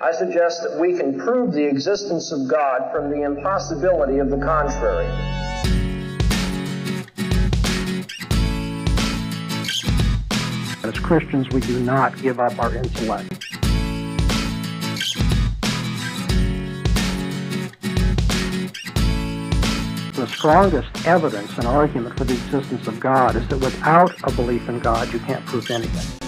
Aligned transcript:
I 0.00 0.12
suggest 0.12 0.62
that 0.62 0.78
we 0.78 0.96
can 0.96 1.18
prove 1.18 1.52
the 1.52 1.64
existence 1.64 2.30
of 2.30 2.46
God 2.46 2.92
from 2.92 3.10
the 3.10 3.22
impossibility 3.22 4.18
of 4.18 4.30
the 4.30 4.38
contrary. 4.38 5.06
As 10.84 10.96
Christians, 11.00 11.48
we 11.48 11.60
do 11.62 11.80
not 11.80 12.16
give 12.22 12.38
up 12.38 12.56
our 12.60 12.72
intellect. 12.76 13.28
The 20.14 20.26
strongest 20.28 21.06
evidence 21.06 21.56
and 21.58 21.66
argument 21.66 22.16
for 22.16 22.22
the 22.22 22.34
existence 22.34 22.86
of 22.86 23.00
God 23.00 23.34
is 23.34 23.48
that 23.48 23.58
without 23.58 24.14
a 24.22 24.30
belief 24.36 24.68
in 24.68 24.78
God, 24.78 25.12
you 25.12 25.18
can't 25.18 25.44
prove 25.46 25.68
anything. 25.72 26.27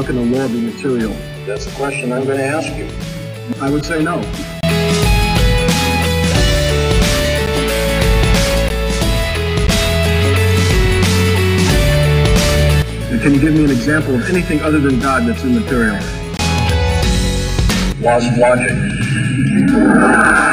How 0.00 0.06
can 0.06 0.16
the 0.16 0.38
law 0.38 0.48
be 0.48 0.62
material? 0.62 1.12
That's 1.44 1.66
a 1.66 1.70
question 1.72 2.10
I'm 2.10 2.24
going 2.24 2.38
to 2.38 2.46
ask 2.46 2.74
you. 2.74 2.88
I 3.60 3.68
would 3.68 3.84
say 3.84 4.02
no. 4.02 4.22
Can 13.20 13.34
you 13.34 13.40
give 13.42 13.52
me 13.52 13.64
an 13.64 13.70
example 13.70 14.14
of 14.14 14.26
anything 14.30 14.62
other 14.62 14.80
than 14.80 15.00
God 15.00 15.26
that's 15.26 15.44
immaterial? 15.44 15.96
Of 18.02 18.38
logic. 18.38 20.49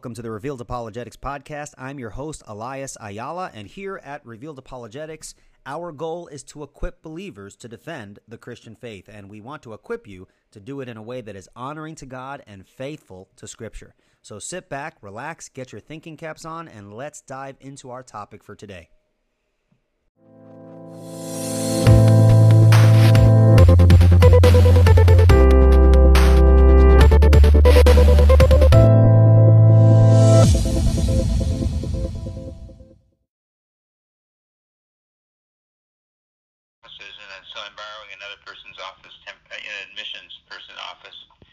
Welcome 0.00 0.14
to 0.14 0.22
the 0.22 0.30
Revealed 0.30 0.62
Apologetics 0.62 1.18
podcast. 1.18 1.74
I'm 1.76 1.98
your 1.98 2.08
host, 2.08 2.42
Elias 2.46 2.96
Ayala, 3.02 3.50
and 3.52 3.68
here 3.68 4.00
at 4.02 4.24
Revealed 4.24 4.58
Apologetics, 4.58 5.34
our 5.66 5.92
goal 5.92 6.26
is 6.28 6.42
to 6.44 6.62
equip 6.62 7.02
believers 7.02 7.54
to 7.56 7.68
defend 7.68 8.18
the 8.26 8.38
Christian 8.38 8.74
faith, 8.74 9.10
and 9.12 9.28
we 9.28 9.42
want 9.42 9.62
to 9.64 9.74
equip 9.74 10.06
you 10.06 10.26
to 10.52 10.58
do 10.58 10.80
it 10.80 10.88
in 10.88 10.96
a 10.96 11.02
way 11.02 11.20
that 11.20 11.36
is 11.36 11.50
honoring 11.54 11.96
to 11.96 12.06
God 12.06 12.42
and 12.46 12.66
faithful 12.66 13.28
to 13.36 13.46
Scripture. 13.46 13.94
So 14.22 14.38
sit 14.38 14.70
back, 14.70 14.96
relax, 15.02 15.50
get 15.50 15.70
your 15.70 15.82
thinking 15.82 16.16
caps 16.16 16.46
on, 16.46 16.66
and 16.66 16.94
let's 16.94 17.20
dive 17.20 17.58
into 17.60 17.90
our 17.90 18.02
topic 18.02 18.42
for 18.42 18.54
today. 18.54 18.88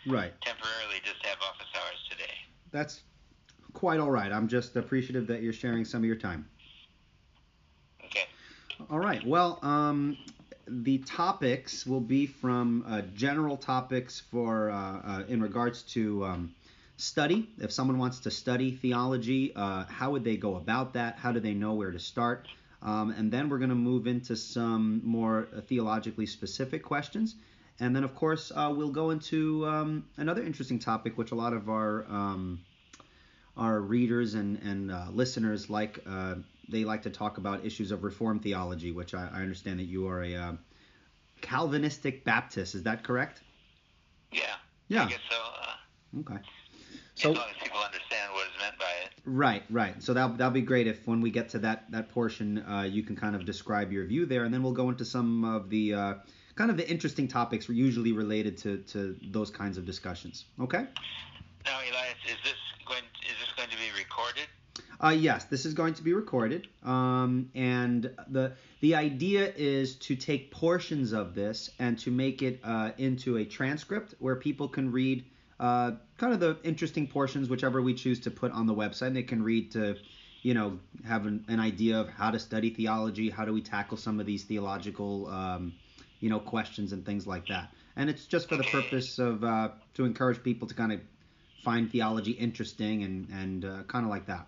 Right. 0.07 0.33
temporarily 0.41 1.01
just 1.03 1.25
have 1.25 1.37
office 1.41 1.67
hours 1.75 2.07
today. 2.09 2.33
That's 2.71 3.01
quite 3.73 3.99
all 3.99 4.11
right. 4.11 4.31
I'm 4.31 4.47
just 4.47 4.75
appreciative 4.75 5.27
that 5.27 5.41
you're 5.41 5.53
sharing 5.53 5.85
some 5.85 6.01
of 6.01 6.05
your 6.05 6.15
time. 6.15 6.47
Okay. 8.05 8.25
All 8.89 8.99
right. 8.99 9.25
Well, 9.25 9.59
um, 9.61 10.17
the 10.67 10.99
topics 10.99 11.85
will 11.85 12.01
be 12.01 12.25
from 12.25 12.83
uh, 12.87 13.01
general 13.15 13.57
topics 13.57 14.21
for 14.31 14.69
uh, 14.69 14.75
uh, 14.75 15.23
in 15.27 15.41
regards 15.41 15.83
to 15.83 16.23
um, 16.25 16.51
study. 16.97 17.49
If 17.59 17.71
someone 17.71 17.97
wants 17.97 18.19
to 18.21 18.31
study 18.31 18.71
theology, 18.71 19.53
uh, 19.55 19.85
how 19.85 20.11
would 20.11 20.23
they 20.23 20.37
go 20.37 20.55
about 20.55 20.93
that? 20.93 21.17
How 21.17 21.31
do 21.31 21.39
they 21.39 21.53
know 21.53 21.73
where 21.73 21.91
to 21.91 21.99
start? 21.99 22.47
Um, 22.81 23.11
and 23.11 23.31
then 23.31 23.49
we're 23.49 23.57
going 23.57 23.69
to 23.69 23.75
move 23.75 24.07
into 24.07 24.35
some 24.35 25.01
more 25.03 25.47
uh, 25.55 25.61
theologically 25.61 26.25
specific 26.25 26.83
questions. 26.83 27.35
And 27.79 27.95
then, 27.95 28.03
of 28.03 28.15
course, 28.15 28.51
uh, 28.55 28.73
we'll 28.75 28.89
go 28.91 29.11
into 29.11 29.65
um, 29.67 30.05
another 30.17 30.43
interesting 30.43 30.79
topic, 30.79 31.17
which 31.17 31.31
a 31.31 31.35
lot 31.35 31.53
of 31.53 31.69
our 31.69 32.05
um, 32.09 32.61
our 33.55 33.79
readers 33.79 34.33
and 34.33 34.57
and 34.63 34.91
uh, 34.91 35.07
listeners 35.11 35.69
like. 35.69 35.99
Uh, 36.07 36.35
they 36.69 36.83
like 36.83 37.03
to 37.03 37.09
talk 37.09 37.37
about 37.37 37.65
issues 37.65 37.91
of 37.91 38.03
Reformed 38.03 38.43
theology, 38.43 38.91
which 38.91 39.13
I, 39.13 39.29
I 39.31 39.41
understand 39.41 39.79
that 39.79 39.85
you 39.85 40.07
are 40.09 40.21
a 40.21 40.35
uh, 40.35 40.51
Calvinistic 41.41 42.25
Baptist. 42.25 42.75
Is 42.75 42.83
that 42.83 43.03
correct? 43.03 43.41
Yeah. 44.33 44.41
Yeah. 44.89 45.05
I 45.05 45.09
guess 45.09 45.19
so. 45.29 45.37
Uh, 45.37 46.19
Okay. 46.19 46.35
as 46.35 46.41
So 47.15 47.31
long 47.31 47.43
as 47.49 47.55
people 47.61 47.79
understand 47.79 48.33
what 48.33 48.47
is 48.47 48.53
meant 48.61 48.77
by 48.79 48.91
it. 49.05 49.11
right, 49.25 49.63
right. 49.69 50.01
So 50.03 50.13
that 50.13 50.37
that'll 50.37 50.51
be 50.51 50.61
great 50.61 50.87
if 50.87 51.05
when 51.07 51.21
we 51.21 51.31
get 51.31 51.49
to 51.49 51.59
that 51.59 51.89
that 51.91 52.09
portion, 52.09 52.59
uh, 52.59 52.81
you 52.89 53.03
can 53.03 53.15
kind 53.15 53.35
of 53.35 53.45
describe 53.45 53.91
your 53.91 54.05
view 54.05 54.25
there, 54.25 54.43
and 54.45 54.53
then 54.53 54.63
we'll 54.63 54.73
go 54.73 54.89
into 54.89 55.05
some 55.05 55.43
of 55.45 55.69
the 55.69 55.93
uh, 55.93 56.13
kind 56.57 56.71
of 56.71 56.77
the 56.77 56.89
interesting 56.89 57.27
topics 57.27 57.69
usually 57.69 58.11
related 58.11 58.57
to 58.57 58.77
to 58.93 59.15
those 59.31 59.49
kinds 59.49 59.77
of 59.77 59.85
discussions. 59.85 60.45
Okay. 60.59 60.85
Now, 61.65 61.79
Elias, 61.79 62.15
is 62.25 62.37
this 62.43 62.59
going? 62.85 63.03
Is 63.23 63.37
this 63.41 63.51
going 63.55 63.69
to 63.69 63.77
be 63.77 63.89
recorded? 63.97 64.47
Uh, 64.99 65.09
yes, 65.09 65.45
this 65.45 65.65
is 65.65 65.73
going 65.73 65.93
to 65.93 66.03
be 66.03 66.13
recorded, 66.13 66.67
um, 66.83 67.49
and 67.53 68.11
the 68.29 68.53
the 68.81 68.95
idea 68.95 69.53
is 69.55 69.95
to 69.95 70.15
take 70.15 70.51
portions 70.51 71.13
of 71.13 71.35
this 71.35 71.69
and 71.79 71.97
to 71.99 72.11
make 72.11 72.41
it 72.41 72.59
uh, 72.63 72.91
into 72.97 73.37
a 73.37 73.45
transcript 73.45 74.15
where 74.19 74.35
people 74.35 74.67
can 74.67 74.91
read 74.91 75.23
uh, 75.59 75.91
kind 76.17 76.33
of 76.33 76.39
the 76.39 76.57
interesting 76.63 77.07
portions, 77.07 77.49
whichever 77.49 77.81
we 77.81 77.93
choose 77.93 78.19
to 78.21 78.31
put 78.31 78.51
on 78.51 78.67
the 78.67 78.73
website. 78.73 79.07
And 79.07 79.15
they 79.15 79.23
can 79.23 79.43
read 79.43 79.71
to, 79.71 79.97
you 80.41 80.53
know, 80.53 80.79
have 81.05 81.25
an, 81.25 81.45
an 81.47 81.59
idea 81.59 81.99
of 81.99 82.09
how 82.09 82.31
to 82.31 82.39
study 82.39 82.69
theology, 82.69 83.29
how 83.29 83.45
do 83.45 83.53
we 83.53 83.61
tackle 83.61 83.97
some 83.97 84.19
of 84.19 84.25
these 84.25 84.43
theological, 84.43 85.27
um, 85.27 85.73
you 86.19 86.29
know, 86.29 86.39
questions 86.39 86.91
and 86.93 87.05
things 87.05 87.27
like 87.27 87.47
that. 87.47 87.73
And 87.95 88.09
it's 88.09 88.25
just 88.25 88.49
for 88.49 88.57
the 88.57 88.63
purpose 88.63 89.19
of 89.19 89.43
uh, 89.43 89.69
to 89.95 90.05
encourage 90.05 90.43
people 90.43 90.67
to 90.67 90.73
kind 90.73 90.91
of 90.91 90.99
find 91.63 91.91
theology 91.91 92.31
interesting 92.31 93.03
and 93.03 93.29
and 93.29 93.65
uh, 93.65 93.83
kind 93.87 94.05
of 94.05 94.09
like 94.09 94.25
that 94.27 94.47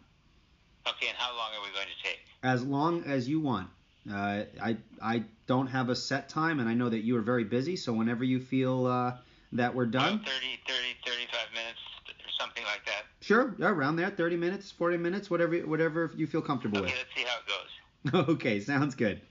Okay. 0.87 1.07
And 1.07 1.17
how 1.17 1.35
long 1.35 1.51
are 1.53 1.61
we 1.61 1.73
going 1.73 1.87
to 1.87 2.03
take? 2.03 2.19
as 2.43 2.63
long 2.63 3.03
as 3.03 3.27
you 3.27 3.39
want. 3.39 3.67
Uh, 4.09 4.43
I 4.61 4.77
I 5.01 5.23
don't 5.45 5.67
have 5.67 5.89
a 5.89 5.95
set 5.95 6.29
time, 6.29 6.59
and 6.59 6.69
I 6.69 6.73
know 6.73 6.89
that 6.89 6.99
you 6.99 7.17
are 7.17 7.21
very 7.21 7.43
busy. 7.43 7.75
So 7.75 7.93
whenever 7.93 8.23
you 8.23 8.39
feel 8.39 8.85
uh, 8.85 9.17
that 9.53 9.75
we're 9.75 9.85
done, 9.85 10.15
About 10.15 10.25
30, 10.25 10.59
30, 10.67 10.77
35 11.05 11.39
minutes 11.53 11.79
or 12.07 12.31
something 12.39 12.63
like 12.63 12.85
that. 12.85 13.03
sure, 13.21 13.55
yeah, 13.59 13.67
around 13.69 13.97
there, 13.97 14.09
30 14.09 14.37
minutes, 14.37 14.71
40 14.71 14.97
minutes, 14.97 15.29
whatever 15.29 15.57
whatever 15.59 16.11
you 16.15 16.27
feel 16.27 16.41
comfortable 16.41 16.81
with. 16.81 16.89
Okay. 16.91 16.99
Let's 16.99 17.15
see 17.15 17.25
how 17.27 18.13
it 18.13 18.23
goes. 18.25 18.29
okay, 18.35 18.59
sounds 18.61 18.95
good. 18.95 19.21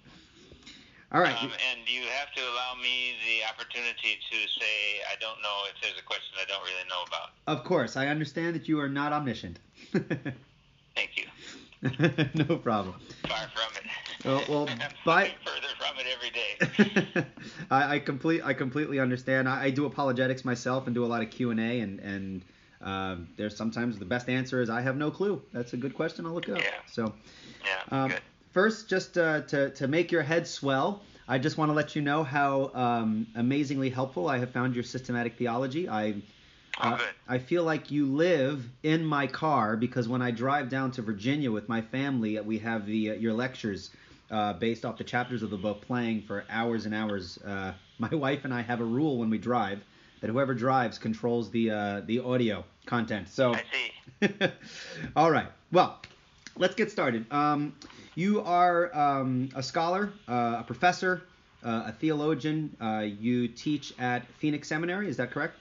All 1.10 1.22
right. 1.22 1.42
Um, 1.42 1.50
and 1.70 1.80
you 1.88 1.97
opportunity 3.78 4.18
to 4.30 4.36
say 4.60 5.00
I 5.10 5.16
don't 5.20 5.40
know 5.42 5.62
if 5.68 5.80
there's 5.82 5.98
a 5.98 6.02
question 6.02 6.34
I 6.40 6.44
don't 6.46 6.62
really 6.62 6.88
know 6.88 7.02
about. 7.06 7.30
of 7.46 7.64
course, 7.64 7.96
I 7.96 8.08
understand 8.08 8.54
that 8.56 8.68
you 8.68 8.80
are 8.80 8.88
not 8.88 9.12
omniscient. 9.12 9.58
Thank 9.92 11.10
you. 11.16 11.24
no 12.48 12.56
problem. 12.56 12.96
Far 13.28 13.48
from 13.54 13.76
it. 13.76 14.24
Well- 14.24 14.44
well, 14.48 14.66
by- 15.04 15.32
further 15.44 15.68
from 15.78 15.96
it 15.98 16.06
every 16.12 16.30
day. 17.22 17.26
I, 17.70 17.94
I 17.96 17.98
complete 18.00 18.42
I 18.44 18.52
completely 18.52 18.98
understand. 18.98 19.48
I, 19.48 19.64
I 19.64 19.70
do 19.70 19.86
apologetics 19.86 20.44
myself 20.44 20.86
and 20.86 20.94
do 20.94 21.04
a 21.04 21.06
lot 21.06 21.22
of 21.22 21.30
Q 21.30 21.50
and 21.50 21.60
A, 21.60 21.80
and 21.80 22.00
and 22.00 22.44
um, 22.80 23.28
there's 23.36 23.56
sometimes 23.56 23.98
the 23.98 24.04
best 24.04 24.28
answer 24.28 24.60
is 24.60 24.70
I 24.70 24.80
have 24.80 24.96
no 24.96 25.10
clue. 25.10 25.40
That's 25.52 25.72
a 25.72 25.76
good 25.76 25.94
question. 25.94 26.26
I'll 26.26 26.32
look 26.34 26.48
it 26.48 26.54
up. 26.56 26.62
Yeah. 26.62 26.70
So 26.86 27.12
Yeah. 27.64 28.02
um, 28.04 28.10
good. 28.10 28.20
first, 28.52 28.88
just 28.88 29.16
uh, 29.16 29.42
to 29.42 29.70
to 29.70 29.86
make 29.86 30.10
your 30.10 30.22
head 30.22 30.48
swell, 30.48 31.02
I 31.28 31.38
just 31.38 31.58
want 31.58 31.68
to 31.68 31.74
let 31.74 31.94
you 31.94 32.02
know 32.02 32.24
how 32.24 32.70
um, 32.74 33.26
amazingly 33.34 33.90
helpful 33.90 34.28
I 34.28 34.38
have 34.38 34.50
found 34.50 34.74
your 34.74 34.84
systematic 34.84 35.36
theology. 35.36 35.88
I 35.88 36.14
Oh, 36.80 36.90
uh. 36.90 36.98
I 37.28 37.38
feel 37.38 37.64
like 37.64 37.90
you 37.90 38.06
live 38.06 38.66
in 38.82 39.04
my 39.04 39.26
car 39.26 39.76
because 39.76 40.08
when 40.08 40.22
I 40.22 40.30
drive 40.30 40.68
down 40.68 40.90
to 40.92 41.02
Virginia 41.02 41.50
with 41.50 41.68
my 41.68 41.82
family, 41.82 42.40
we 42.40 42.58
have 42.60 42.86
the 42.86 43.10
uh, 43.10 43.14
your 43.14 43.34
lectures 43.34 43.90
uh, 44.30 44.54
based 44.54 44.84
off 44.84 44.96
the 44.96 45.04
chapters 45.04 45.42
of 45.42 45.50
the 45.50 45.56
book 45.56 45.82
playing 45.82 46.22
for 46.22 46.44
hours 46.48 46.86
and 46.86 46.94
hours. 46.94 47.38
Uh, 47.38 47.72
my 47.98 48.08
wife 48.08 48.44
and 48.44 48.54
I 48.54 48.62
have 48.62 48.80
a 48.80 48.84
rule 48.84 49.18
when 49.18 49.28
we 49.28 49.38
drive 49.38 49.80
that 50.20 50.30
whoever 50.30 50.54
drives 50.54 50.98
controls 50.98 51.50
the 51.50 51.70
uh, 51.70 52.00
the 52.06 52.20
audio 52.20 52.64
content. 52.86 53.28
So, 53.28 53.54
I 53.54 53.64
see. 53.72 54.50
all 55.16 55.30
right. 55.30 55.48
Well, 55.72 56.00
let's 56.56 56.74
get 56.74 56.90
started. 56.90 57.30
Um, 57.32 57.74
you 58.18 58.40
are 58.40 58.92
um, 58.98 59.48
a 59.54 59.62
scholar, 59.62 60.12
uh, 60.26 60.56
a 60.58 60.64
professor, 60.66 61.22
uh, 61.64 61.84
a 61.86 61.92
theologian. 61.92 62.76
Uh, 62.80 63.06
you 63.06 63.46
teach 63.46 63.94
at 64.00 64.26
Phoenix 64.40 64.66
Seminary. 64.66 65.08
Is 65.08 65.16
that 65.18 65.30
correct? 65.30 65.54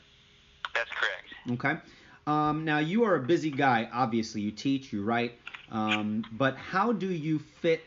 That's 0.74 0.89
correct. 0.89 1.63
Okay. 1.63 1.77
Um, 2.25 2.65
now 2.65 2.80
you 2.80 3.04
are 3.04 3.15
a 3.15 3.21
busy 3.21 3.51
guy. 3.51 3.88
Obviously, 3.94 4.42
you 4.42 4.50
teach, 4.51 4.92
you 4.92 5.04
write, 5.04 5.33
Um, 5.71 6.25
but 6.31 6.57
how 6.57 6.94
do 6.94 7.07
you 7.07 7.38
fit 7.62 7.81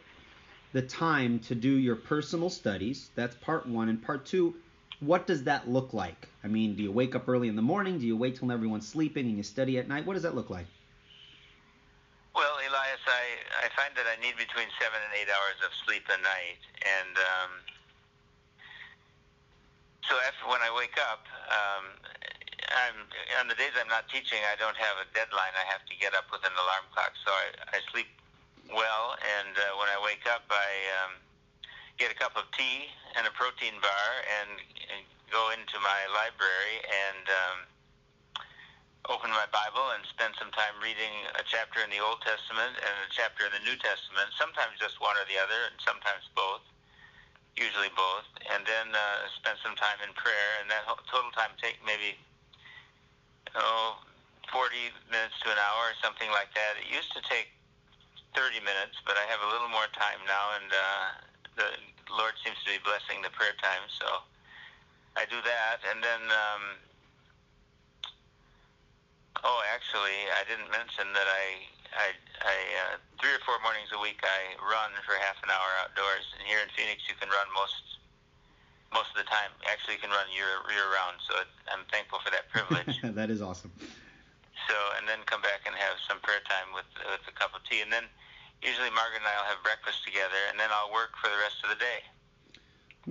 the 0.73 0.83
time 0.83 1.41
to 1.41 1.57
do 1.57 1.71
your 1.71 1.97
personal 1.97 2.49
studies? 2.49 3.11
That's 3.17 3.35
part 3.37 3.67
one. 3.67 3.89
And 3.89 4.01
part 4.01 4.25
two, 4.25 4.55
what 5.01 5.27
does 5.27 5.43
that 5.45 5.69
look 5.69 5.93
like? 5.93 6.29
I 6.45 6.47
mean, 6.47 6.77
do 6.77 6.83
you 6.85 6.93
wake 6.93 7.17
up 7.17 7.29
early 7.29 7.49
in 7.49 7.57
the 7.57 7.63
morning? 7.63 7.99
Do 7.99 8.07
you 8.07 8.17
wait 8.17 8.37
till 8.37 8.53
everyone's 8.53 8.87
sleeping 8.87 9.27
and 9.27 9.37
you 9.37 9.43
study 9.43 9.79
at 9.79 9.89
night? 9.89 10.07
What 10.07 10.15
does 10.15 10.23
that 10.23 10.37
look 10.37 10.49
like? 10.49 10.67
Well, 12.35 12.55
Elias, 12.55 13.03
I, 13.07 13.67
I 13.67 13.69
find 13.91 14.07
that 14.07 14.11
I 14.11 14.15
need 14.23 14.39
between 14.39 14.71
seven 14.79 14.99
and 15.03 15.13
eight 15.19 15.27
hours 15.27 15.59
of 15.67 15.75
sleep 15.83 16.07
a 16.07 16.19
night, 16.23 16.63
and 16.87 17.15
um, 17.19 17.51
so 20.07 20.15
after 20.27 20.47
when 20.47 20.63
I 20.63 20.71
wake 20.71 20.95
up, 21.11 21.27
um, 21.51 21.85
I'm 22.71 22.99
on 23.43 23.47
the 23.51 23.59
days 23.59 23.75
I'm 23.75 23.91
not 23.91 24.07
teaching, 24.07 24.39
I 24.47 24.55
don't 24.63 24.79
have 24.79 25.03
a 25.03 25.07
deadline. 25.11 25.55
I 25.59 25.67
have 25.67 25.83
to 25.91 25.95
get 25.99 26.15
up 26.15 26.31
with 26.31 26.47
an 26.47 26.55
alarm 26.55 26.87
clock, 26.95 27.19
so 27.27 27.35
I, 27.35 27.47
I 27.75 27.79
sleep 27.91 28.07
well, 28.71 29.19
and 29.19 29.59
uh, 29.59 29.75
when 29.75 29.91
I 29.91 29.99
wake 30.07 30.23
up, 30.31 30.47
I 30.47 30.71
um, 31.03 31.19
get 31.99 32.15
a 32.15 32.17
cup 32.19 32.39
of 32.39 32.47
tea 32.55 32.87
and 33.19 33.27
a 33.27 33.35
protein 33.35 33.75
bar, 33.83 34.07
and, 34.39 34.63
and 34.95 35.03
go 35.35 35.51
into 35.51 35.79
my 35.83 36.01
library 36.15 36.79
and 36.87 37.27
um, 37.27 37.59
open 39.09 39.33
my 39.33 39.49
Bible 39.49 39.97
and 39.97 40.05
spend 40.05 40.37
some 40.37 40.53
time 40.53 40.77
reading 40.85 41.25
a 41.41 41.45
chapter 41.49 41.81
in 41.81 41.89
the 41.89 42.03
Old 42.03 42.21
Testament 42.21 42.77
and 42.77 42.95
a 43.01 43.09
chapter 43.09 43.49
in 43.49 43.53
the 43.57 43.65
New 43.65 43.79
Testament. 43.81 44.29
Sometimes 44.37 44.77
just 44.77 45.01
one 45.01 45.17
or 45.17 45.25
the 45.25 45.41
other, 45.41 45.73
and 45.73 45.77
sometimes 45.81 46.29
both. 46.37 46.61
Usually 47.57 47.91
both, 47.97 48.29
and 48.53 48.63
then 48.63 48.93
uh, 48.95 49.27
spend 49.41 49.59
some 49.61 49.75
time 49.77 49.99
in 50.05 50.13
prayer, 50.15 50.51
and 50.63 50.71
that 50.71 50.87
total 51.11 51.33
time 51.35 51.51
take 51.59 51.77
maybe 51.83 52.17
oh 53.59 53.99
40 54.55 54.71
minutes 55.11 55.35
to 55.45 55.51
an 55.51 55.59
hour 55.59 55.91
or 55.93 55.97
something 55.99 56.31
like 56.31 56.55
that. 56.55 56.79
It 56.79 56.89
used 56.89 57.11
to 57.19 57.21
take 57.27 57.51
30 58.39 58.63
minutes, 58.63 59.03
but 59.03 59.19
I 59.19 59.27
have 59.29 59.43
a 59.43 59.49
little 59.51 59.69
more 59.69 59.91
time 59.93 60.23
now, 60.25 60.57
and 60.57 60.69
uh, 60.71 61.07
the 61.59 61.69
Lord 62.15 62.39
seems 62.41 62.57
to 62.65 62.71
be 62.71 62.81
blessing 62.87 63.19
the 63.21 63.35
prayer 63.35 63.57
time, 63.59 63.85
so 63.99 64.23
I 65.17 65.27
do 65.27 65.41
that, 65.41 65.81
and 65.89 66.05
then. 66.05 66.23
Um, 66.31 66.90
oh, 69.45 69.61
actually, 69.73 70.29
I 70.37 70.43
didn't 70.49 70.71
mention 70.71 71.13
that 71.13 71.29
I 71.29 71.45
I, 71.91 72.09
I 72.47 72.57
uh, 72.87 72.95
three 73.19 73.35
or 73.35 73.43
four 73.43 73.59
mornings 73.67 73.91
a 73.91 73.99
week 73.99 74.23
I 74.23 74.55
run 74.63 74.95
for 75.03 75.19
half 75.19 75.43
an 75.43 75.51
hour 75.51 75.71
outdoors. 75.83 76.27
And 76.39 76.47
here 76.47 76.63
in 76.63 76.71
Phoenix, 76.79 77.03
you 77.11 77.19
can 77.19 77.27
run 77.31 77.49
most 77.51 77.99
most 78.95 79.11
of 79.15 79.19
the 79.23 79.29
time. 79.29 79.51
Actually, 79.67 79.99
you 79.99 80.03
can 80.03 80.15
run 80.15 80.27
year 80.31 80.63
year 80.71 80.87
round. 80.95 81.19
So 81.27 81.35
it, 81.43 81.51
I'm 81.71 81.83
thankful 81.91 82.23
for 82.23 82.31
that 82.31 82.47
privilege. 82.51 83.03
that 83.19 83.31
is 83.31 83.43
awesome. 83.43 83.75
So 84.69 84.77
and 84.99 85.09
then 85.09 85.25
come 85.27 85.43
back 85.43 85.67
and 85.67 85.75
have 85.75 85.99
some 86.07 86.23
prayer 86.23 86.43
time 86.47 86.71
with 86.71 86.89
with 87.11 87.23
a 87.27 87.35
cup 87.35 87.55
of 87.57 87.67
tea, 87.67 87.83
and 87.83 87.91
then 87.91 88.07
usually 88.63 88.93
Margaret 88.95 89.25
and 89.25 89.31
I'll 89.31 89.51
have 89.51 89.63
breakfast 89.67 90.07
together, 90.07 90.47
and 90.51 90.61
then 90.61 90.71
I'll 90.71 90.93
work 90.95 91.19
for 91.19 91.27
the 91.33 91.41
rest 91.43 91.65
of 91.67 91.75
the 91.75 91.81
day. 91.81 92.01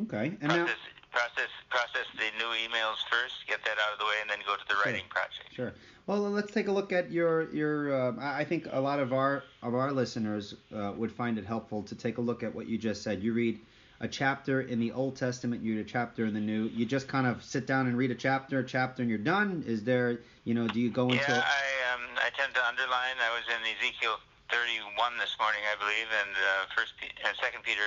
Okay. 0.06 0.38
And 0.40 0.54
now, 0.54 0.70
process 1.12 1.50
process 1.70 2.06
the 2.18 2.30
new 2.38 2.52
emails 2.66 2.98
first, 3.10 3.36
get 3.48 3.64
that 3.64 3.78
out 3.86 3.94
of 3.94 4.00
the 4.00 4.06
way, 4.06 4.16
and 4.22 4.30
then 4.30 4.40
go 4.46 4.56
to 4.56 4.62
the 4.68 4.74
Sure. 4.76 4.84
writing 4.86 5.06
project. 5.10 5.54
Sure. 5.54 5.74
Well, 6.08 6.20
let's 6.30 6.52
take 6.52 6.68
a 6.68 6.72
look 6.72 6.92
at 6.92 7.12
your 7.12 7.50
your. 7.54 7.94
Uh, 7.94 8.14
I 8.20 8.44
think 8.44 8.68
a 8.72 8.80
lot 8.80 9.00
of 9.00 9.14
our 9.14 9.44
of 9.62 9.76
our 9.76 9.92
listeners 9.92 10.56
uh, 10.76 10.94
would 10.96 11.12
find 11.12 11.38
it 11.38 11.46
helpful 11.46 11.84
to 11.84 11.96
take 11.96 12.18
a 12.18 12.22
look 12.22 12.44
at 12.44 12.54
what 12.54 12.68
you 12.68 12.78
just 12.78 13.04
said. 13.04 13.22
You 13.24 13.34
read 13.34 13.60
a 14.02 14.08
chapter 14.08 14.62
in 14.62 14.80
the 14.80 14.92
Old 14.94 15.18
Testament, 15.18 15.62
you 15.62 15.76
read 15.76 15.86
a 15.86 15.90
chapter 15.90 16.26
in 16.26 16.34
the 16.34 16.40
New. 16.40 16.68
You 16.68 16.86
just 16.86 17.08
kind 17.08 17.28
of 17.28 17.44
sit 17.44 17.68
down 17.68 17.88
and 17.88 17.98
read 17.98 18.12
a 18.12 18.16
chapter, 18.16 18.60
a 18.60 18.66
chapter, 18.66 19.02
and 19.02 19.10
you're 19.10 19.20
done. 19.20 19.64
Is 19.68 19.84
there, 19.84 20.22
you 20.46 20.54
know, 20.54 20.68
do 20.70 20.80
you 20.80 20.90
go 20.90 21.10
into? 21.12 21.20
Yeah, 21.28 21.44
I 21.44 21.94
um, 21.94 22.02
I 22.16 22.30
tend 22.38 22.54
to 22.56 22.64
underline. 22.66 23.20
I 23.20 23.30
was 23.36 23.44
in 23.52 23.60
Ezekiel 23.78 24.18
31 24.50 25.18
this 25.20 25.36
morning, 25.38 25.62
I 25.68 25.76
believe, 25.78 26.08
and 26.26 26.32
uh, 26.34 26.74
First 26.76 26.94
and 27.04 27.36
Second 27.44 27.62
Peter, 27.64 27.86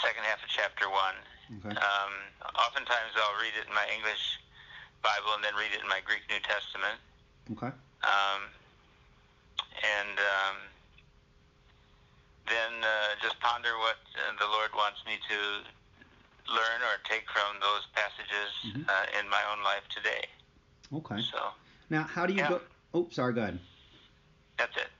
second 0.00 0.24
half 0.24 0.42
of 0.42 0.48
chapter 0.48 0.88
one. 0.88 1.14
Okay. 1.60 1.74
Um, 1.76 2.12
oftentimes, 2.56 3.12
I'll 3.16 3.38
read 3.40 3.52
it 3.60 3.68
in 3.68 3.74
my 3.74 3.84
English 3.92 4.40
Bible 5.02 5.34
and 5.36 5.44
then 5.44 5.52
read 5.54 5.72
it 5.74 5.82
in 5.82 5.88
my 5.88 6.00
Greek 6.04 6.22
New 6.30 6.40
Testament. 6.40 6.96
Okay. 7.52 7.72
Um, 8.06 8.40
and 9.84 10.16
um, 10.18 10.56
then 12.48 12.72
uh, 12.82 13.14
just 13.20 13.38
ponder 13.40 13.76
what 13.78 13.98
uh, 14.16 14.32
the 14.38 14.46
Lord 14.46 14.70
wants 14.74 15.04
me 15.06 15.18
to 15.28 15.38
learn 16.50 16.80
or 16.82 16.98
take 17.04 17.28
from 17.30 17.60
those 17.60 17.86
passages 17.94 18.50
Mhm. 18.64 18.88
uh, 18.88 19.20
in 19.20 19.28
my 19.28 19.42
own 19.52 19.62
life 19.62 19.86
today. 19.88 20.24
Okay. 20.92 21.20
So 21.22 21.52
Now, 21.90 22.04
how 22.04 22.24
do 22.26 22.32
you 22.32 22.40
Yeah. 22.40 22.48
go? 22.48 22.62
Oh, 22.94 23.08
sorry. 23.10 23.34
Go 23.34 23.42
ahead. 23.42 23.58
that's 24.56 24.76
it. 24.76 24.90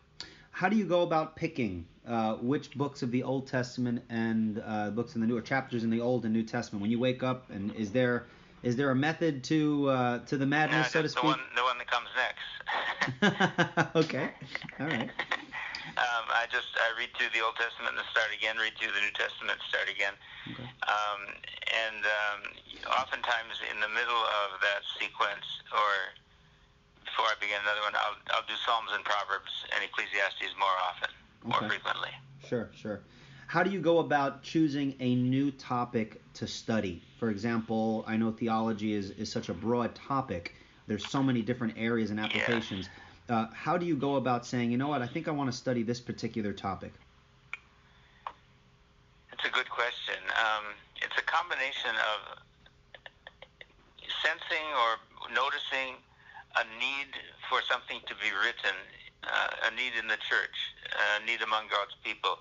How 0.63 0.69
do 0.69 0.77
you 0.77 0.85
go 0.85 1.03
about 1.03 1.35
picking 1.35 1.85
uh, 2.07 2.35
which 2.35 2.71
books 2.79 3.03
of 3.03 3.11
the 3.11 3.25
Old 3.25 3.49
Testament 3.49 4.01
and 4.09 4.63
uh, 4.65 4.91
books 4.91 5.17
in 5.17 5.21
the 5.21 5.27
New, 5.27 5.37
or 5.37 5.43
chapters 5.43 5.83
in 5.83 5.91
the 5.91 6.01
Old 6.01 6.23
and 6.25 6.33
New 6.33 6.45
Testament? 6.45 6.81
When 6.81 6.89
you 6.93 7.01
wake 7.01 7.25
up, 7.25 7.51
and 7.51 7.75
is 7.75 7.91
there 7.91 8.27
is 8.63 8.77
there 8.77 8.93
a 8.93 8.95
method 8.95 9.43
to 9.51 9.91
uh, 9.91 10.19
to 10.21 10.39
the 10.39 10.47
madness, 10.47 10.93
so 10.93 11.03
to 11.03 11.11
just 11.11 11.17
the 11.17 11.19
speak? 11.19 11.35
one, 11.35 11.41
the 11.59 11.65
one 11.67 11.79
that 11.79 11.91
comes 11.91 12.07
next. 12.15 13.97
okay. 14.07 14.31
All 14.79 14.87
right. 14.87 15.11
Um, 15.93 16.25
I 16.33 16.49
just 16.49 16.73
I 16.79 16.89
read 16.97 17.13
through 17.19 17.37
the 17.37 17.45
Old 17.45 17.53
Testament 17.61 17.93
and 17.99 18.07
start 18.09 18.33
again. 18.33 18.57
Read 18.57 18.73
through 18.81 18.97
the 18.97 19.03
New 19.05 19.13
Testament, 19.13 19.61
start 19.69 19.93
again. 19.93 20.17
Okay. 20.49 20.65
Um, 20.89 21.21
and 21.69 22.01
um, 22.07 22.41
oftentimes 22.97 23.61
in 23.69 23.77
the 23.77 23.93
middle 23.93 24.25
of 24.41 24.57
that 24.65 24.81
sequence, 24.97 25.45
or 25.69 26.17
before 27.05 27.27
I 27.27 27.35
begin 27.41 27.59
another 27.63 27.81
one, 27.83 27.95
I'll 27.95 28.17
I'll 28.35 28.47
do 28.47 28.55
Psalms 28.65 28.91
and 28.95 29.05
Proverbs 29.05 29.53
and 29.75 29.85
Ecclesiastes 29.85 30.55
more 30.59 30.77
often, 30.89 31.11
more 31.45 31.59
Okay. 31.59 31.69
frequently. 31.69 32.11
Sure, 32.49 32.71
sure. 32.75 33.01
How 33.47 33.63
do 33.63 33.71
you 33.71 33.81
go 33.81 33.99
about 33.99 34.43
choosing 34.43 34.97
a 35.01 35.15
new 35.15 35.51
topic 35.51 36.23
to 36.35 36.47
study? 36.47 37.03
For 37.19 37.29
example, 37.31 38.05
I 38.07 38.17
know 38.17 38.33
theology 38.33 38.95
is, 38.95 39.11
is 39.11 39.31
such 39.31 39.49
a 39.49 39.55
broad 39.55 39.95
topic. 39.95 40.57
There's 40.87 41.07
so 41.07 41.23
many 41.23 41.43
different 41.43 41.75
areas 41.77 42.11
and 42.11 42.19
applications. 42.19 42.89
Uh, 43.29 43.47
how 43.53 43.77
do 43.77 43.87
you 43.87 43.95
go 43.95 44.17
about 44.17 44.47
saying, 44.47 44.71
you 44.71 44.79
know 44.79 44.89
what, 44.89 45.03
I 45.03 45.07
think 45.07 45.29
I 45.29 45.31
want 45.31 45.51
to 45.51 45.57
study 45.57 45.83
this 45.83 46.01
particular 46.01 46.53
topic? 46.53 46.95
It's 49.33 49.45
a 49.45 49.51
good 49.51 49.69
question. 49.69 50.17
Um, 50.39 50.65
it's 50.97 51.17
a 51.19 51.23
combination 51.23 51.91
of 51.91 52.39
sensing 54.23 54.67
or 54.75 55.33
noticing 55.35 55.97
a 56.57 56.65
need 56.79 57.11
for 57.49 57.61
something 57.69 58.01
to 58.07 58.15
be 58.21 58.31
written, 58.45 58.77
uh, 59.25 59.69
a 59.69 59.71
need 59.75 59.97
in 59.97 60.07
the 60.09 60.21
church, 60.29 60.57
a 60.93 61.25
need 61.25 61.41
among 61.43 61.69
God's 61.69 61.97
people. 62.05 62.41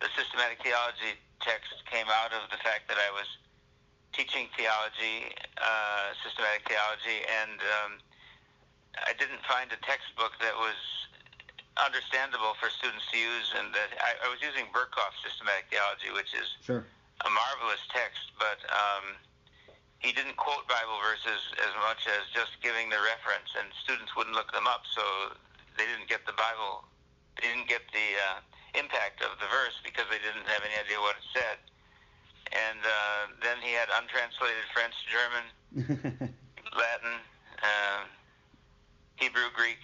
The 0.00 0.08
systematic 0.16 0.62
theology 0.64 1.20
text 1.44 1.72
came 1.88 2.08
out 2.08 2.32
of 2.32 2.48
the 2.48 2.60
fact 2.64 2.88
that 2.88 2.96
I 2.96 3.10
was 3.12 3.28
teaching 4.12 4.48
theology, 4.56 5.30
uh, 5.60 6.16
systematic 6.24 6.66
theology, 6.66 7.20
and 7.28 7.60
um, 7.60 7.90
I 9.06 9.12
didn't 9.14 9.44
find 9.46 9.70
a 9.70 9.80
textbook 9.84 10.34
that 10.40 10.56
was 10.56 10.76
understandable 11.78 12.56
for 12.58 12.68
students 12.68 13.06
to 13.12 13.16
use, 13.16 13.54
and 13.56 13.72
that 13.72 13.92
I, 14.00 14.26
I 14.26 14.28
was 14.28 14.40
using 14.42 14.66
Berkhof 14.74 15.14
systematic 15.22 15.70
theology, 15.70 16.10
which 16.12 16.32
is 16.34 16.48
Sure. 16.64 16.82
a 17.24 17.30
marvelous 17.30 17.80
text, 17.92 18.32
but 18.36 18.58
um, 18.72 19.16
he 20.00 20.12
didn't 20.12 20.36
quote 20.36 20.64
Bible 20.66 20.96
verses 21.04 21.40
as 21.60 21.72
much 21.84 22.08
as 22.08 22.24
just 22.32 22.56
giving 22.64 22.88
the 22.88 23.00
reference, 23.00 23.52
and 23.56 23.68
students 23.84 24.16
wouldn't 24.16 24.34
look 24.34 24.50
them 24.52 24.66
up, 24.66 24.88
so 24.88 25.36
they 25.76 25.84
didn't 25.84 26.08
get 26.08 26.24
the 26.24 26.36
Bible, 26.36 26.88
they 27.36 27.48
didn't 27.48 27.68
get 27.68 27.84
the 27.92 28.08
uh, 28.16 28.40
impact 28.80 29.20
of 29.20 29.36
the 29.38 29.48
verse 29.48 29.76
because 29.84 30.08
they 30.08 30.20
didn't 30.20 30.48
have 30.48 30.64
any 30.64 30.76
idea 30.76 30.96
what 31.00 31.20
it 31.20 31.26
said. 31.36 31.56
And 32.50 32.80
uh, 32.82 33.22
then 33.44 33.62
he 33.62 33.76
had 33.76 33.86
untranslated 33.94 34.64
French, 34.74 34.96
German, 35.06 35.44
Latin, 36.82 37.14
uh, 37.62 38.02
Hebrew, 39.20 39.52
Greek, 39.54 39.78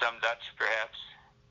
some 0.00 0.18
Dutch, 0.24 0.42
perhaps 0.58 0.98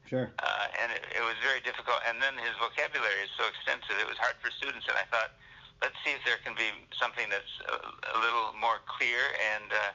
sure. 0.09 0.31
uh, 0.39 0.81
and 0.81 0.91
it, 0.91 1.03
it 1.15 1.23
was 1.23 1.35
very 1.43 1.59
difficult. 1.61 1.99
And 2.07 2.19
then 2.23 2.35
his 2.39 2.55
vocabulary 2.59 3.23
is 3.23 3.31
so 3.35 3.45
extensive; 3.47 3.95
it 3.99 4.07
was 4.07 4.17
hard 4.17 4.39
for 4.39 4.49
students. 4.55 4.87
And 4.87 4.95
I 4.95 5.05
thought, 5.11 5.35
let's 5.81 5.97
see 6.01 6.13
if 6.13 6.23
there 6.25 6.41
can 6.41 6.57
be 6.57 6.69
something 6.95 7.29
that's 7.29 7.53
a, 7.69 7.77
a 8.13 8.17
little 8.19 8.53
more 8.57 8.81
clear 8.85 9.21
and 9.53 9.69
uh, 9.69 9.93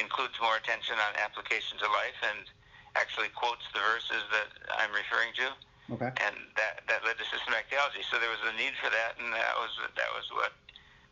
includes 0.00 0.36
more 0.40 0.56
attention 0.56 0.96
on 0.96 1.12
application 1.20 1.76
to 1.80 1.88
life, 1.88 2.18
and 2.24 2.48
actually 2.96 3.32
quotes 3.32 3.64
the 3.72 3.80
verses 3.80 4.24
that 4.32 4.52
I'm 4.76 4.92
referring 4.92 5.32
to. 5.40 5.48
Okay. 5.98 6.12
And 6.24 6.36
that 6.56 6.84
that 6.88 7.04
led 7.04 7.18
to 7.18 7.26
systematic 7.28 7.68
theology. 7.68 8.04
So 8.08 8.16
there 8.16 8.32
was 8.32 8.40
a 8.46 8.54
need 8.56 8.72
for 8.80 8.88
that, 8.88 9.18
and 9.20 9.32
that 9.34 9.56
was 9.58 9.72
that 9.96 10.10
was 10.16 10.24
what. 10.32 10.52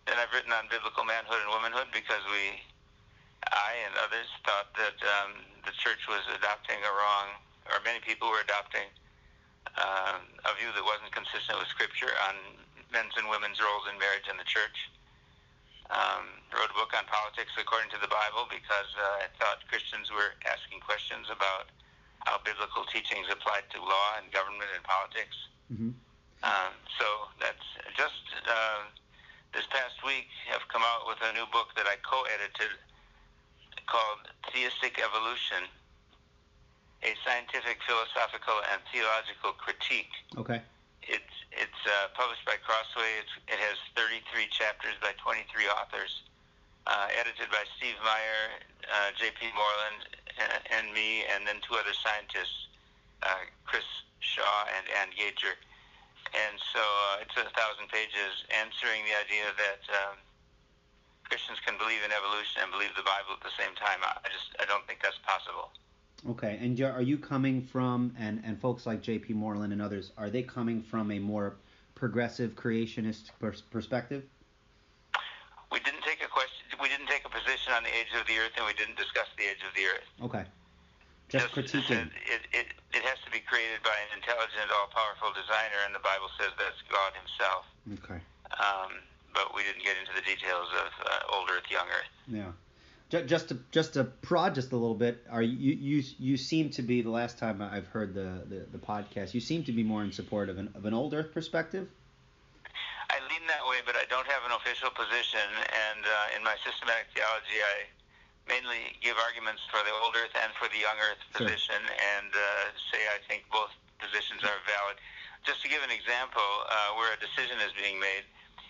Then 0.09 0.17
I've 0.17 0.33
written 0.33 0.50
on 0.50 0.65
biblical 0.73 1.05
manhood 1.05 1.45
and 1.45 1.53
womanhood 1.53 1.93
because 1.93 2.25
we, 2.33 2.57
I 3.53 3.85
and 3.85 3.93
others 4.00 4.27
thought 4.49 4.73
that 4.81 4.97
um, 5.21 5.45
the 5.69 5.77
church 5.77 6.09
was 6.09 6.25
adopting 6.33 6.81
a 6.81 6.93
wrong 6.97 7.37
or 7.71 7.79
many 7.85 8.00
people 8.00 8.29
were 8.29 8.43
adopting 8.43 8.89
um, 9.79 10.27
a 10.49 10.53
view 10.59 10.73
that 10.75 10.83
wasn't 10.83 11.12
consistent 11.12 11.59
with 11.59 11.69
Scripture 11.69 12.11
on 12.27 12.35
men's 12.92 13.14
and 13.16 13.26
women's 13.30 13.59
roles 13.59 13.87
in 13.90 13.99
marriage 13.99 14.26
in 14.30 14.37
the 14.37 14.47
church. 14.47 14.90
Um, 15.90 16.38
wrote 16.54 16.70
a 16.70 16.78
book 16.78 16.94
on 16.94 17.02
politics 17.11 17.50
according 17.59 17.90
to 17.90 17.99
the 17.99 18.06
Bible 18.06 18.47
because 18.47 18.90
uh, 18.94 19.26
I 19.26 19.28
thought 19.42 19.66
Christians 19.66 20.06
were 20.14 20.38
asking 20.47 20.78
questions 20.87 21.26
about 21.26 21.66
how 22.23 22.38
biblical 22.47 22.87
teachings 22.87 23.26
apply 23.26 23.66
to 23.75 23.78
law 23.82 24.09
and 24.23 24.30
government 24.30 24.70
and 24.70 24.85
politics. 24.87 25.35
Mm-hmm. 25.66 25.90
Um, 26.47 26.73
so 26.94 27.06
that's 27.42 27.66
just 27.99 28.23
uh, 28.47 28.87
this 29.52 29.66
past 29.75 29.99
week 30.06 30.30
have 30.49 30.62
come 30.70 30.82
out 30.87 31.11
with 31.11 31.18
a 31.26 31.35
new 31.35 31.44
book 31.50 31.75
that 31.75 31.90
I 31.90 31.99
co-edited 32.06 32.70
called 33.90 34.30
Theistic 34.54 35.02
Evolution: 35.02 35.66
A 37.02 37.12
Scientific, 37.26 37.82
Philosophical, 37.82 38.62
and 38.73 38.78
Theological 38.94 39.59
Critique. 39.59 40.14
Okay. 40.38 40.62
It's 41.02 41.37
it's 41.52 41.83
uh, 41.85 42.12
published 42.14 42.47
by 42.47 42.57
Crossway. 42.62 43.11
It's, 43.19 43.35
it 43.50 43.59
has 43.59 43.76
33 43.99 44.47
chapters 44.54 44.95
by 45.02 45.12
23 45.19 45.66
authors, 45.66 46.23
uh, 46.87 47.11
edited 47.11 47.50
by 47.50 47.66
Steve 47.76 47.99
Meyer, 48.07 48.62
uh, 48.87 49.11
J.P. 49.19 49.50
Moreland, 49.52 50.00
and, 50.38 50.62
and 50.71 50.87
me, 50.95 51.26
and 51.26 51.42
then 51.42 51.59
two 51.66 51.75
other 51.75 51.92
scientists, 51.92 52.71
uh, 53.26 53.45
Chris 53.66 53.85
Shaw 54.23 54.71
and 54.78 54.87
Ann 55.02 55.11
Gauger. 55.16 55.59
And 56.30 56.54
so 56.71 56.80
uh, 56.80 57.25
it's 57.26 57.35
a 57.35 57.50
thousand 57.59 57.90
pages 57.90 58.47
answering 58.54 59.02
the 59.02 59.19
idea 59.19 59.50
that 59.59 59.83
um, 59.90 60.14
Christians 61.26 61.59
can 61.66 61.75
believe 61.75 62.07
in 62.07 62.14
evolution 62.14 62.62
and 62.62 62.71
believe 62.71 62.95
the 62.95 63.07
Bible 63.07 63.35
at 63.35 63.42
the 63.42 63.54
same 63.59 63.75
time. 63.75 63.99
I 64.07 64.30
just 64.30 64.54
I 64.62 64.64
don't 64.71 64.87
think 64.87 65.02
that's 65.02 65.19
possible. 65.26 65.75
Okay, 66.29 66.59
and 66.61 66.79
are 66.83 67.00
you 67.00 67.17
coming 67.17 67.62
from, 67.62 68.15
and, 68.19 68.43
and 68.45 68.61
folks 68.61 68.85
like 68.85 69.00
J.P. 69.00 69.33
Moreland 69.33 69.73
and 69.73 69.81
others, 69.81 70.12
are 70.19 70.29
they 70.29 70.43
coming 70.43 70.83
from 70.83 71.11
a 71.11 71.19
more 71.19 71.57
progressive 71.95 72.55
creationist 72.55 73.31
pers- 73.41 73.62
perspective? 73.62 74.25
We 75.73 75.81
didn't 75.81 76.03
take 76.03 76.21
a 76.23 76.29
question. 76.29 76.67
We 76.83 76.89
didn't 76.89 77.09
take 77.09 77.25
a 77.25 77.33
position 77.33 77.73
on 77.73 77.85
the 77.85 77.89
age 77.89 78.12
of 78.19 78.27
the 78.27 78.37
Earth, 78.37 78.53
and 78.57 78.67
we 78.67 78.75
didn't 78.75 78.97
discuss 78.97 79.29
the 79.39 79.45
age 79.45 79.65
of 79.65 79.73
the 79.73 79.85
Earth. 79.89 80.09
Okay, 80.29 80.45
just, 81.31 81.55
critiquing. 81.55 82.12
It, 82.29 82.43
it, 82.53 82.67
it 82.93 83.03
has 83.07 83.17
to 83.25 83.31
be 83.31 83.41
created 83.41 83.81
by 83.81 83.97
an 84.11 84.21
intelligent, 84.21 84.69
all-powerful 84.77 85.33
designer, 85.33 85.81
and 85.87 85.95
the 85.95 86.05
Bible 86.05 86.29
says 86.37 86.53
that's 86.61 86.83
God 86.91 87.17
Himself. 87.17 87.65
Okay. 88.03 88.21
Um, 88.61 89.00
but 89.33 89.55
we 89.55 89.62
didn't 89.62 89.87
get 89.87 89.97
into 89.97 90.12
the 90.12 90.27
details 90.27 90.69
of 90.75 90.91
uh, 91.07 91.37
old 91.39 91.49
Earth, 91.49 91.71
young 91.71 91.87
Earth. 91.87 92.12
Yeah. 92.27 92.50
Just 93.11 93.50
to 93.50 93.59
just 93.75 93.99
to 93.99 94.05
prod 94.23 94.55
just 94.55 94.71
a 94.71 94.79
little 94.79 94.95
bit, 94.95 95.19
are 95.26 95.43
you 95.43 95.75
you 95.75 95.99
you 96.23 96.38
seem 96.38 96.71
to 96.79 96.83
be 96.83 97.02
the 97.02 97.11
last 97.11 97.43
time 97.43 97.59
I've 97.59 97.90
heard 97.90 98.14
the, 98.14 98.47
the, 98.47 98.71
the 98.71 98.79
podcast, 98.79 99.35
you 99.35 99.43
seem 99.43 99.67
to 99.67 99.75
be 99.75 99.83
more 99.83 100.07
in 100.07 100.14
support 100.14 100.47
of 100.47 100.62
an 100.62 100.71
of 100.79 100.87
an 100.87 100.95
old 100.95 101.11
Earth 101.11 101.35
perspective. 101.35 101.90
I 103.11 103.19
lean 103.26 103.43
that 103.50 103.67
way, 103.67 103.83
but 103.83 103.99
I 103.99 104.07
don't 104.07 104.31
have 104.31 104.47
an 104.47 104.55
official 104.55 104.95
position. 104.95 105.43
And 105.59 106.07
uh, 106.07 106.37
in 106.38 106.47
my 106.47 106.55
systematic 106.62 107.11
theology, 107.11 107.59
I 107.59 107.90
mainly 108.47 108.95
give 109.02 109.19
arguments 109.19 109.67
for 109.75 109.83
the 109.83 109.90
old 109.90 110.14
Earth 110.14 110.31
and 110.38 110.55
for 110.55 110.71
the 110.71 110.79
young 110.79 110.95
Earth 111.02 111.19
Sure. 111.35 111.50
position, 111.50 111.83
and 112.14 112.31
uh, 112.31 112.71
say 112.95 113.02
I 113.11 113.19
think 113.26 113.43
both 113.50 113.75
positions 113.99 114.47
are 114.47 114.62
valid. 114.71 115.02
Just 115.43 115.67
to 115.67 115.69
give 115.69 115.83
an 115.83 115.90
example, 115.90 116.47
uh, 116.71 116.95
where 116.95 117.11
a 117.11 117.19
decision 117.19 117.59
is 117.59 117.75
being 117.75 117.99
made, 117.99 118.23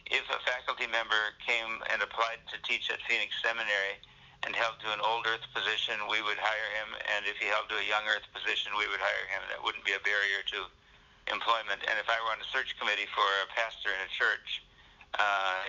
if 0.09 0.25
a 0.33 0.41
faculty 0.49 0.89
member 0.89 1.37
came 1.45 1.85
and 1.93 2.01
applied 2.01 2.41
to 2.49 2.57
teach 2.65 2.89
at 2.89 3.05
Phoenix 3.05 3.37
Seminary 3.45 4.01
and 4.45 4.57
held 4.57 4.81
to 4.81 4.89
an 4.93 5.01
old 5.05 5.27
Earth 5.29 5.45
position, 5.53 6.01
we 6.09 6.21
would 6.25 6.41
hire 6.41 6.71
him, 6.81 6.97
and 7.17 7.29
if 7.29 7.37
he 7.37 7.47
held 7.53 7.69
to 7.69 7.77
a 7.77 7.87
young 7.87 8.05
Earth 8.09 8.25
position, 8.33 8.73
we 8.79 8.89
would 8.89 9.01
hire 9.01 9.27
him. 9.29 9.43
That 9.53 9.61
wouldn't 9.61 9.85
be 9.85 9.93
a 9.93 10.01
barrier 10.01 10.41
to 10.57 10.59
employment. 11.29 11.85
And 11.85 12.01
if 12.01 12.09
I 12.09 12.17
were 12.25 12.33
on 12.33 12.41
a 12.41 12.49
search 12.49 12.73
committee 12.81 13.09
for 13.13 13.27
a 13.45 13.47
pastor 13.53 13.93
in 13.93 14.01
a 14.01 14.11
church, 14.17 14.65
uh, 15.21 15.61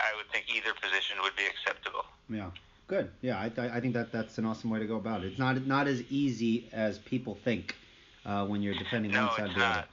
I 0.00 0.16
would 0.16 0.28
think 0.32 0.48
either 0.48 0.72
position 0.72 1.20
would 1.22 1.36
be 1.36 1.44
acceptable. 1.44 2.04
Yeah. 2.30 2.50
Good. 2.88 3.10
Yeah, 3.20 3.42
I, 3.42 3.48
th- 3.48 3.70
I 3.70 3.80
think 3.80 3.94
that 3.94 4.12
that's 4.12 4.38
an 4.38 4.46
awesome 4.46 4.70
way 4.70 4.78
to 4.78 4.86
go 4.86 4.96
about 4.96 5.24
it. 5.24 5.26
It's 5.28 5.38
not 5.38 5.66
not 5.66 5.88
as 5.88 6.02
easy 6.08 6.68
as 6.72 6.98
people 6.98 7.34
think 7.34 7.74
uh, 8.24 8.46
when 8.46 8.62
you're 8.62 8.74
defending 8.78 9.10
No, 9.10 9.26
one 9.26 9.36
side 9.36 9.50
or 9.50 9.54
the 9.54 9.64
other. 9.66 9.84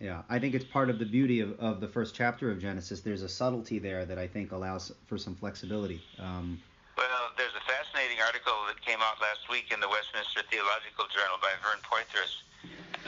Yeah, 0.00 0.22
I 0.28 0.38
think 0.38 0.54
it's 0.54 0.64
part 0.64 0.90
of 0.90 0.98
the 0.98 1.06
beauty 1.06 1.40
of, 1.40 1.58
of 1.58 1.80
the 1.80 1.88
first 1.88 2.14
chapter 2.14 2.50
of 2.50 2.60
Genesis. 2.60 3.00
There's 3.00 3.22
a 3.22 3.28
subtlety 3.28 3.78
there 3.78 4.04
that 4.04 4.18
I 4.18 4.26
think 4.26 4.52
allows 4.52 4.92
for 5.06 5.16
some 5.16 5.34
flexibility. 5.34 6.02
Um, 6.18 6.60
Well, 6.98 7.32
there's 7.36 7.56
a 7.56 7.64
fascinating 7.64 8.20
article 8.20 8.52
that 8.68 8.80
came 8.84 9.00
out 9.00 9.16
last 9.24 9.48
week 9.48 9.72
in 9.72 9.80
the 9.80 9.88
Westminster 9.88 10.44
Theological 10.52 11.08
Journal 11.08 11.40
by 11.40 11.52
Vern 11.64 11.80
Poythress 11.80 12.44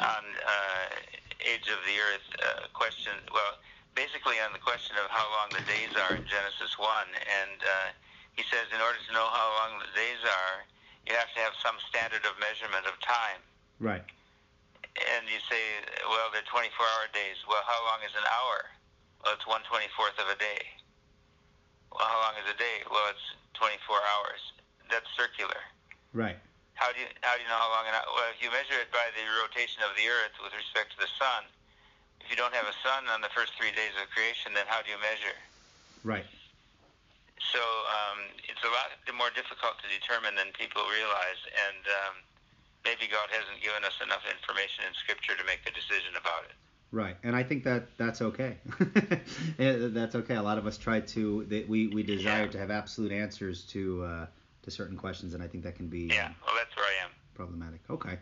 on 0.01 0.25
uh, 0.25 1.45
age 1.45 1.69
of 1.69 1.81
the 1.85 1.97
earth 2.01 2.29
uh, 2.41 2.73
question. 2.73 3.13
Well, 3.37 3.61
basically 3.99 4.39
on 4.41 4.55
the 4.55 4.63
question 4.63 4.97
of 5.03 5.11
how 5.11 5.27
long 5.35 5.51
the 5.51 5.65
days 5.67 5.91
are 5.93 6.15
in 6.15 6.25
Genesis 6.25 6.79
1. 6.79 6.89
And 7.19 7.59
uh, 7.61 7.91
he 8.39 8.47
says 8.47 8.71
in 8.71 8.81
order 8.81 8.97
to 8.97 9.11
know 9.13 9.27
how 9.29 9.49
long 9.59 9.83
the 9.83 9.91
days 9.93 10.23
are, 10.25 10.65
you 11.05 11.19
have 11.19 11.29
to 11.35 11.41
have 11.43 11.53
some 11.59 11.77
standard 11.91 12.23
of 12.23 12.39
measurement 12.39 12.87
of 12.87 12.95
time. 13.05 13.43
right. 13.83 14.07
And 14.99 15.31
you 15.31 15.39
say, 15.47 15.63
well, 16.11 16.31
they're 16.35 16.47
24-hour 16.51 17.15
days. 17.15 17.39
Well, 17.47 17.63
how 17.63 17.79
long 17.87 18.03
is 18.03 18.15
an 18.19 18.27
hour? 18.27 18.67
Well, 19.23 19.35
it's 19.35 19.47
1 19.47 19.63
24th 19.67 20.19
of 20.19 20.29
a 20.31 20.39
day. 20.39 20.63
Well, 21.95 22.07
how 22.07 22.19
long 22.23 22.35
is 22.39 22.47
a 22.51 22.57
day? 22.59 22.83
Well, 22.91 23.07
it's 23.11 23.27
24 23.59 23.79
hours. 23.95 24.43
That's 24.91 25.09
circular. 25.15 25.59
Right. 26.15 26.39
How 26.79 26.95
do 26.95 27.03
you 27.03 27.11
how 27.27 27.35
do 27.35 27.43
you 27.43 27.51
know 27.51 27.59
how 27.59 27.75
long 27.75 27.91
an 27.91 27.95
hour? 27.99 28.07
Well, 28.15 28.31
if 28.31 28.39
you 28.39 28.55
measure 28.55 28.79
it 28.79 28.87
by 28.95 29.11
the 29.19 29.27
rotation 29.43 29.83
of 29.83 29.99
the 29.99 30.07
Earth 30.07 30.39
with 30.39 30.55
respect 30.55 30.95
to 30.95 30.99
the 31.03 31.11
sun, 31.19 31.43
if 32.23 32.31
you 32.31 32.39
don't 32.39 32.55
have 32.55 32.71
a 32.71 32.77
sun 32.87 33.11
on 33.11 33.19
the 33.19 33.33
first 33.35 33.59
three 33.59 33.75
days 33.75 33.93
of 33.99 34.07
creation, 34.15 34.55
then 34.55 34.63
how 34.71 34.79
do 34.87 34.95
you 34.95 35.01
measure? 35.03 35.35
Right. 36.07 36.27
So 37.51 37.59
um, 37.59 38.31
it's 38.47 38.63
a 38.63 38.71
lot 38.71 38.95
more 39.17 39.35
difficult 39.35 39.83
to 39.83 39.89
determine 39.91 40.39
than 40.39 40.55
people 40.55 40.87
realize, 40.87 41.41
and 41.51 41.83
um, 42.07 42.15
maybe 42.89 43.11
God 43.11 43.29
hasn't 43.31 43.61
given 43.63 43.85
us 43.85 43.97
enough 44.03 44.23
information 44.37 44.85
in 44.89 44.95
Scripture 44.95 45.37
to 45.37 45.45
make 45.45 45.61
a 45.67 45.73
decision 45.73 46.13
about 46.19 46.45
it. 46.49 46.57
Right, 46.91 47.17
and 47.23 47.37
I 47.37 47.43
think 47.43 47.65
that 47.65 47.83
that's 47.99 48.23
okay. 48.23 48.57
Eh, 49.59 49.89
that's 49.91 50.15
okay. 50.15 50.37
A 50.37 50.43
lot 50.43 50.57
of 50.57 50.67
us 50.67 50.79
try 50.79 51.01
to 51.01 51.45
that 51.49 51.69
we 51.69 51.89
we 51.89 52.03
desire 52.03 52.45
Yeah. 52.45 52.51
to 52.53 52.59
have 52.59 52.71
absolute 52.71 53.13
answers 53.13 53.65
to 53.75 54.05
uh, 54.05 54.27
to 54.63 54.71
certain 54.71 54.97
questions, 54.97 55.35
and 55.35 55.43
I 55.43 55.49
think 55.49 55.65
that 55.65 55.75
can 55.77 55.89
be 55.89 56.05
Yeah, 56.07 56.31
well, 56.47 56.55
that's 56.57 56.75
where 56.77 56.87
I 56.87 57.05
am. 57.05 57.11
problematic. 57.35 57.81
Okay, 57.91 58.17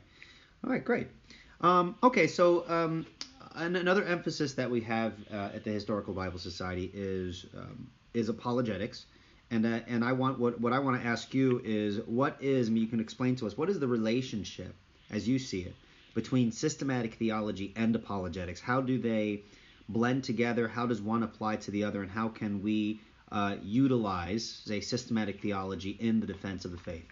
all 0.65 0.71
right, 0.71 0.85
great. 0.85 1.07
Um, 1.61 1.95
okay, 2.03 2.27
so 2.27 2.69
um, 2.69 3.07
another 3.55 4.05
emphasis 4.05 4.55
that 4.55 4.69
we 4.71 4.81
have 4.83 5.13
uh, 5.33 5.51
at 5.57 5.63
the 5.65 5.71
Historical 5.71 6.13
Bible 6.15 6.39
Society 6.39 6.91
is 6.93 7.47
um, 7.57 7.89
is 8.15 8.29
apologetics, 8.29 9.07
and 9.51 9.65
uh, 9.65 9.81
and 9.87 10.05
I 10.05 10.13
want 10.13 10.39
what 10.39 10.61
what 10.61 10.73
I 10.73 10.79
want 10.79 11.01
to 11.01 11.07
ask 11.07 11.33
you 11.35 11.61
is 11.65 11.99
what 12.07 12.37
is 12.41 12.69
I 12.69 12.73
mean, 12.73 12.83
you 12.83 12.89
can 12.89 13.01
explain 13.01 13.37
to 13.37 13.47
us 13.47 13.57
what 13.57 13.71
is 13.71 13.79
the 13.79 13.89
relationship 13.89 14.75
as 15.11 15.29
you 15.29 15.39
see 15.39 15.61
it 15.61 15.75
between 16.15 16.51
systematic 16.51 17.15
theology 17.15 17.73
and 17.77 17.95
apologetics? 17.95 18.61
How 18.61 18.81
do 18.81 18.99
they 18.99 19.43
blend 19.89 20.25
together? 20.25 20.67
How 20.67 20.87
does 20.87 21.01
one 21.01 21.23
apply 21.23 21.57
to 21.57 21.71
the 21.71 21.85
other? 21.85 22.03
And 22.03 22.11
how 22.11 22.29
can 22.29 22.63
we 22.63 23.01
uh, 23.31 23.57
utilize, 23.63 24.63
say, 24.65 24.81
systematic 24.81 25.43
theology 25.43 25.91
in 26.01 26.21
the 26.21 26.27
defense 26.27 26.65
of 26.65 26.71
the 26.71 26.79
faith? 26.79 27.07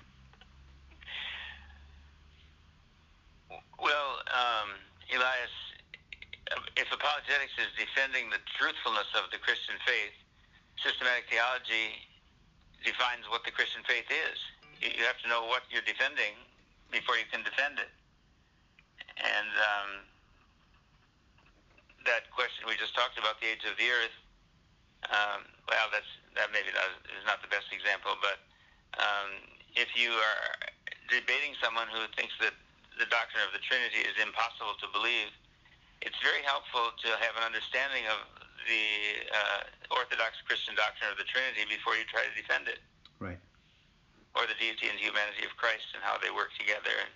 Well, 3.51 4.11
um, 4.33 4.71
Elias, 5.15 5.55
if 6.77 6.89
apologetics 6.91 7.53
is 7.59 7.69
defending 7.77 8.31
the 8.31 8.41
truthfulness 8.59 9.13
of 9.15 9.31
the 9.31 9.39
Christian 9.39 9.75
faith, 9.85 10.17
systematic 10.83 11.25
theology 11.29 11.93
defines 12.85 13.25
what 13.33 13.43
the 13.45 13.51
Christian 13.51 13.83
faith 13.89 14.07
is. 14.09 14.39
You 14.81 15.05
have 15.09 15.19
to 15.25 15.29
know 15.29 15.49
what 15.49 15.65
you're 15.73 15.85
defending 15.85 16.37
before 16.93 17.17
you 17.17 17.25
can 17.33 17.43
defend 17.43 17.81
it. 17.81 17.91
And 19.17 19.51
um, 19.57 19.91
that 22.05 22.29
question 22.31 22.69
we 22.69 22.77
just 22.77 22.93
talked 22.93 23.17
about, 23.17 23.41
the 23.41 23.49
age 23.49 23.65
of 23.65 23.75
the 23.81 23.89
earth, 23.89 24.17
um, 25.09 25.49
well, 25.69 25.89
that's 25.93 26.09
that 26.37 26.53
maybe 26.53 26.73
not, 26.75 26.91
is 27.15 27.25
not 27.25 27.41
the 27.41 27.51
best 27.51 27.71
example, 27.71 28.19
but 28.21 28.43
um, 28.99 29.31
if 29.79 29.93
you 29.95 30.11
are 30.11 30.43
debating 31.09 31.55
someone 31.63 31.87
who 31.91 32.05
thinks 32.19 32.35
that 32.43 32.55
the 32.99 33.07
doctrine 33.07 33.43
of 33.47 33.55
the 33.55 33.63
Trinity 33.63 34.03
is 34.03 34.17
impossible 34.19 34.75
to 34.83 34.89
believe, 34.91 35.31
it's 36.03 36.19
very 36.21 36.43
helpful 36.43 36.91
to 37.07 37.09
have 37.23 37.35
an 37.39 37.45
understanding 37.47 38.05
of 38.11 38.44
the 38.67 38.85
uh, 39.31 39.61
Orthodox 39.97 40.41
Christian 40.49 40.75
doctrine 40.75 41.11
of 41.13 41.19
the 41.21 41.29
Trinity 41.29 41.65
before 41.69 41.95
you 41.97 42.05
try 42.09 42.25
to 42.25 42.35
defend 42.35 42.69
it, 42.69 42.81
Right. 43.21 43.39
or 44.35 44.45
the 44.49 44.57
deity 44.59 44.89
and 44.89 44.99
humanity 44.99 45.45
of 45.47 45.55
Christ 45.57 45.87
and 45.95 46.03
how 46.03 46.17
they 46.19 46.31
work 46.35 46.51
together. 46.59 46.93
And 47.05 47.13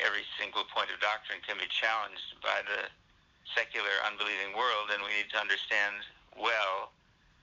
every 0.00 0.24
single 0.40 0.64
point 0.72 0.88
of 0.92 1.00
doctrine 1.00 1.40
can 1.44 1.56
be 1.60 1.68
challenged 1.68 2.38
by 2.40 2.62
the 2.64 2.88
secular, 3.56 3.92
unbelieving 4.06 4.54
world, 4.56 4.92
and 4.94 5.02
we 5.02 5.10
need 5.16 5.28
to 5.34 5.38
understand 5.40 6.04
well 6.38 6.92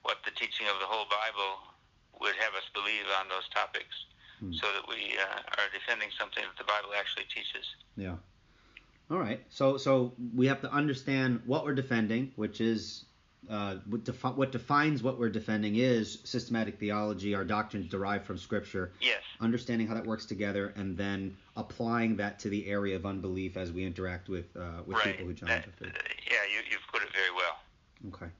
what 0.02 0.22
the 0.24 0.32
teaching 0.32 0.66
of 0.70 0.78
the 0.80 0.88
whole 0.88 1.06
Bible 1.10 1.60
would 2.22 2.34
have 2.40 2.54
us 2.58 2.66
believe 2.74 3.06
on 3.20 3.28
those 3.28 3.46
topics, 3.52 3.94
Hmm. 4.40 4.54
so 4.54 4.70
that 4.72 4.86
we 4.86 5.18
uh, 5.18 5.42
are 5.58 5.68
defending 5.74 6.10
something 6.14 6.42
that 6.46 6.56
the 6.56 6.64
Bible 6.64 6.94
actually 6.96 7.26
teaches. 7.26 7.66
Yeah. 7.98 8.16
All 9.10 9.18
right. 9.18 9.40
So 9.48 9.76
so 9.76 10.12
we 10.34 10.46
have 10.46 10.60
to 10.62 10.72
understand 10.72 11.40
what 11.46 11.64
we're 11.64 11.74
defending, 11.74 12.32
which 12.36 12.60
is 12.60 13.04
uh, 13.48 13.76
what, 13.88 14.04
defi- 14.04 14.28
what 14.28 14.52
defines 14.52 15.02
what 15.02 15.18
we're 15.18 15.30
defending 15.30 15.76
is 15.76 16.18
systematic 16.24 16.78
theology, 16.78 17.34
our 17.34 17.44
doctrines 17.44 17.88
derived 17.88 18.26
from 18.26 18.36
Scripture. 18.36 18.92
Yes. 19.00 19.22
Understanding 19.40 19.86
how 19.86 19.94
that 19.94 20.06
works 20.06 20.26
together, 20.26 20.74
and 20.76 20.96
then 20.96 21.34
applying 21.56 22.16
that 22.16 22.38
to 22.40 22.50
the 22.50 22.66
area 22.68 22.96
of 22.96 23.06
unbelief 23.06 23.56
as 23.56 23.72
we 23.72 23.84
interact 23.86 24.28
with 24.28 24.54
uh, 24.56 24.82
with 24.84 24.98
right. 24.98 25.06
people 25.06 25.26
who 25.26 25.34
challenge 25.34 25.64
That- 25.64 25.74
faith. 25.86 25.92
yeah, 26.26 26.36
you, 26.52 26.60
you've 26.70 26.86
put 26.92 27.02
it 27.02 27.08
very 27.12 27.34
well. 27.34 28.12
Okay. 28.14 28.30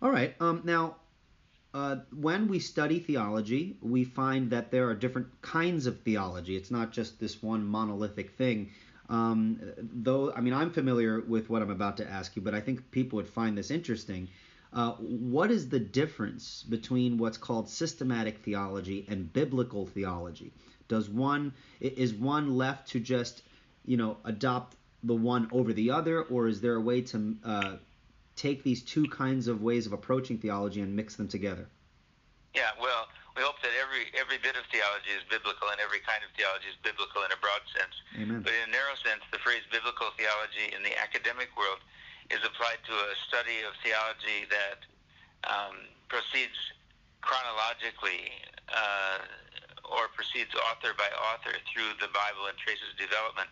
All 0.00 0.10
right. 0.10 0.34
Um, 0.40 0.62
now, 0.64 0.96
uh, 1.74 1.96
when 2.12 2.48
we 2.48 2.58
study 2.58 2.98
theology, 2.98 3.76
we 3.80 4.02
find 4.02 4.50
that 4.50 4.72
there 4.72 4.88
are 4.88 4.94
different 4.94 5.28
kinds 5.42 5.86
of 5.86 6.00
theology. 6.00 6.56
It's 6.56 6.72
not 6.72 6.90
just 6.90 7.20
this 7.20 7.40
one 7.42 7.64
monolithic 7.64 8.32
thing. 8.36 8.70
Um, 9.12 9.60
though, 9.76 10.32
I 10.32 10.40
mean, 10.40 10.54
I'm 10.54 10.70
familiar 10.70 11.20
with 11.20 11.50
what 11.50 11.60
I'm 11.60 11.70
about 11.70 11.98
to 11.98 12.10
ask 12.10 12.34
you, 12.34 12.40
but 12.40 12.54
I 12.54 12.60
think 12.60 12.90
people 12.90 13.16
would 13.16 13.28
find 13.28 13.56
this 13.58 13.70
interesting. 13.70 14.26
Uh, 14.72 14.92
what 14.92 15.50
is 15.50 15.68
the 15.68 15.78
difference 15.78 16.62
between 16.62 17.18
what's 17.18 17.36
called 17.36 17.68
systematic 17.68 18.38
theology 18.38 19.04
and 19.10 19.30
biblical 19.30 19.84
theology? 19.84 20.50
Does 20.88 21.10
one 21.10 21.52
is 21.78 22.14
one 22.14 22.56
left 22.56 22.88
to 22.88 23.00
just 23.00 23.42
you 23.84 23.98
know 23.98 24.16
adopt 24.24 24.76
the 25.02 25.14
one 25.14 25.46
over 25.52 25.74
the 25.74 25.90
other, 25.90 26.22
or 26.22 26.48
is 26.48 26.62
there 26.62 26.76
a 26.76 26.80
way 26.80 27.02
to 27.02 27.36
uh, 27.44 27.76
take 28.34 28.62
these 28.62 28.82
two 28.82 29.06
kinds 29.08 29.46
of 29.46 29.60
ways 29.60 29.84
of 29.86 29.92
approaching 29.92 30.38
theology 30.38 30.80
and 30.80 30.96
mix 30.96 31.16
them 31.16 31.28
together? 31.28 31.66
Yeah, 32.54 32.70
well, 32.80 33.08
we 33.36 33.40
hope 33.40 33.56
that 33.64 33.72
every 33.80 34.12
every 34.12 34.36
bit 34.36 34.60
of 34.60 34.64
theology 34.68 35.12
is 35.16 35.24
biblical 35.28 35.72
and 35.72 35.80
every 35.80 36.04
kind 36.04 36.20
of 36.20 36.28
theology 36.36 36.68
is 36.68 36.78
biblical 36.84 37.24
in 37.24 37.32
a 37.32 37.40
broad 37.40 37.64
sense. 37.72 37.96
Amen. 38.16 38.44
But 38.44 38.52
in 38.52 38.68
a 38.68 38.72
narrow 38.72 38.96
sense, 39.00 39.24
the 39.32 39.40
phrase 39.40 39.64
biblical 39.72 40.12
theology 40.20 40.72
in 40.76 40.84
the 40.84 40.92
academic 41.00 41.48
world 41.56 41.80
is 42.28 42.44
applied 42.44 42.80
to 42.84 42.94
a 42.94 43.16
study 43.28 43.64
of 43.64 43.72
theology 43.80 44.44
that 44.52 44.84
um, 45.48 45.88
proceeds 46.12 46.56
chronologically 47.24 48.36
uh, 48.68 49.24
or 49.88 50.12
proceeds 50.12 50.52
author 50.68 50.92
by 50.94 51.08
author 51.32 51.56
through 51.72 51.96
the 52.04 52.12
Bible 52.12 52.52
and 52.52 52.56
traces 52.60 52.92
development. 53.00 53.48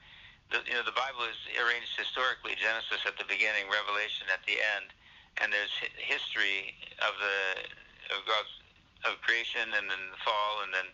The, 0.52 0.60
you 0.68 0.76
know, 0.76 0.84
the 0.84 0.96
Bible 0.96 1.24
is 1.24 1.40
arranged 1.56 1.96
historically: 1.96 2.52
Genesis 2.60 3.00
at 3.08 3.16
the 3.16 3.24
beginning, 3.24 3.64
Revelation 3.72 4.28
at 4.28 4.44
the 4.44 4.60
end, 4.60 4.92
and 5.40 5.48
there's 5.48 5.72
history 5.96 6.76
of 7.00 7.16
the 7.16 7.40
of 8.12 8.26
God's 8.26 8.59
of 9.08 9.20
creation, 9.24 9.64
and 9.72 9.88
then 9.88 10.02
the 10.12 10.20
fall, 10.24 10.64
and 10.64 10.72
then 10.74 10.88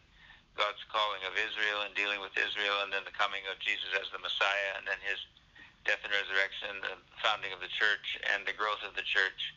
God's 0.57 0.81
calling 0.89 1.21
of 1.29 1.37
Israel 1.37 1.85
and 1.85 1.93
dealing 1.93 2.23
with 2.23 2.33
Israel, 2.39 2.81
and 2.87 2.91
then 2.91 3.05
the 3.05 3.15
coming 3.15 3.45
of 3.51 3.61
Jesus 3.61 3.93
as 3.99 4.09
the 4.15 4.23
Messiah, 4.23 4.81
and 4.81 4.89
then 4.89 5.01
his 5.05 5.21
death 5.85 6.03
and 6.03 6.11
resurrection, 6.11 6.83
the 6.83 6.97
founding 7.23 7.53
of 7.53 7.61
the 7.61 7.71
church, 7.71 8.19
and 8.35 8.43
the 8.49 8.57
growth 8.57 8.81
of 8.83 8.97
the 8.99 9.07
church, 9.07 9.55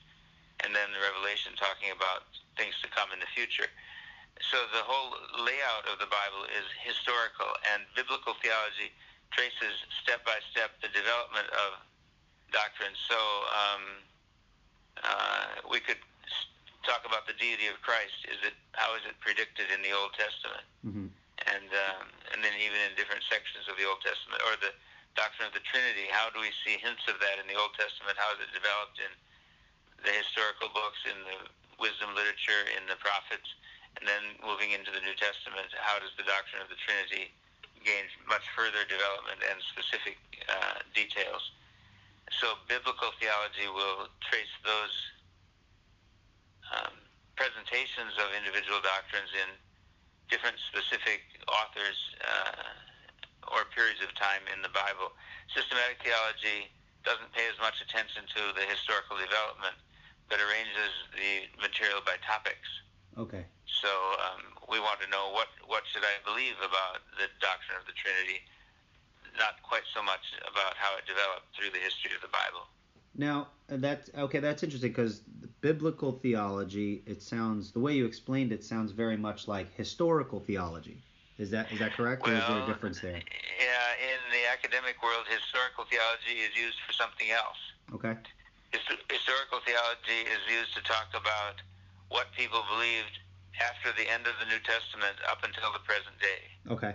and 0.62 0.76
then 0.76 0.92
the 0.92 1.02
Revelation 1.02 1.56
talking 1.56 1.90
about 1.96 2.28
things 2.60 2.76
to 2.84 2.88
come 2.92 3.10
in 3.16 3.20
the 3.24 3.32
future. 3.32 3.70
So 4.52 4.60
the 4.72 4.86
whole 4.86 5.16
layout 5.42 5.88
of 5.90 6.00
the 6.00 6.08
Bible 6.08 6.48
is 6.52 6.68
historical, 6.84 7.50
and 7.74 7.84
biblical 7.96 8.36
theology 8.40 8.94
traces 9.32 9.76
step 10.04 10.26
by 10.26 10.38
step 10.52 10.76
the 10.82 10.92
development 10.92 11.48
of 11.54 11.80
doctrine. 12.52 12.94
So 13.08 13.20
um, 13.52 13.84
uh, 15.04 15.46
we 15.70 15.80
could 15.80 16.02
talk 16.90 17.06
about 17.06 17.30
the 17.30 17.38
deity 17.38 17.70
of 17.70 17.78
Christ. 17.86 18.26
Is 18.26 18.42
it 18.42 18.58
how 18.74 18.98
is 18.98 19.06
it 19.06 19.14
predicted 19.22 19.70
in 19.70 19.86
the 19.86 19.94
Old 19.94 20.18
Testament? 20.18 20.66
hmm 20.82 21.08
and 21.48 21.72
um, 21.72 22.12
and 22.36 22.44
then 22.44 22.52
even 22.60 22.76
in 22.84 22.92
different 23.00 23.24
sections 23.32 23.64
of 23.72 23.80
the 23.80 23.88
Old 23.88 24.04
Testament, 24.04 24.44
or 24.44 24.60
the 24.60 24.76
doctrine 25.16 25.48
of 25.48 25.56
the 25.56 25.64
Trinity. 25.64 26.08
How 26.12 26.28
do 26.32 26.44
we 26.44 26.52
see 26.64 26.76
hints 26.80 27.04
of 27.08 27.18
that 27.24 27.40
in 27.40 27.48
the 27.48 27.56
Old 27.56 27.74
Testament? 27.80 28.20
How 28.20 28.36
is 28.36 28.44
it 28.44 28.52
developed 28.52 29.00
in 29.00 29.12
the 30.04 30.14
historical 30.14 30.72
books, 30.72 31.00
in 31.08 31.18
the 31.28 31.38
wisdom 31.80 32.12
literature, 32.16 32.68
in 32.76 32.88
the 32.88 33.00
prophets, 33.00 33.48
and 34.00 34.08
then 34.08 34.36
moving 34.44 34.76
into 34.76 34.92
the 34.92 35.04
New 35.04 35.16
Testament? 35.16 35.72
How 35.80 36.00
does 36.00 36.14
the 36.20 36.28
doctrine 36.28 36.64
of 36.64 36.70
the 36.72 36.80
Trinity 36.80 37.32
gain 37.84 38.08
much 38.28 38.44
further 38.56 38.84
development 38.88 39.40
and 39.44 39.58
specific 39.72 40.20
uh, 40.48 40.84
details? 40.92 41.56
So 42.38 42.62
biblical 42.70 43.10
theology 43.18 43.68
will 43.68 44.08
trace 44.30 44.54
those 44.62 44.94
um, 46.76 46.94
presentations 47.36 48.14
of 48.20 48.30
individual 48.36 48.84
doctrines 48.84 49.32
in 49.34 49.50
different 50.30 50.58
specific 50.70 51.26
authors 51.50 51.98
uh, 52.22 53.54
or 53.56 53.66
periods 53.74 54.02
of 54.06 54.14
time 54.14 54.46
in 54.54 54.62
the 54.62 54.70
Bible. 54.70 55.10
Systematic 55.50 55.98
theology 56.06 56.70
doesn't 57.02 57.32
pay 57.34 57.50
as 57.50 57.58
much 57.58 57.82
attention 57.82 58.28
to 58.30 58.54
the 58.54 58.66
historical 58.70 59.18
development, 59.18 59.74
but 60.30 60.38
arranges 60.38 60.94
the 61.18 61.50
material 61.58 62.04
by 62.06 62.20
topics. 62.22 62.70
Okay. 63.18 63.44
So 63.66 63.90
um, 64.22 64.54
we 64.70 64.78
want 64.80 65.02
to 65.02 65.10
know 65.10 65.34
what 65.34 65.50
what 65.66 65.84
should 65.90 66.06
I 66.06 66.22
believe 66.22 66.56
about 66.62 67.02
the 67.18 67.32
doctrine 67.42 67.80
of 67.80 67.86
the 67.90 67.96
Trinity, 67.98 68.44
not 69.38 69.62
quite 69.64 69.88
so 69.96 70.04
much 70.04 70.22
about 70.46 70.78
how 70.78 70.94
it 71.00 71.08
developed 71.08 71.50
through 71.58 71.72
the 71.74 71.82
history 71.82 72.14
of 72.14 72.22
the 72.22 72.30
Bible. 72.30 72.70
Now 73.16 73.50
that's 73.68 74.10
okay. 74.14 74.40
That's 74.40 74.62
interesting 74.62 74.92
because 74.92 75.22
biblical 75.62 76.14
theology. 76.14 77.04
It 77.06 77.22
sounds 77.22 77.72
the 77.72 77.80
way 77.80 77.94
you 77.94 78.06
explained 78.06 78.52
it 78.52 78.64
sounds 78.64 78.92
very 78.92 79.18
much 79.18 79.48
like 79.48 79.74
historical 79.76 80.40
theology. 80.40 81.02
Is 81.38 81.50
that 81.52 81.72
is 81.72 81.80
that 81.80 81.94
correct, 81.96 82.28
or 82.28 82.36
is 82.36 82.44
there 82.48 82.60
a 82.60 82.68
difference 82.68 83.00
there? 83.00 83.16
Yeah, 83.16 84.12
in 84.12 84.20
the 84.28 84.44
academic 84.52 85.00
world, 85.00 85.24
historical 85.32 85.88
theology 85.88 86.44
is 86.44 86.52
used 86.52 86.76
for 86.84 86.92
something 86.92 87.32
else. 87.32 87.60
Okay. 87.96 88.20
His- 88.76 89.00
historical 89.08 89.64
theology 89.64 90.28
is 90.28 90.44
used 90.52 90.76
to 90.76 90.84
talk 90.84 91.08
about 91.16 91.64
what 92.12 92.28
people 92.36 92.60
believed 92.68 93.16
after 93.64 93.96
the 93.96 94.04
end 94.12 94.28
of 94.28 94.36
the 94.44 94.48
New 94.52 94.60
Testament 94.68 95.16
up 95.32 95.40
until 95.48 95.72
the 95.72 95.84
present 95.88 96.16
day. 96.20 96.44
Okay. 96.68 96.94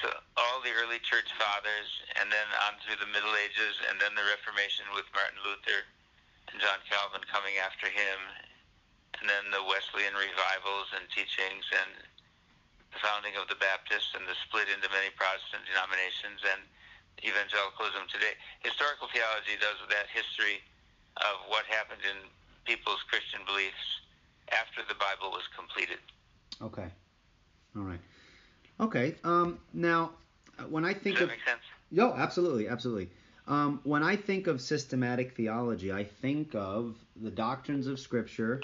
So 0.00 0.08
all 0.40 0.64
the 0.64 0.72
early 0.72 0.98
church 1.04 1.28
fathers, 1.36 1.88
and 2.16 2.32
then 2.32 2.48
on 2.64 2.80
through 2.80 2.96
the 2.96 3.10
Middle 3.12 3.36
Ages, 3.44 3.76
and 3.92 4.00
then 4.00 4.16
the 4.16 4.24
Reformation 4.24 4.88
with 4.96 5.04
Martin 5.12 5.36
Luther 5.44 5.84
John 6.50 6.80
Calvin 6.86 7.24
coming 7.30 7.56
after 7.62 7.88
him, 7.88 8.18
and 9.20 9.26
then 9.28 9.50
the 9.50 9.62
Wesleyan 9.64 10.14
revivals 10.14 10.90
and 10.94 11.06
teachings, 11.10 11.64
and 11.72 11.90
the 12.92 13.00
founding 13.00 13.38
of 13.40 13.48
the 13.48 13.56
Baptists, 13.56 14.12
and 14.12 14.26
the 14.28 14.36
split 14.46 14.68
into 14.68 14.90
many 14.92 15.08
Protestant 15.14 15.64
denominations, 15.64 16.42
and 16.44 16.60
evangelicalism 17.22 18.08
today. 18.10 18.34
Historical 18.60 19.08
theology 19.12 19.56
does 19.60 19.78
that 19.88 20.10
history 20.10 20.60
of 21.20 21.44
what 21.48 21.64
happened 21.66 22.02
in 22.02 22.18
people's 22.64 23.02
Christian 23.08 23.40
beliefs 23.46 24.02
after 24.50 24.82
the 24.88 24.94
Bible 24.94 25.30
was 25.30 25.46
completed. 25.56 25.98
Okay. 26.60 26.88
All 27.76 27.82
right. 27.82 28.00
Okay. 28.80 29.14
Um. 29.24 29.58
Now, 29.72 30.10
uh, 30.58 30.64
when 30.64 30.84
I 30.84 30.94
think 30.94 31.16
Does 31.16 31.24
of 31.24 31.28
that 31.28 31.36
make 31.36 31.46
sense? 31.46 31.62
Yo, 31.90 32.12
absolutely, 32.12 32.68
absolutely. 32.68 33.10
Um, 33.46 33.80
when 33.82 34.02
I 34.02 34.16
think 34.16 34.46
of 34.46 34.60
systematic 34.60 35.36
theology, 35.36 35.92
I 35.92 36.04
think 36.04 36.54
of 36.54 36.96
the 37.20 37.30
doctrines 37.30 37.86
of 37.86 37.98
Scripture, 37.98 38.62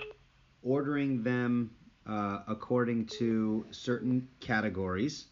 ordering 0.63 1.23
them 1.23 1.71
uh, 2.07 2.41
according 2.47 3.07
to 3.19 3.67
certain 3.71 4.29
categories, 4.41 5.27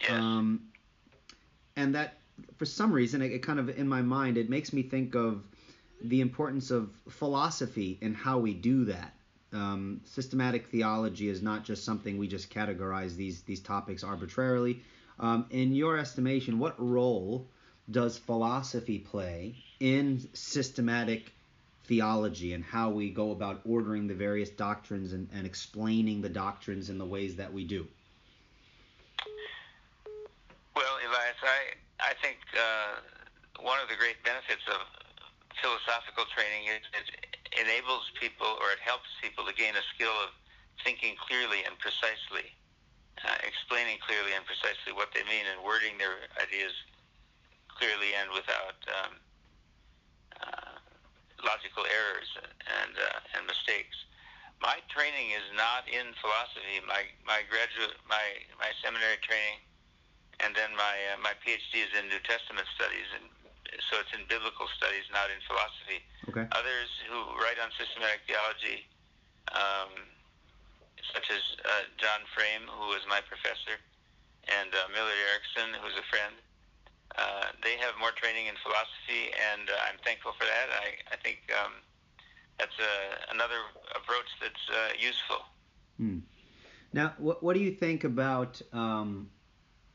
Yes. 0.00 0.10
um, 0.10 0.60
and 1.76 1.94
that, 1.94 2.14
for 2.56 2.66
some 2.66 2.92
reason, 2.92 3.22
it, 3.22 3.32
it 3.32 3.42
kind 3.42 3.58
of 3.58 3.68
in 3.70 3.88
my 3.88 4.02
mind, 4.02 4.36
it 4.36 4.50
makes 4.50 4.72
me 4.72 4.82
think 4.82 5.14
of 5.14 5.42
the 6.02 6.20
importance 6.20 6.70
of 6.70 6.90
philosophy 7.08 7.98
and 8.02 8.14
how 8.14 8.38
we 8.38 8.52
do 8.52 8.84
that. 8.86 9.14
Um, 9.52 10.00
systematic 10.04 10.66
theology 10.68 11.28
is 11.28 11.40
not 11.40 11.64
just 11.64 11.84
something 11.84 12.18
we 12.18 12.28
just 12.28 12.50
categorize 12.50 13.16
these 13.16 13.42
these 13.42 13.60
topics 13.60 14.04
arbitrarily. 14.04 14.82
Um, 15.18 15.46
in 15.50 15.72
your 15.74 15.96
estimation, 15.96 16.58
what 16.58 16.74
role 16.78 17.48
does 17.90 18.18
philosophy 18.18 18.98
play 18.98 19.54
in 19.80 20.28
systematic 20.32 21.32
theology 21.84 22.52
and 22.52 22.64
how 22.64 22.90
we 22.90 23.10
go 23.10 23.30
about 23.30 23.60
ordering 23.64 24.06
the 24.06 24.14
various 24.14 24.50
doctrines 24.50 25.12
and, 25.12 25.28
and 25.32 25.46
explaining 25.46 26.20
the 26.20 26.28
doctrines 26.28 26.90
in 26.90 26.98
the 26.98 27.06
ways 27.06 27.36
that 27.36 27.52
we 27.52 27.64
do? 27.64 27.86
Well, 30.74 30.98
Elias, 31.06 31.40
I 31.42 31.78
I 32.00 32.12
think 32.20 32.36
uh, 32.52 33.00
one 33.64 33.80
of 33.80 33.88
the 33.88 33.96
great 33.96 34.20
benefits 34.24 34.66
of 34.68 34.82
philosophical 35.62 36.28
training 36.36 36.68
is 36.68 36.84
it 36.92 37.08
enables 37.56 38.12
people 38.20 38.58
or 38.60 38.68
it 38.74 38.82
helps 38.84 39.08
people 39.22 39.46
to 39.46 39.54
gain 39.54 39.72
a 39.72 39.84
skill 39.94 40.12
of 40.20 40.34
thinking 40.84 41.16
clearly 41.16 41.64
and 41.64 41.72
precisely, 41.80 42.52
uh, 43.24 43.40
explaining 43.40 43.96
clearly 44.04 44.36
and 44.36 44.44
precisely 44.44 44.92
what 44.92 45.08
they 45.16 45.24
mean, 45.24 45.48
and 45.48 45.64
wording 45.64 45.96
their 45.96 46.28
ideas 46.36 46.76
clearly 47.78 48.16
and 48.16 48.28
without 48.32 48.78
um, 48.90 49.12
uh, 50.40 50.76
logical 51.44 51.84
errors 51.86 52.30
and 52.40 52.92
uh, 52.96 53.36
and 53.38 53.46
mistakes. 53.46 53.96
My 54.60 54.80
training 54.88 55.36
is 55.36 55.44
not 55.52 55.84
in 55.84 56.16
philosophy. 56.18 56.80
My 56.88 57.04
my 57.28 57.44
graduate 57.48 57.96
my 58.08 58.24
my 58.58 58.72
seminary 58.80 59.20
training 59.20 59.60
and 60.40 60.52
then 60.52 60.72
my 60.76 60.96
uh, 61.12 61.18
my 61.22 61.32
PhD 61.40 61.80
is 61.80 61.92
in 61.96 62.08
New 62.12 62.20
Testament 62.24 62.68
studies, 62.76 63.08
and 63.16 63.24
so 63.88 64.00
it's 64.00 64.12
in 64.12 64.28
biblical 64.28 64.68
studies, 64.76 65.08
not 65.08 65.32
in 65.32 65.40
philosophy. 65.48 66.04
Okay. 66.28 66.44
Others 66.52 66.90
who 67.08 67.18
write 67.40 67.56
on 67.56 67.72
systematic 67.80 68.20
theology, 68.28 68.84
um, 69.56 69.92
such 71.14 71.32
as 71.32 71.42
uh, 71.64 71.88
John 71.96 72.28
Frame, 72.36 72.68
who 72.68 72.92
was 72.92 73.04
my 73.08 73.24
professor, 73.24 73.80
and 74.52 74.68
uh, 74.76 74.92
Millard 74.92 75.16
Erickson, 75.32 75.72
who's 75.80 75.96
a 75.96 76.06
friend. 76.12 76.36
Uh, 77.18 77.46
they 77.62 77.76
have 77.78 77.94
more 77.98 78.10
training 78.12 78.46
in 78.46 78.54
philosophy, 78.62 79.32
and 79.52 79.70
uh, 79.70 79.88
I'm 79.88 79.98
thankful 80.04 80.32
for 80.38 80.44
that. 80.44 80.68
I, 80.70 81.14
I 81.14 81.16
think 81.16 81.38
um, 81.64 81.72
that's 82.58 82.78
a, 82.78 83.32
another 83.32 83.60
approach 83.94 84.26
that's 84.40 84.68
uh, 84.70 84.92
useful. 84.98 85.38
Hmm. 85.96 86.18
Now, 86.92 87.14
what, 87.18 87.42
what 87.42 87.54
do 87.54 87.60
you 87.60 87.72
think 87.72 88.04
about 88.04 88.60
um, 88.72 89.30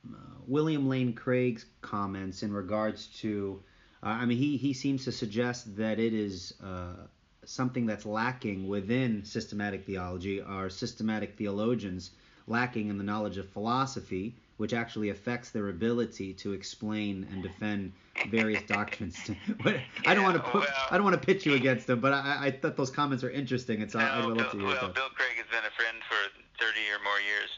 uh, 0.07 0.17
William 0.47 0.89
Lane 0.89 1.13
Craig's 1.13 1.65
comments 1.81 2.43
in 2.43 2.51
regards 2.51 3.07
to? 3.21 3.61
Uh, 4.03 4.07
I 4.07 4.25
mean, 4.25 4.37
he 4.37 4.57
he 4.57 4.73
seems 4.73 5.05
to 5.05 5.11
suggest 5.11 5.77
that 5.77 5.99
it 5.99 6.13
is 6.13 6.53
uh, 6.63 7.05
something 7.45 7.85
that's 7.85 8.05
lacking 8.05 8.67
within 8.67 9.25
systematic 9.25 9.85
theology, 9.85 10.41
or 10.41 10.69
systematic 10.69 11.37
theologians 11.37 12.11
lacking 12.47 12.89
in 12.89 12.97
the 12.97 13.03
knowledge 13.03 13.37
of 13.37 13.47
philosophy, 13.49 14.35
which 14.61 14.77
actually 14.77 15.09
affects 15.09 15.49
their 15.49 15.73
ability 15.73 16.37
to 16.37 16.53
explain 16.53 17.25
and 17.33 17.41
defend 17.41 17.91
various 18.29 18.61
doctrines. 18.69 19.17
I 20.05 20.13
don't 20.13 20.21
want 20.21 20.37
to 20.37 20.45
put, 20.45 20.69
well, 20.69 20.85
I 20.93 21.01
don't 21.01 21.03
want 21.09 21.17
to 21.17 21.25
pitch 21.25 21.49
you 21.49 21.57
against 21.57 21.89
them, 21.89 21.97
but 21.97 22.13
I, 22.13 22.45
I 22.45 22.49
thought 22.53 22.77
those 22.77 22.93
comments 22.93 23.25
are 23.25 23.33
interesting, 23.33 23.81
and 23.81 23.89
so 23.89 23.97
no, 23.97 24.05
I, 24.05 24.21
would 24.21 24.37
love 24.37 24.53
to 24.53 24.61
hear 24.61 24.69
well. 24.69 24.93
Bill 24.93 25.09
Craig 25.17 25.33
has 25.41 25.49
been 25.49 25.65
a 25.65 25.73
friend 25.73 25.97
for 26.05 26.21
30 26.61 26.77
or 26.93 27.01
more 27.01 27.17
years. 27.25 27.49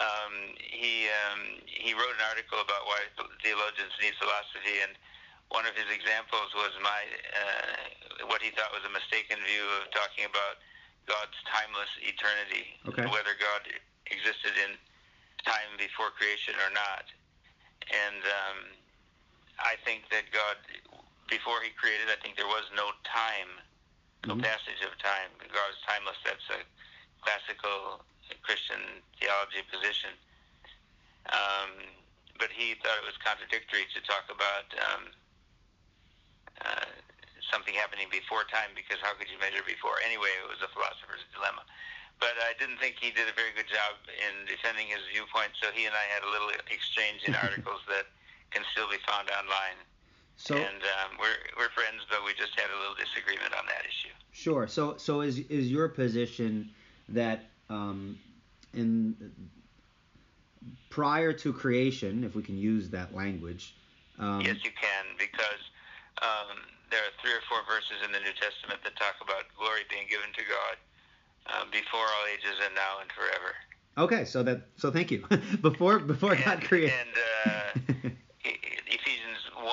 Um, 0.00 0.56
he 0.56 1.12
um, 1.12 1.60
he 1.68 1.92
wrote 1.92 2.16
an 2.16 2.24
article 2.32 2.56
about 2.56 2.88
why 2.88 3.04
theologians 3.44 3.92
need 4.00 4.16
philosophy, 4.16 4.80
and 4.80 4.96
one 5.52 5.68
of 5.68 5.76
his 5.76 5.92
examples 5.92 6.48
was 6.56 6.72
my 6.80 7.04
uh, 7.36 8.32
what 8.32 8.40
he 8.40 8.48
thought 8.56 8.72
was 8.72 8.80
a 8.88 8.92
mistaken 8.96 9.36
view 9.44 9.66
of 9.76 9.92
talking 9.92 10.24
about 10.24 10.56
God's 11.04 11.36
timeless 11.52 11.92
eternity, 12.00 12.80
Okay. 12.88 13.04
whether 13.12 13.36
God 13.36 13.68
existed 14.08 14.56
in 14.56 14.80
time 15.44 15.76
before 15.78 16.10
creation 16.14 16.54
or 16.60 16.70
not. 16.72 17.04
And 17.90 18.22
um, 18.24 18.58
I 19.58 19.76
think 19.84 20.08
that 20.10 20.30
God, 20.30 20.56
before 21.28 21.60
He 21.62 21.70
created, 21.74 22.08
I 22.12 22.18
think 22.22 22.36
there 22.36 22.50
was 22.50 22.64
no 22.76 22.92
time, 23.04 23.50
no 24.26 24.34
Mhm. 24.36 24.42
passage 24.42 24.80
of 24.84 24.96
time. 24.98 25.30
God 25.48 25.70
is 25.70 25.80
timeless. 25.86 26.18
That's 26.24 26.48
a 26.50 26.60
classical 27.22 28.04
Christian 28.42 29.02
theology 29.18 29.62
position. 29.70 30.10
Um, 31.30 31.70
but 32.38 32.50
he 32.50 32.74
thought 32.80 32.96
it 32.98 33.04
was 33.04 33.16
contradictory 33.20 33.84
to 33.92 34.00
talk 34.08 34.24
about 34.32 34.66
um, 34.88 35.02
uh, 36.64 36.88
something 37.52 37.74
happening 37.74 38.08
before 38.10 38.44
time 38.48 38.72
because 38.74 38.98
how 39.02 39.12
could 39.14 39.28
you 39.28 39.38
measure 39.38 39.62
before? 39.66 40.00
Anyway, 40.04 40.32
it 40.40 40.48
was 40.48 40.62
a 40.64 40.70
philosopher's 40.72 41.20
dilemma. 41.36 41.62
But 42.20 42.36
I 42.44 42.52
didn't 42.60 42.76
think 42.76 43.00
he 43.00 43.10
did 43.10 43.32
a 43.32 43.34
very 43.34 43.50
good 43.56 43.66
job 43.66 43.96
in 44.12 44.44
defending 44.44 44.92
his 44.92 45.00
viewpoint, 45.08 45.56
so 45.56 45.72
he 45.72 45.88
and 45.88 45.96
I 45.96 46.04
had 46.12 46.20
a 46.20 46.30
little 46.30 46.52
exchange 46.68 47.24
in 47.24 47.34
articles 47.44 47.80
that 47.88 48.12
can 48.52 48.62
still 48.72 48.88
be 48.92 49.00
found 49.08 49.32
online. 49.32 49.80
So 50.36 50.56
and 50.56 50.84
um, 51.00 51.16
we're 51.18 51.36
we're 51.56 51.72
friends, 51.72 52.04
but 52.08 52.24
we 52.24 52.32
just 52.32 52.52
had 52.60 52.68
a 52.68 52.78
little 52.80 52.96
disagreement 52.96 53.52
on 53.56 53.64
that 53.66 53.84
issue. 53.88 54.12
Sure. 54.32 54.68
So 54.68 54.96
so 54.96 55.20
is 55.20 55.40
is 55.48 55.70
your 55.70 55.88
position 55.88 56.70
that 57.08 57.48
um, 57.68 58.18
in 58.72 59.16
prior 60.88 61.32
to 61.32 61.52
creation, 61.52 62.24
if 62.24 62.34
we 62.34 62.42
can 62.42 62.56
use 62.56 62.88
that 62.90 63.14
language, 63.14 63.74
um, 64.18 64.40
yes, 64.40 64.56
you 64.64 64.72
can 64.76 65.04
because 65.16 65.62
um, 66.20 66.56
there 66.90 67.00
are 67.00 67.12
three 67.20 67.32
or 67.32 67.44
four 67.48 67.60
verses 67.68 68.00
in 68.04 68.12
the 68.12 68.20
New 68.20 68.32
Testament 68.40 68.80
that 68.84 68.96
talk 68.96 69.16
about 69.20 69.44
glory 69.56 69.84
being 69.88 70.08
given 70.08 70.32
to 70.36 70.44
God 70.44 70.76
uh, 71.46 71.64
before 71.70 72.00
all 72.00 72.26
ages 72.32 72.58
and 72.64 72.74
now 72.74 73.00
and 73.00 73.10
forever. 73.12 73.54
Okay, 73.98 74.24
so 74.24 74.42
that 74.42 74.62
so 74.76 74.90
thank 74.90 75.10
you. 75.10 75.24
before 75.62 75.98
before 75.98 76.36
God 76.36 76.62
created. 76.62 76.92
And 77.00 77.14
uh, 77.16 78.10
Ephesians 78.44 79.38
1, 79.54 79.64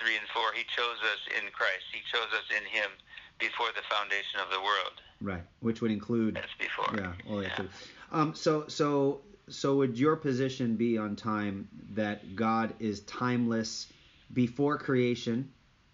3, 0.00 0.16
and 0.16 0.28
4, 0.32 0.42
he 0.54 0.62
chose 0.76 0.98
us 1.02 1.20
in 1.38 1.50
Christ. 1.52 1.84
He 1.92 2.00
chose 2.12 2.28
us 2.32 2.44
in 2.50 2.64
him 2.64 2.90
before 3.38 3.66
the 3.74 3.82
foundation 3.94 4.40
of 4.42 4.50
the 4.50 4.60
world. 4.60 5.00
right, 5.20 5.42
which 5.60 5.80
would 5.82 5.90
include 5.90 6.36
That's 6.36 6.54
before. 6.58 6.96
yeah, 6.96 7.12
all 7.28 7.42
Yeah. 7.42 7.54
too. 7.54 7.68
Um, 8.12 8.34
so 8.34 8.66
so 8.68 9.20
so 9.48 9.76
would 9.76 9.98
your 9.98 10.16
position 10.16 10.76
be 10.76 10.96
on 10.96 11.16
time 11.16 11.68
that 11.90 12.34
God 12.36 12.74
is 12.78 13.00
timeless 13.00 13.88
before 14.32 14.78
creation 14.78 15.50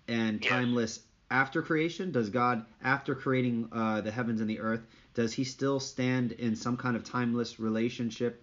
and 0.07 0.41
Yes. 0.43 0.51
timeless 0.51 1.01
after 1.31 1.63
creation? 1.63 2.13
Does 2.13 2.29
God 2.31 2.65
after 2.83 3.15
creating 3.15 3.69
uh, 3.73 4.01
the 4.03 4.11
heavens 4.11 4.41
and 4.41 4.49
the 4.49 4.61
earth, 4.61 4.87
does 5.21 5.35
he 5.35 5.45
still 5.45 5.79
stand 5.79 6.33
in 6.33 6.57
some 6.57 6.79
kind 6.79 6.97
of 6.97 7.05
timeless 7.05 7.61
relationship 7.61 8.43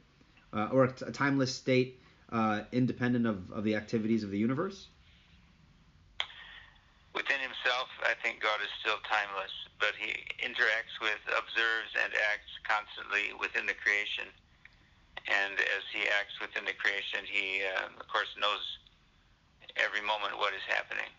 uh, 0.53 0.69
or 0.71 0.83
a 0.85 1.11
timeless 1.11 1.49
state 1.49 1.99
uh, 2.31 2.61
independent 2.71 3.25
of, 3.25 3.49
of 3.49 3.63
the 3.63 3.73
activities 3.73 4.21
of 4.21 4.29
the 4.29 4.37
universe? 4.37 4.85
Within 7.15 7.41
himself, 7.41 7.89
I 8.05 8.13
think 8.21 8.43
God 8.43 8.61
is 8.61 8.69
still 8.79 9.01
timeless, 9.09 9.49
but 9.79 9.97
he 9.97 10.13
interacts 10.37 10.93
with, 11.01 11.17
observes, 11.33 11.91
and 11.97 12.13
acts 12.29 12.53
constantly 12.61 13.33
within 13.41 13.65
the 13.65 13.73
creation. 13.73 14.29
And 15.25 15.57
as 15.57 15.83
he 15.91 16.05
acts 16.21 16.37
within 16.39 16.63
the 16.63 16.77
creation, 16.77 17.25
he, 17.25 17.65
um, 17.73 17.97
of 17.99 18.07
course, 18.07 18.29
knows 18.37 18.61
every 19.77 20.05
moment 20.05 20.37
what 20.37 20.53
is 20.53 20.61
happening 20.69 21.09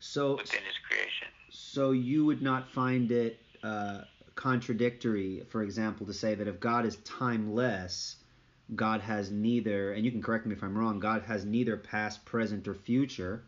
So 0.00 0.40
within 0.40 0.64
his 0.64 0.80
creation. 0.88 1.28
So 1.50 1.90
you 1.90 2.24
would 2.24 2.40
not 2.40 2.72
find 2.72 3.12
it 3.12 3.38
uh, 3.62 4.08
contradictory, 4.40 5.42
for 5.50 5.62
example, 5.62 6.06
to 6.06 6.14
say 6.14 6.34
that 6.34 6.48
if 6.48 6.58
God 6.60 6.86
is 6.86 6.96
timeless, 7.04 8.16
God 8.74 9.02
has 9.02 9.30
neither, 9.30 9.92
and 9.92 10.02
you 10.02 10.10
can 10.10 10.22
correct 10.22 10.46
me 10.46 10.54
if 10.54 10.62
I'm 10.62 10.76
wrong, 10.76 10.98
God 10.98 11.22
has 11.22 11.44
neither 11.44 11.76
past, 11.76 12.24
present, 12.24 12.66
or 12.66 12.74
future. 12.74 13.44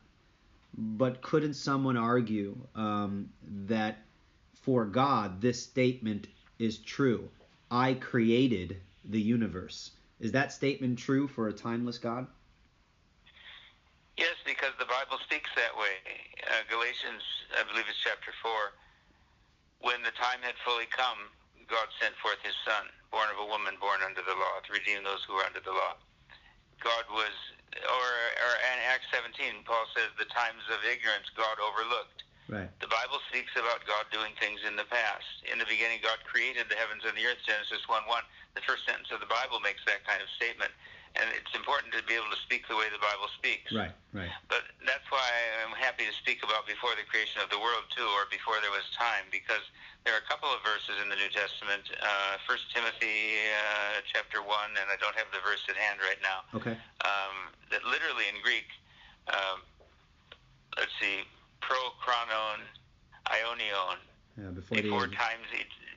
But 0.76 1.22
couldn't 1.22 1.54
someone 1.54 1.96
argue 1.96 2.58
um, 2.74 3.30
that 3.66 4.02
for 4.60 4.84
God, 4.84 5.40
this 5.40 5.62
statement 5.62 6.26
is 6.58 6.76
true? 6.76 7.30
I 7.70 7.94
created 7.94 8.76
the 9.06 9.20
universe. 9.20 9.92
Is 10.20 10.32
that 10.32 10.52
statement 10.52 10.98
true 10.98 11.26
for 11.26 11.48
a 11.48 11.54
timeless 11.54 11.96
God? 11.96 12.26
Yes, 14.18 14.36
because 14.44 14.72
the 14.78 14.84
Bible 14.84 15.16
speaks 15.24 15.48
that 15.56 15.74
way. 15.74 15.96
Uh, 16.46 16.60
Galatians, 16.68 17.22
I 17.58 17.62
believe 17.70 17.86
it's 17.88 17.98
chapter 18.04 18.30
4. 18.42 18.52
When 19.82 19.98
the 20.06 20.14
time 20.14 20.38
had 20.46 20.54
fully 20.62 20.86
come, 20.94 21.30
God 21.66 21.90
sent 21.98 22.14
forth 22.22 22.38
his 22.46 22.54
Son, 22.62 22.86
born 23.10 23.26
of 23.34 23.38
a 23.42 23.46
woman, 23.46 23.74
born 23.82 23.98
under 24.06 24.22
the 24.22 24.34
law, 24.34 24.62
to 24.62 24.70
redeem 24.70 25.02
those 25.02 25.22
who 25.26 25.34
were 25.34 25.46
under 25.46 25.62
the 25.62 25.74
law. 25.74 25.98
God 26.78 27.06
was, 27.10 27.34
or, 27.74 28.08
or 28.46 28.54
in 28.62 28.78
Acts 28.90 29.10
17, 29.10 29.62
Paul 29.66 29.86
says, 29.94 30.10
the 30.18 30.30
times 30.30 30.62
of 30.70 30.82
ignorance 30.86 31.30
God 31.34 31.58
overlooked. 31.62 32.22
Right. 32.50 32.70
The 32.82 32.90
Bible 32.90 33.22
speaks 33.30 33.54
about 33.54 33.86
God 33.86 34.06
doing 34.10 34.34
things 34.38 34.60
in 34.66 34.74
the 34.74 34.86
past. 34.90 35.46
In 35.46 35.62
the 35.62 35.66
beginning, 35.66 36.02
God 36.02 36.18
created 36.26 36.66
the 36.66 36.76
heavens 36.78 37.06
and 37.06 37.14
the 37.14 37.24
earth, 37.24 37.40
Genesis 37.46 37.86
1 37.86 38.02
1. 38.06 38.58
The 38.58 38.66
first 38.66 38.84
sentence 38.84 39.08
of 39.14 39.22
the 39.22 39.30
Bible 39.30 39.62
makes 39.62 39.80
that 39.86 40.02
kind 40.04 40.20
of 40.20 40.28
statement. 40.36 40.74
And 41.12 41.28
it's 41.36 41.52
important 41.52 41.92
to 41.92 42.00
be 42.08 42.16
able 42.16 42.32
to 42.32 42.40
speak 42.40 42.64
the 42.72 42.76
way 42.76 42.88
the 42.88 43.02
Bible 43.02 43.28
speaks. 43.36 43.68
Right. 43.68 43.92
Right. 44.16 44.32
But 44.48 44.64
that's 44.80 45.04
why 45.12 45.28
I'm 45.60 45.76
happy 45.76 46.08
to 46.08 46.14
speak 46.16 46.40
about 46.40 46.64
before 46.64 46.96
the 46.96 47.04
creation 47.04 47.44
of 47.44 47.52
the 47.52 47.60
world 47.60 47.84
too, 47.92 48.08
or 48.16 48.24
before 48.32 48.56
there 48.64 48.72
was 48.72 48.84
time, 48.96 49.28
because 49.28 49.60
there 50.08 50.16
are 50.16 50.24
a 50.24 50.28
couple 50.28 50.48
of 50.48 50.64
verses 50.64 50.96
in 51.04 51.12
the 51.12 51.18
New 51.20 51.28
Testament. 51.28 51.84
Uh, 52.00 52.40
First 52.48 52.72
Timothy 52.72 53.36
uh, 53.44 54.00
chapter 54.08 54.40
one, 54.40 54.72
and 54.80 54.88
I 54.88 54.96
don't 55.04 55.12
have 55.20 55.28
the 55.36 55.44
verse 55.44 55.60
at 55.68 55.76
hand 55.76 56.00
right 56.00 56.20
now. 56.24 56.48
Okay. 56.56 56.76
Um, 57.04 57.52
that 57.68 57.84
literally 57.84 58.24
in 58.32 58.40
Greek, 58.40 58.68
um, 59.28 59.60
let's 60.80 60.92
see, 60.96 61.28
pro 61.60 61.92
chronon, 62.00 62.64
ionion, 63.28 64.00
Yeah. 64.40 64.48
Before, 64.56 64.80
before 64.80 65.06
the 65.08 65.16
times, 65.16 65.44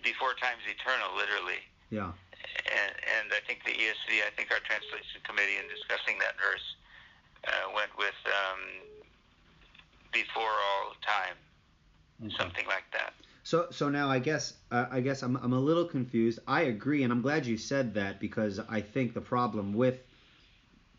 before 0.04 0.36
times 0.36 0.64
eternal, 0.68 1.16
literally 1.16 1.64
yeah. 1.90 2.12
And, 2.66 2.94
and 2.96 3.26
I 3.34 3.42
think 3.46 3.64
the 3.66 3.72
ESV, 3.72 4.26
I 4.26 4.32
think 4.36 4.52
our 4.52 4.60
translation 4.66 5.22
committee 5.24 5.58
in 5.62 5.68
discussing 5.70 6.18
that 6.20 6.36
verse 6.38 6.66
uh, 7.48 7.72
went 7.76 7.92
with 7.98 8.18
um, 8.26 8.62
before 10.12 10.50
all 10.50 10.94
time, 11.06 11.38
Okay. 12.26 12.36
something 12.38 12.66
like 12.68 12.86
that. 12.94 13.14
So 13.44 13.68
so 13.70 13.90
now 13.90 14.10
I 14.10 14.20
guess 14.20 14.54
uh, 14.72 14.86
I 14.90 15.02
guess 15.02 15.22
I'm 15.22 15.36
I'm 15.38 15.54
a 15.54 15.60
little 15.60 15.86
confused. 15.86 16.40
I 16.48 16.62
agree, 16.62 17.04
and 17.04 17.14
I'm 17.14 17.22
glad 17.22 17.46
you 17.46 17.58
said 17.58 17.94
that 17.96 18.20
because 18.20 18.60
I 18.60 18.82
think 18.82 19.14
the 19.14 19.22
problem 19.22 19.74
with 19.74 20.00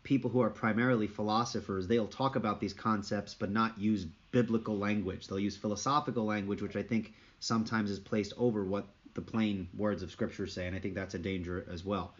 people 0.03 0.29
who 0.29 0.39
are 0.39 0.49
primarily 0.49 1.07
philosophers, 1.07 1.87
they'll 1.87 2.07
talk 2.07 2.37
about 2.37 2.61
these 2.61 2.73
concepts 2.73 3.33
but 3.33 3.51
not 3.51 3.77
use 3.77 4.05
biblical 4.31 4.77
language. 4.77 5.27
They'll 5.27 5.39
use 5.39 5.57
philosophical 5.57 6.25
language, 6.25 6.61
which 6.61 6.77
I 6.77 6.83
think 6.83 7.13
sometimes 7.39 7.91
is 7.91 7.99
placed 7.99 8.33
over 8.37 8.63
what 8.63 8.87
the 9.17 9.21
plain 9.21 9.67
words 9.75 10.03
of 10.03 10.11
Scripture 10.11 10.45
say, 10.45 10.67
and 10.67 10.75
I 10.75 10.79
think 10.79 10.93
that's 10.93 11.15
a 11.15 11.19
danger 11.19 11.65
as 11.69 11.83
well. 11.83 12.13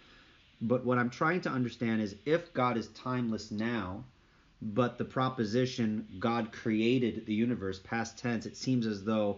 But 0.60 0.84
what 0.84 0.98
I'm 0.98 1.12
trying 1.12 1.42
to 1.42 1.50
understand 1.50 2.02
is 2.02 2.16
if 2.26 2.52
God 2.54 2.76
is 2.76 2.88
timeless 2.88 3.52
now, 3.52 4.04
but 4.62 4.98
the 4.98 5.06
proposition 5.06 6.08
God 6.20 6.52
created 6.52 7.28
the 7.28 7.36
universe, 7.36 7.80
past 7.80 8.18
tense, 8.18 8.48
it 8.48 8.58
seems 8.58 8.88
as 8.88 9.04
though 9.04 9.38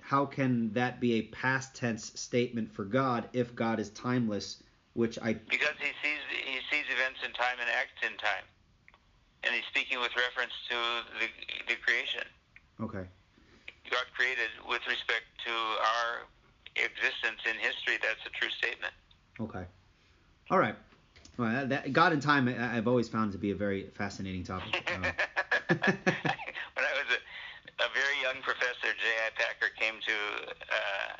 how 0.00 0.26
can 0.26 0.72
that 0.72 0.98
be 1.00 1.14
a 1.14 1.22
past 1.22 1.76
tense 1.76 2.10
statement 2.18 2.74
for 2.74 2.84
God 2.84 3.28
if 3.32 3.54
God 3.54 3.78
is 3.78 3.90
timeless? 3.90 4.60
Which 4.94 5.16
I 5.22 5.34
because 5.34 5.78
he 5.78 5.92
sees 6.02 6.18
he 6.44 6.58
sees 6.72 6.86
events 6.90 7.20
in 7.24 7.30
time 7.34 7.60
and 7.60 7.70
acts 7.70 8.02
in 8.02 8.16
time, 8.18 8.42
and 9.44 9.54
he's 9.54 9.66
speaking 9.70 10.00
with 10.00 10.10
reference 10.16 10.50
to 10.70 10.76
the 11.20 11.28
the 11.68 11.76
creation. 11.86 12.26
okay. 12.80 13.06
God 13.90 14.04
created 14.16 14.50
with 14.68 14.82
respect 14.88 15.24
to 15.46 15.52
our 15.52 16.28
existence 16.82 17.40
in 17.48 17.56
history. 17.58 17.98
That's 18.02 18.22
a 18.26 18.30
true 18.30 18.50
statement. 18.50 18.94
Okay. 19.40 19.64
All 20.50 20.58
right. 20.58 20.74
Well, 21.38 21.66
that, 21.70 21.92
God 21.92 22.12
and 22.12 22.20
time, 22.20 22.50
I've 22.50 22.88
always 22.88 23.08
found 23.08 23.30
to 23.32 23.38
be 23.38 23.52
a 23.52 23.54
very 23.54 23.86
fascinating 23.94 24.42
topic. 24.42 24.74
Uh, 24.90 24.98
when 25.70 26.82
I 26.82 26.94
was 26.98 27.08
a, 27.14 27.20
a 27.78 27.88
very 27.94 28.18
young 28.18 28.42
professor, 28.42 28.90
J.I. 28.90 29.30
Packer 29.38 29.70
came 29.78 30.02
to 30.02 30.16
uh, 30.50 31.14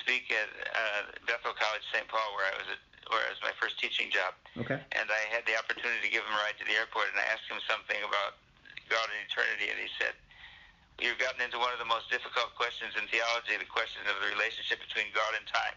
speak 0.00 0.32
at 0.32 0.48
uh, 0.72 1.12
Bethel 1.28 1.52
College, 1.52 1.84
St. 1.92 2.08
Paul, 2.08 2.24
where 2.32 2.48
I 2.48 2.56
was 2.56 2.68
at, 2.72 2.80
where 3.12 3.20
it 3.28 3.36
was 3.36 3.44
my 3.44 3.52
first 3.60 3.76
teaching 3.76 4.08
job. 4.08 4.32
okay. 4.56 4.80
And 4.96 5.06
I 5.12 5.22
had 5.28 5.44
the 5.44 5.52
opportunity 5.52 6.00
to 6.00 6.12
give 6.12 6.24
him 6.24 6.32
a 6.32 6.40
ride 6.40 6.56
to 6.56 6.64
the 6.64 6.72
airport, 6.72 7.12
and 7.12 7.20
I 7.20 7.28
asked 7.28 7.44
him 7.44 7.60
something 7.68 8.00
about 8.00 8.40
God 8.88 9.04
and 9.12 9.20
eternity, 9.28 9.68
and 9.68 9.76
he 9.76 9.90
said, 10.00 10.16
"You've 11.02 11.18
gotten 11.18 11.42
into 11.42 11.58
one 11.58 11.74
of 11.74 11.80
the 11.82 11.90
most 11.90 12.06
difficult 12.08 12.54
questions 12.54 12.94
in 12.94 13.04
theology, 13.10 13.58
the 13.58 13.66
question 13.68 14.00
of 14.06 14.14
the 14.22 14.30
relationship 14.30 14.78
between 14.80 15.10
God 15.12 15.34
and 15.34 15.44
time." 15.50 15.76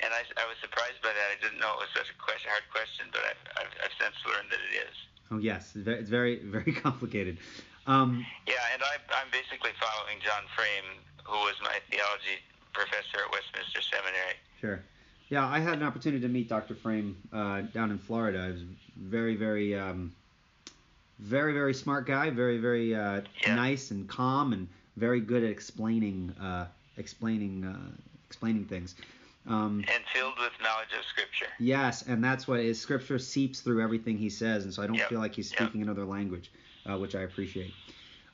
And 0.00 0.10
I, 0.16 0.24
I 0.40 0.48
was 0.48 0.56
surprised 0.64 0.98
by 1.04 1.12
that. 1.12 1.28
I 1.30 1.36
didn't 1.38 1.60
know 1.60 1.76
it 1.76 1.84
was 1.84 1.92
such 1.92 2.08
a 2.08 2.16
question, 2.16 2.48
hard 2.48 2.64
question, 2.72 3.12
but 3.12 3.20
I've, 3.28 3.42
I've, 3.60 3.72
I've 3.84 3.94
since 4.00 4.16
learned 4.24 4.48
that 4.50 4.58
it 4.72 4.88
is. 4.88 4.96
Oh 5.30 5.38
yes, 5.38 5.76
it's 5.76 5.84
very, 5.84 6.02
very, 6.02 6.36
very 6.40 6.72
complicated. 6.86 7.38
Um, 7.86 8.24
Yeah, 8.48 8.56
and 8.72 8.82
I, 8.82 8.96
I'm 9.20 9.28
basically 9.30 9.70
following 9.78 10.18
John 10.24 10.44
Frame, 10.56 11.04
who 11.24 11.38
was 11.44 11.54
my 11.62 11.76
theology 11.90 12.40
professor 12.72 13.20
at 13.26 13.30
Westminster 13.32 13.82
Seminary. 13.82 14.36
Sure. 14.60 14.80
Yeah, 15.28 15.46
I 15.46 15.60
had 15.60 15.74
an 15.74 15.82
opportunity 15.82 16.20
to 16.22 16.28
meet 16.28 16.48
Dr. 16.48 16.74
Frame 16.74 17.16
uh, 17.32 17.62
down 17.72 17.90
in 17.90 17.98
Florida. 17.98 18.46
He 18.46 18.52
was 18.52 18.62
very, 18.96 19.36
very, 19.36 19.74
um, 19.78 20.12
very, 21.22 21.52
very 21.52 21.72
smart 21.74 22.06
guy. 22.06 22.30
Very, 22.30 22.58
very 22.58 22.94
uh, 22.94 23.22
Yeah. 23.42 23.54
nice 23.54 23.90
and 23.90 24.08
calm, 24.08 24.52
and 24.52 24.68
very 24.96 25.20
good 25.20 25.44
at 25.44 25.50
explaining, 25.50 26.30
uh, 26.40 26.66
explaining, 26.96 27.64
uh, 27.64 27.92
explaining 28.26 28.64
things. 28.66 28.94
Um, 29.46 29.84
And 29.92 30.04
filled 30.12 30.38
with 30.38 30.52
knowledge 30.62 30.92
of 30.96 31.04
Scripture. 31.04 31.48
yes, 31.58 32.02
and 32.06 32.22
that's 32.22 32.46
what 32.46 32.60
is. 32.60 32.80
Scripture 32.80 33.18
seeps 33.18 33.60
through 33.60 33.82
everything 33.82 34.16
he 34.18 34.30
says, 34.30 34.64
and 34.64 34.72
so 34.74 34.82
I 34.82 34.86
don't 34.86 34.96
Yep, 34.98 35.08
feel 35.08 35.18
like 35.20 35.34
he's 35.34 35.50
yep. 35.50 35.60
speaking 35.60 35.82
another 35.82 36.04
language, 36.04 36.52
uh, 36.88 36.96
which 36.98 37.14
I 37.14 37.22
appreciate. 37.22 37.72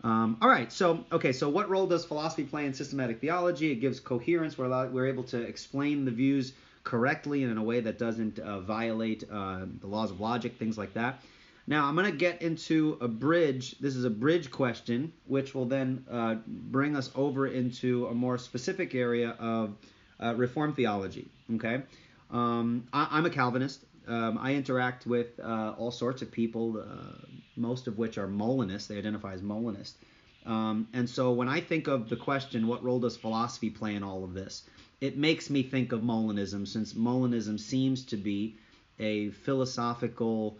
Um, 0.04 0.36
all 0.40 0.48
right, 0.48 0.72
so 0.72 1.04
okay, 1.10 1.32
so 1.32 1.48
what 1.48 1.68
role 1.68 1.86
does 1.86 2.04
philosophy 2.04 2.44
play 2.44 2.66
in 2.66 2.72
systematic 2.74 3.20
theology? 3.20 3.72
It 3.72 3.76
gives 3.76 4.00
coherence. 4.00 4.56
We're 4.56 4.66
allowed, 4.66 4.92
we're 4.92 5.06
able 5.08 5.24
to 5.24 5.40
explain 5.40 6.04
the 6.04 6.10
views 6.12 6.52
correctly 6.84 7.42
and 7.42 7.50
in 7.52 7.58
a 7.58 7.62
way 7.62 7.80
that 7.80 7.98
doesn't 7.98 8.38
uh, 8.38 8.60
violate 8.60 9.24
uh, 9.30 9.64
the 9.80 9.86
laws 9.86 10.10
of 10.10 10.20
logic, 10.20 10.56
things 10.58 10.78
like 10.78 10.94
that. 10.94 11.22
Now 11.68 11.84
I'm 11.84 11.94
going 11.96 12.10
to 12.10 12.16
get 12.16 12.40
into 12.40 12.96
a 13.02 13.08
bridge. 13.08 13.78
This 13.78 13.94
is 13.94 14.04
a 14.04 14.10
bridge 14.10 14.50
question, 14.50 15.12
which 15.26 15.54
will 15.54 15.66
then 15.66 16.06
uh, 16.10 16.36
bring 16.46 16.96
us 16.96 17.10
over 17.14 17.46
into 17.46 18.06
a 18.06 18.14
more 18.14 18.38
specific 18.38 18.94
area 18.94 19.36
of 19.38 19.76
uh, 20.18 20.34
Reformed 20.34 20.76
theology. 20.76 21.28
Okay, 21.56 21.82
um, 22.30 22.88
I, 22.90 23.08
I'm 23.10 23.26
a 23.26 23.30
Calvinist. 23.30 23.84
Um, 24.06 24.38
I 24.40 24.54
interact 24.54 25.04
with 25.06 25.38
uh, 25.38 25.74
all 25.76 25.90
sorts 25.90 26.22
of 26.22 26.32
people, 26.32 26.80
uh, 26.80 27.26
most 27.54 27.86
of 27.86 27.98
which 27.98 28.16
are 28.16 28.26
Molinists. 28.26 28.88
They 28.88 28.96
identify 28.96 29.34
as 29.34 29.42
Molinist. 29.42 29.98
Um, 30.46 30.88
and 30.94 31.06
so 31.06 31.32
when 31.32 31.48
I 31.50 31.60
think 31.60 31.86
of 31.86 32.08
the 32.08 32.16
question, 32.16 32.66
what 32.66 32.82
role 32.82 33.00
does 33.00 33.18
philosophy 33.18 33.68
play 33.68 33.94
in 33.94 34.02
all 34.02 34.24
of 34.24 34.32
this? 34.32 34.62
It 35.02 35.18
makes 35.18 35.50
me 35.50 35.62
think 35.62 35.92
of 35.92 36.00
Molinism, 36.00 36.66
since 36.66 36.94
Molinism 36.94 37.60
seems 37.60 38.06
to 38.06 38.16
be 38.16 38.56
a 38.98 39.28
philosophical 39.28 40.56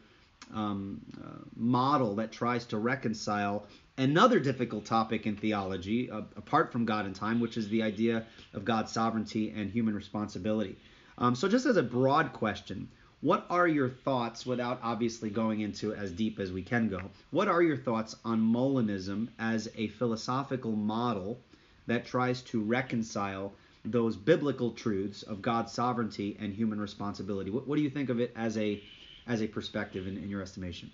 um, 0.55 1.01
uh, 1.23 1.45
model 1.57 2.17
that 2.17 2.33
tries 2.33 2.67
to 2.67 2.79
reconcile 2.79 3.67
another 3.97 4.39
difficult 4.39 4.85
topic 4.85 5.27
in 5.27 5.37
theology, 5.37 6.11
uh, 6.11 6.23
apart 6.37 6.73
from 6.73 6.85
God 6.85 7.05
and 7.05 7.15
time, 7.15 7.41
which 7.41 7.57
is 7.57 7.69
the 7.69 7.83
idea 7.83 8.25
of 8.55 8.65
God's 8.65 8.93
sovereignty 8.93 9.51
and 9.51 9.71
human 9.71 9.95
responsibility. 9.95 10.77
Um, 11.19 11.35
so, 11.35 11.49
just 11.49 11.67
as 11.67 11.77
a 11.77 11.83
broad 11.83 12.33
question, 12.33 12.89
what 13.21 13.47
are 13.51 13.67
your 13.67 13.89
thoughts, 13.89 14.47
without 14.47 14.79
obviously 14.83 15.29
going 15.29 15.61
into 15.61 15.93
as 15.93 16.13
deep 16.13 16.39
as 16.39 16.53
we 16.53 16.63
can 16.63 16.89
go, 16.89 17.01
what 17.33 17.49
are 17.49 17.63
your 17.63 17.77
thoughts 17.77 18.15
on 18.25 18.41
Molinism 18.41 19.29
as 19.41 19.69
a 19.75 19.89
philosophical 19.89 20.73
model 20.73 21.41
that 21.89 22.07
tries 22.07 22.43
to 22.43 22.63
reconcile 22.63 23.53
those 23.85 24.17
biblical 24.17 24.71
truths 24.71 25.25
of 25.25 25.43
God's 25.43 25.73
sovereignty 25.73 26.37
and 26.39 26.55
human 26.55 26.81
responsibility? 26.81 27.51
What, 27.51 27.67
what 27.67 27.75
do 27.75 27.83
you 27.83 27.91
think 27.91 28.09
of 28.09 28.21
it 28.21 28.33
as 28.37 28.57
a 28.57 28.81
as 29.29 29.43
a 29.43 29.47
perspective 29.47 30.07
in, 30.09 30.17
in 30.17 30.29
your 30.29 30.41
estimation? 30.43 30.91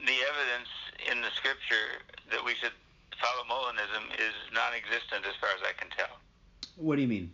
The 0.00 0.16
evidence 0.24 0.72
in 1.12 1.20
the 1.20 1.28
Scripture 1.36 2.00
that 2.32 2.42
we 2.44 2.56
should 2.56 2.72
follow 3.20 3.44
Molinism 3.44 4.08
is 4.16 4.32
non-existent 4.52 5.28
as 5.28 5.36
far 5.36 5.52
as 5.52 5.60
I 5.60 5.76
can 5.76 5.92
tell. 5.92 6.16
What 6.76 6.96
do 6.96 7.02
you 7.02 7.08
mean? 7.08 7.30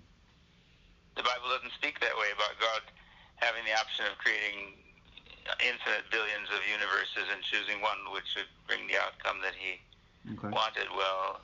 The 1.14 1.22
Bible 1.22 1.48
doesn't 1.54 1.72
speak 1.78 2.00
that 2.00 2.12
way 2.18 2.34
about 2.34 2.58
God 2.60 2.82
having 3.36 3.64
the 3.64 3.72
option 3.78 4.04
of 4.10 4.18
creating 4.18 4.74
infinite 5.62 6.10
billions 6.10 6.50
of 6.50 6.58
universes 6.66 7.30
and 7.30 7.38
choosing 7.46 7.78
one 7.80 8.02
which 8.10 8.26
would 8.34 8.50
bring 8.66 8.90
the 8.90 8.98
outcome 8.98 9.38
that 9.40 9.54
He 9.54 9.78
Okay. 10.34 10.50
wanted, 10.50 10.90
while 10.90 11.38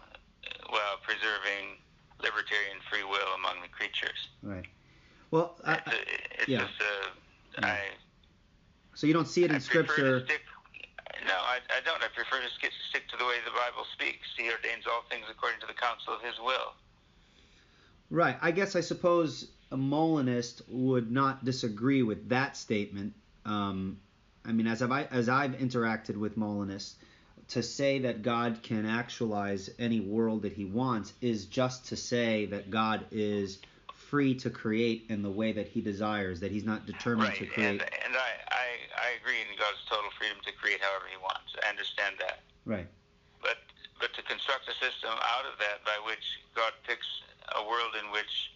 while 0.71 0.99
preserving 1.07 1.79
libertarian 2.19 2.83
free 2.91 3.05
will 3.05 3.31
among 3.39 3.63
the 3.63 3.69
creatures. 3.69 4.27
Right. 4.43 4.67
Well, 5.31 5.55
I, 5.65 5.75
It's, 5.75 5.87
a, 5.87 6.43
it's 6.43 6.49
yeah. 6.49 6.59
just 6.67 6.81
a, 6.83 7.15
I, 7.59 7.79
so 8.95 9.07
you 9.07 9.13
don't 9.13 9.29
see 9.29 9.45
it 9.45 9.51
in 9.51 9.57
prefer 9.57 9.85
Scripture. 9.85 10.25
Stick, 10.25 10.43
no, 11.27 11.35
I, 11.35 11.59
I 11.77 11.81
don't. 11.85 12.03
I 12.03 12.09
prefer 12.15 12.41
to 12.41 12.51
stick, 12.59 12.73
stick 12.91 13.09
to 13.09 13.17
the 13.17 13.25
way 13.25 13.37
the 13.45 13.51
Bible 13.51 13.87
speaks. 13.93 14.27
He 14.37 14.45
ordains 14.51 14.85
all 14.87 15.05
things 15.11 15.25
according 15.31 15.61
to 15.61 15.67
the 15.67 15.75
counsel 15.75 16.15
of 16.15 16.23
His 16.23 16.35
will. 16.43 16.75
Right. 18.11 18.37
I 18.43 18.51
guess 18.51 18.77
I 18.77 18.81
suppose 18.81 19.49
a 19.71 19.77
Molinist 19.77 20.63
would 20.69 21.11
not 21.11 21.45
disagree 21.45 22.03
with 22.03 22.29
that 22.29 22.57
statement. 22.57 23.15
Um, 23.45 23.99
I 24.45 24.53
mean, 24.53 24.67
as 24.67 24.83
I've 24.83 25.13
as 25.13 25.29
I've 25.29 25.53
interacted 25.53 26.17
with 26.17 26.37
Molinists, 26.37 26.97
to 27.49 27.63
say 27.63 28.01
that 28.01 28.23
God 28.23 28.61
can 28.63 28.87
actualize 28.87 29.71
any 29.79 30.01
world 30.01 30.43
that 30.43 30.53
He 30.53 30.65
wants 30.65 31.13
is 31.21 31.47
just 31.47 31.87
to 31.89 31.97
say 31.97 32.47
that 32.47 32.71
God 32.71 33.07
is 33.11 33.59
free 34.13 34.35
to 34.37 34.51
create 34.51 35.09
in 35.09 35.23
the 35.23 35.31
way 35.33 35.53
that 35.57 35.67
He 35.67 35.81
desires. 35.81 36.39
That 36.45 36.53
He's 36.53 36.69
not 36.69 36.85
determined 36.85 37.33
right. 37.33 37.39
to 37.39 37.47
create. 37.47 37.81
And, 37.81 37.81
and 37.81 38.13
I, 38.13 38.31
I, 38.53 38.69
I 38.93 39.09
agree 39.17 39.41
in 39.41 39.49
God's 39.57 39.81
total 39.89 40.13
freedom 40.21 40.37
to 40.45 40.53
create 40.53 40.85
however 40.85 41.09
He 41.09 41.17
wants. 41.17 41.57
I 41.65 41.73
understand 41.73 42.21
that. 42.21 42.45
Right. 42.69 42.87
But 43.41 43.57
but 43.99 44.13
to 44.13 44.21
construct 44.29 44.69
a 44.69 44.77
system 44.77 45.17
out 45.17 45.49
of 45.49 45.57
that 45.65 45.81
by 45.89 45.97
which 46.05 46.45
God 46.55 46.77
picks 46.87 47.09
a 47.57 47.65
world 47.65 47.97
in 47.97 48.13
which 48.13 48.53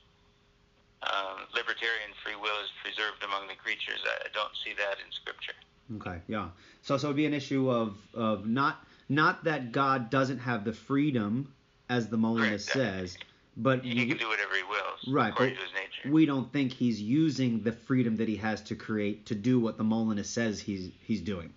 um, 1.08 1.48
libertarian 1.56 2.12
free 2.20 2.36
will 2.36 2.60
is 2.60 2.68
preserved 2.84 3.24
among 3.24 3.48
the 3.48 3.56
creatures, 3.56 4.04
I, 4.04 4.28
I 4.28 4.30
don't 4.36 4.52
see 4.60 4.76
that 4.76 5.00
in 5.00 5.08
Scripture. 5.08 5.56
Okay, 5.96 6.20
yeah. 6.28 6.52
So 6.82 7.00
so 7.00 7.08
it'd 7.08 7.16
be 7.16 7.24
an 7.24 7.32
issue 7.32 7.72
of 7.72 7.96
of 8.12 8.44
not 8.44 8.84
not 9.08 9.44
that 9.44 9.72
God 9.72 10.10
doesn't 10.10 10.44
have 10.44 10.68
the 10.68 10.76
freedom 10.76 11.48
as 11.88 12.08
the 12.12 12.18
Molinist 12.20 12.68
Correct. 12.68 13.08
says, 13.08 13.18
but 13.56 13.82
He 13.84 13.94
we, 13.94 14.06
can 14.06 14.18
do 14.18 14.28
whatever 14.28 14.54
He 14.54 14.62
wills 14.64 15.00
right, 15.08 15.32
according 15.32 15.54
but 15.54 15.60
to 15.60 15.66
His 15.66 15.74
nature. 15.74 16.14
we 16.14 16.26
don't 16.26 16.52
think 16.52 16.72
he's 16.72 17.00
using 17.00 17.62
the 17.62 17.72
freedom 17.72 18.16
that 18.16 18.28
he 18.28 18.36
has 18.36 18.60
to 18.62 18.74
create 18.74 19.26
to 19.26 19.34
do 19.34 19.58
what 19.58 19.78
the 19.78 19.84
Molinist 19.84 20.32
says 20.32 20.60
he's 20.60 20.90
he's 21.00 21.20
doing. 21.20 21.52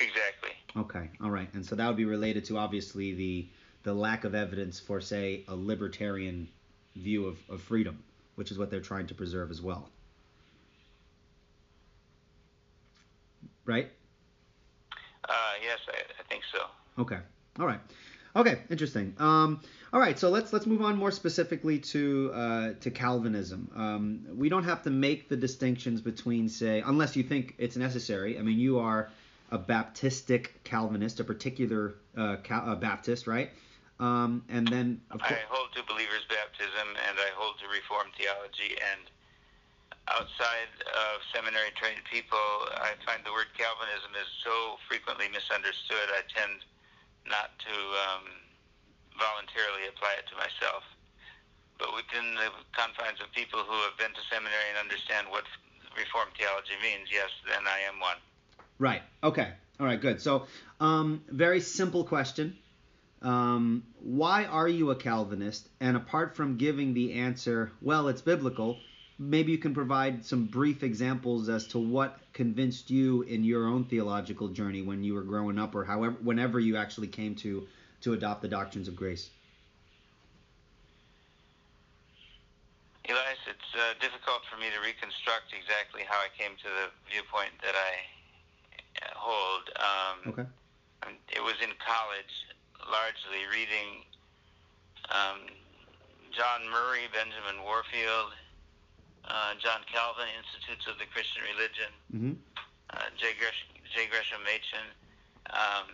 Exactly. 0.00 0.50
Okay, 0.76 1.10
all 1.22 1.30
right. 1.30 1.48
And 1.54 1.64
so 1.66 1.74
that 1.74 1.86
would 1.86 1.96
be 1.96 2.04
related 2.04 2.44
to 2.46 2.58
obviously 2.58 3.14
the 3.14 3.46
the 3.82 3.92
lack 3.94 4.24
of 4.24 4.34
evidence 4.34 4.78
for 4.80 5.00
say 5.00 5.44
a 5.48 5.54
libertarian 5.54 6.48
view 6.96 7.26
of, 7.26 7.38
of 7.48 7.60
freedom, 7.62 8.02
which 8.36 8.50
is 8.50 8.58
what 8.58 8.70
they're 8.70 8.80
trying 8.80 9.06
to 9.06 9.14
preserve 9.14 9.50
as 9.50 9.60
well. 9.62 9.88
Right? 13.64 13.90
Uh, 15.28 15.32
yes, 15.62 15.78
I, 15.88 15.98
I 16.20 16.22
think 16.28 16.42
so. 16.52 16.60
Okay. 17.02 17.18
All 17.60 17.66
right. 17.66 17.80
Okay. 18.36 18.58
Interesting. 18.70 19.14
Um, 19.18 19.60
all 19.92 20.00
right. 20.00 20.18
So 20.18 20.28
let's 20.30 20.52
let's 20.52 20.66
move 20.66 20.82
on 20.82 20.96
more 20.96 21.10
specifically 21.10 21.78
to 21.78 22.30
uh, 22.34 22.72
to 22.80 22.90
Calvinism. 22.90 23.70
Um, 23.74 24.26
we 24.36 24.48
don't 24.48 24.64
have 24.64 24.82
to 24.82 24.90
make 24.90 25.28
the 25.28 25.36
distinctions 25.36 26.00
between, 26.00 26.48
say, 26.48 26.82
unless 26.84 27.16
you 27.16 27.22
think 27.22 27.54
it's 27.58 27.76
necessary. 27.76 28.38
I 28.38 28.42
mean, 28.42 28.58
you 28.58 28.78
are 28.78 29.08
a 29.50 29.58
Baptistic 29.58 30.48
Calvinist, 30.64 31.20
a 31.20 31.24
particular 31.24 31.94
uh, 32.16 32.36
Cal- 32.42 32.68
uh, 32.68 32.74
Baptist, 32.74 33.26
right? 33.26 33.50
Um, 33.98 34.44
and 34.48 34.68
then, 34.68 35.00
of 35.10 35.20
I 35.22 35.42
hold 35.48 35.72
to 35.74 35.82
believers' 35.82 36.22
baptism, 36.28 36.88
and 37.08 37.18
I 37.18 37.34
hold 37.34 37.58
to 37.58 37.66
Reformed 37.66 38.12
theology, 38.14 38.78
and 38.78 39.10
outside 40.06 40.70
of 40.86 41.18
seminary 41.34 41.74
trained 41.74 42.04
people, 42.06 42.38
I 42.78 42.94
find 43.04 43.24
the 43.24 43.32
word 43.32 43.50
Calvinism 43.58 44.14
is 44.14 44.28
so 44.44 44.78
frequently 44.86 45.26
misunderstood. 45.28 46.14
I 46.14 46.22
tend 46.30 46.62
not 47.28 47.52
to 47.62 47.74
um, 47.74 48.24
voluntarily 49.16 49.88
apply 49.88 50.16
it 50.18 50.26
to 50.32 50.36
myself. 50.36 50.82
But 51.78 51.94
within 51.94 52.34
the 52.34 52.50
confines 52.74 53.20
of 53.20 53.30
people 53.32 53.60
who 53.60 53.78
have 53.86 53.96
been 53.96 54.10
to 54.10 54.22
seminary 54.30 54.68
and 54.74 54.78
understand 54.82 55.28
what 55.30 55.44
Reformed 55.96 56.32
theology 56.38 56.74
means, 56.82 57.08
yes, 57.10 57.30
then 57.46 57.66
I 57.66 57.86
am 57.88 58.00
one. 58.00 58.16
Right. 58.78 59.02
Okay. 59.22 59.48
All 59.80 59.86
right. 59.86 60.00
Good. 60.00 60.20
So, 60.20 60.46
um, 60.80 61.22
very 61.28 61.60
simple 61.60 62.04
question. 62.04 62.56
Um, 63.22 63.84
why 64.00 64.44
are 64.44 64.68
you 64.68 64.90
a 64.90 64.96
Calvinist? 64.96 65.68
And 65.80 65.96
apart 65.96 66.36
from 66.36 66.56
giving 66.56 66.94
the 66.94 67.14
answer, 67.14 67.72
well, 67.82 68.08
it's 68.08 68.22
biblical, 68.22 68.78
maybe 69.18 69.50
you 69.52 69.58
can 69.58 69.74
provide 69.74 70.24
some 70.24 70.44
brief 70.46 70.82
examples 70.82 71.48
as 71.48 71.66
to 71.68 71.78
what 71.78 72.18
convinced 72.32 72.90
you 72.90 73.22
in 73.22 73.42
your 73.42 73.66
own 73.66 73.84
theological 73.84 74.48
journey 74.48 74.82
when 74.82 75.02
you 75.02 75.14
were 75.14 75.22
growing 75.22 75.58
up, 75.58 75.74
or 75.74 75.84
however, 75.84 76.16
whenever 76.22 76.60
you 76.60 76.76
actually 76.76 77.08
came 77.08 77.34
to 77.34 77.66
to 78.00 78.12
adopt 78.12 78.42
the 78.42 78.48
doctrines 78.48 78.86
of 78.86 78.94
grace. 78.94 79.30
Elias, 83.08 83.38
it's 83.48 83.74
uh, 83.74 83.94
difficult 84.00 84.42
for 84.52 84.60
me 84.60 84.66
to 84.70 84.78
reconstruct 84.84 85.50
exactly 85.50 86.02
how 86.06 86.14
I 86.20 86.28
came 86.38 86.54
to 86.62 86.68
the 86.68 86.86
viewpoint 87.10 87.50
that 87.64 87.74
I 87.74 89.02
uh, 89.02 89.16
hold. 89.16 89.64
Um, 89.80 90.32
Okay. 90.32 90.48
It 91.34 91.42
was 91.42 91.54
in 91.62 91.72
college, 91.80 92.46
largely 92.90 93.48
reading 93.50 94.04
um, 95.08 95.46
John 96.30 96.68
Murray, 96.68 97.08
Benjamin 97.10 97.64
Warfield, 97.64 98.34
uh, 99.24 99.54
John 99.58 99.80
Calvin, 99.90 100.28
Institutes 100.38 100.86
of 100.86 100.98
the 100.98 101.06
Christian 101.10 101.42
Religion, 101.56 101.90
Mm-hmm. 102.14 102.34
uh, 102.94 103.08
J. 103.16 103.34
Gresh- 103.38 103.68
J. 103.94 104.06
Gresham 104.10 104.40
Machen, 104.44 104.86
um, 105.50 105.86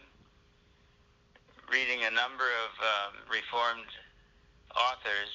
reading 1.70 2.04
a 2.04 2.10
number 2.12 2.44
of 2.66 2.70
um, 2.82 3.12
Reformed 3.30 3.88
authors 4.76 5.30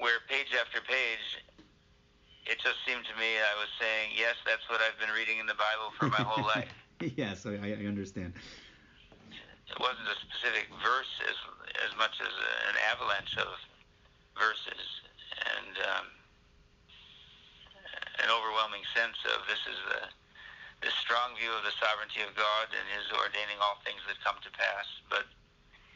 where 0.00 0.20
page 0.28 0.54
after 0.58 0.80
page, 0.80 1.42
it 2.46 2.58
just 2.58 2.80
seemed 2.86 3.04
to 3.06 3.14
me 3.20 3.38
I 3.38 3.54
was 3.60 3.68
saying, 3.78 4.14
yes, 4.16 4.34
that's 4.46 4.64
what 4.70 4.80
I've 4.80 4.98
been 4.98 5.12
reading 5.14 5.38
in 5.38 5.46
the 5.46 5.58
Bible 5.58 5.92
for 5.98 6.08
my 6.08 6.22
whole 6.24 6.46
life. 6.56 6.70
yes, 7.16 7.44
I, 7.46 7.58
I 7.60 7.84
understand. 7.86 8.32
It 9.68 9.78
wasn't 9.80 10.08
a 10.08 10.18
specific 10.20 10.68
verse 10.82 11.12
as, 11.28 11.36
as 11.86 11.92
much 11.96 12.18
as 12.20 12.32
an 12.68 12.76
avalanche 12.92 13.36
of 13.38 13.52
verses 14.38 14.84
and 15.56 15.74
um, 15.96 16.06
an 18.20 18.28
overwhelming 18.28 18.84
sense 18.92 19.16
of 19.32 19.46
this 19.48 19.62
is 19.64 19.78
the 19.88 20.02
this 20.82 20.98
strong 20.98 21.30
view 21.38 21.54
of 21.54 21.62
the 21.62 21.70
sovereignty 21.78 22.26
of 22.26 22.34
God 22.34 22.66
and 22.74 22.82
His 22.90 23.06
ordaining 23.14 23.54
all 23.62 23.78
things 23.86 24.02
that 24.10 24.18
come 24.26 24.34
to 24.42 24.50
pass, 24.50 24.86
but 25.06 25.30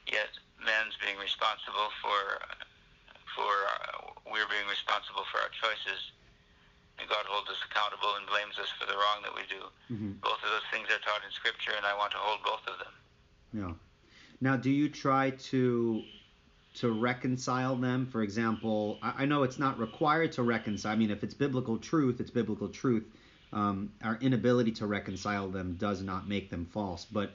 yet 0.07 0.31
man's 0.63 0.95
being 1.03 1.19
responsible 1.19 1.91
for 1.99 2.39
for 3.35 3.51
uh, 3.51 4.15
we're 4.31 4.49
being 4.49 4.65
responsible 4.71 5.27
for 5.29 5.43
our 5.43 5.53
choices, 5.53 6.15
and 7.03 7.05
God 7.11 7.27
holds 7.29 7.51
us 7.51 7.61
accountable 7.67 8.15
and 8.17 8.25
blames 8.31 8.57
us 8.63 8.71
for 8.79 8.87
the 8.87 8.97
wrong 8.97 9.21
that 9.27 9.35
we 9.35 9.45
do. 9.51 9.63
Mm-hmm. 9.93 10.23
Both 10.23 10.41
of 10.41 10.55
those 10.55 10.67
things 10.71 10.89
are 10.89 11.03
taught 11.03 11.21
in 11.27 11.35
Scripture, 11.35 11.75
and 11.77 11.85
I 11.85 11.93
want 11.99 12.15
to 12.15 12.23
hold 12.23 12.41
both 12.47 12.65
of 12.65 12.79
them. 12.81 12.95
Yeah. 13.53 13.75
Now, 14.41 14.57
do 14.57 14.71
you 14.71 14.89
try 14.89 15.31
to 15.53 16.03
to 16.77 16.93
reconcile 16.93 17.77
them? 17.77 18.07
For 18.07 18.23
example, 18.23 18.99
I, 19.03 19.23
I 19.23 19.25
know 19.27 19.43
it's 19.43 19.59
not 19.59 19.79
required 19.79 20.33
to 20.33 20.43
reconcile. 20.43 20.93
I 20.93 20.97
mean, 20.97 21.11
if 21.11 21.23
it's 21.23 21.35
biblical 21.35 21.79
truth, 21.79 22.21
it's 22.21 22.31
biblical 22.31 22.69
truth. 22.69 23.05
Um, 23.53 23.93
our 24.03 24.19
inability 24.21 24.73
to 24.73 24.87
reconcile 24.87 25.49
them 25.49 25.75
does 25.75 26.03
not 26.03 26.29
make 26.29 26.51
them 26.51 26.67
false. 26.67 27.05
But 27.05 27.33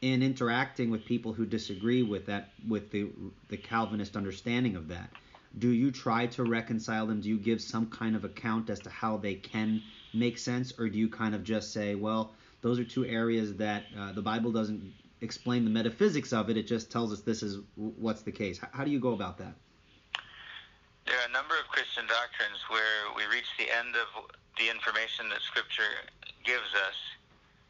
in 0.00 0.22
interacting 0.22 0.90
with 0.90 1.04
people 1.04 1.32
who 1.32 1.46
disagree 1.46 2.02
with 2.02 2.26
that, 2.26 2.50
with 2.68 2.90
the 2.90 3.08
the 3.48 3.56
Calvinist 3.56 4.16
understanding 4.16 4.76
of 4.76 4.88
that, 4.88 5.10
do 5.58 5.68
you 5.68 5.90
try 5.90 6.26
to 6.26 6.44
reconcile 6.44 7.06
them? 7.06 7.20
Do 7.20 7.28
you 7.28 7.38
give 7.38 7.60
some 7.60 7.86
kind 7.86 8.16
of 8.16 8.24
account 8.24 8.70
as 8.70 8.80
to 8.80 8.90
how 8.90 9.16
they 9.16 9.34
can 9.34 9.82
make 10.12 10.38
sense, 10.38 10.72
or 10.78 10.88
do 10.88 10.98
you 10.98 11.08
kind 11.08 11.34
of 11.34 11.44
just 11.44 11.72
say, 11.72 11.94
well, 11.94 12.32
those 12.60 12.78
are 12.78 12.84
two 12.84 13.06
areas 13.06 13.54
that 13.56 13.84
uh, 13.98 14.12
the 14.12 14.22
Bible 14.22 14.52
doesn't 14.52 14.92
explain 15.22 15.64
the 15.64 15.70
metaphysics 15.70 16.32
of 16.32 16.50
it. 16.50 16.56
It 16.56 16.66
just 16.66 16.90
tells 16.90 17.12
us 17.12 17.20
this 17.20 17.42
is 17.42 17.60
what's 17.76 18.22
the 18.22 18.32
case. 18.32 18.60
How, 18.72 18.84
do 18.84 18.90
you 18.90 19.00
go 19.00 19.12
about 19.12 19.38
that? 19.38 19.54
There 21.06 21.16
are 21.16 21.28
a 21.28 21.32
number 21.32 21.54
of 21.58 21.66
Christian 21.70 22.04
doctrines 22.06 22.58
where 22.68 23.14
we 23.16 23.24
reach 23.32 23.48
the 23.58 23.70
end 23.70 23.94
of 23.94 24.26
the 24.58 24.68
information 24.68 25.30
that 25.30 25.40
Scripture 25.42 26.10
gives 26.44 26.70
us, 26.86 26.98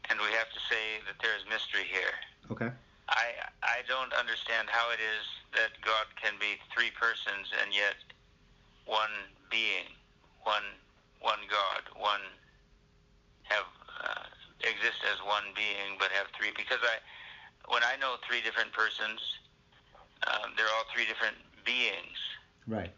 and 0.09 0.19
we 0.19 0.33
have 0.33 0.49
to 0.49 0.61
say 0.69 0.99
that 1.05 1.21
there 1.21 1.33
is 1.37 1.45
mystery 1.49 1.85
here. 1.85 2.13
Okay. 2.51 2.69
I 3.09 3.33
I 3.61 3.85
don't 3.87 4.13
understand 4.13 4.69
how 4.69 4.91
it 4.91 5.01
is 5.01 5.25
that 5.53 5.77
God 5.85 6.09
can 6.17 6.33
be 6.39 6.57
three 6.73 6.91
persons 6.97 7.51
and 7.61 7.73
yet 7.73 7.97
one 8.85 9.13
being, 9.49 9.93
one 10.43 10.65
one 11.21 11.39
God, 11.49 11.87
one 11.95 12.25
have 13.43 13.67
uh, 14.03 14.27
exist 14.61 15.03
as 15.07 15.19
one 15.23 15.51
being 15.55 15.95
but 15.99 16.11
have 16.11 16.27
three. 16.35 16.51
Because 16.55 16.81
I 16.83 16.99
when 17.67 17.83
I 17.83 17.95
know 17.99 18.15
three 18.27 18.41
different 18.41 18.71
persons, 18.73 19.19
um, 20.27 20.53
they're 20.57 20.69
all 20.77 20.87
three 20.93 21.05
different 21.05 21.35
beings, 21.65 22.19
Right. 22.67 22.91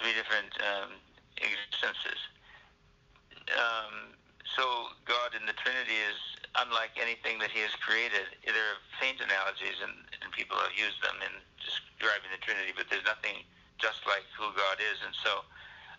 three 0.00 0.12
different 0.12 0.52
um, 0.60 0.92
existences. 1.36 2.20
Um, 3.52 4.16
so 4.56 4.90
God 5.04 5.36
in 5.36 5.44
the 5.46 5.54
Trinity 5.54 5.96
is 6.08 6.18
unlike 6.56 6.96
anything 6.96 7.38
that 7.44 7.52
He 7.52 7.60
has 7.60 7.72
created. 7.84 8.24
There 8.44 8.54
are 8.56 8.80
faint 9.00 9.20
analogies, 9.20 9.76
and, 9.84 9.92
and 10.24 10.32
people 10.32 10.56
have 10.56 10.72
used 10.72 11.00
them 11.04 11.20
in 11.20 11.32
describing 11.60 12.32
the 12.32 12.40
Trinity, 12.40 12.72
but 12.72 12.88
there's 12.88 13.04
nothing 13.04 13.44
just 13.76 14.00
like 14.08 14.24
who 14.32 14.48
God 14.56 14.80
is, 14.80 14.96
and 15.04 15.12
so 15.20 15.44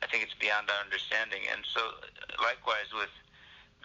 I 0.01 0.09
think 0.09 0.25
it's 0.25 0.33
beyond 0.37 0.69
our 0.69 0.81
understanding. 0.81 1.45
And 1.49 1.61
so, 1.65 2.01
likewise 2.41 2.89
with 2.93 3.13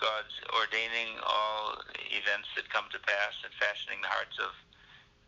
God's 0.01 0.35
ordaining 0.51 1.19
all 1.23 1.79
events 2.11 2.49
that 2.57 2.69
come 2.71 2.87
to 2.91 3.01
pass 3.01 3.35
and 3.45 3.53
fashioning 3.57 4.03
the 4.03 4.11
hearts 4.11 4.37
of 4.39 4.51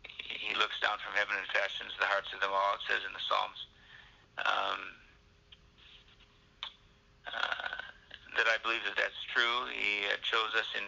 He 0.03 0.53
looks 0.55 0.79
down 0.79 0.99
from 0.99 1.15
heaven 1.15 1.35
and 1.37 1.47
fashions 1.51 1.95
the 1.99 2.09
hearts 2.09 2.31
of 2.33 2.41
them 2.41 2.51
all. 2.51 2.75
It 2.75 2.83
says 2.87 3.03
in 3.05 3.13
the 3.13 3.23
Psalms. 3.23 3.59
Um, 4.35 4.81
uh, 7.25 7.75
that 8.35 8.47
I 8.51 8.59
believe 8.61 8.83
that 8.83 8.99
that's 8.99 9.21
true. 9.31 9.71
He 9.71 10.03
chose 10.21 10.51
us 10.59 10.67
in 10.75 10.83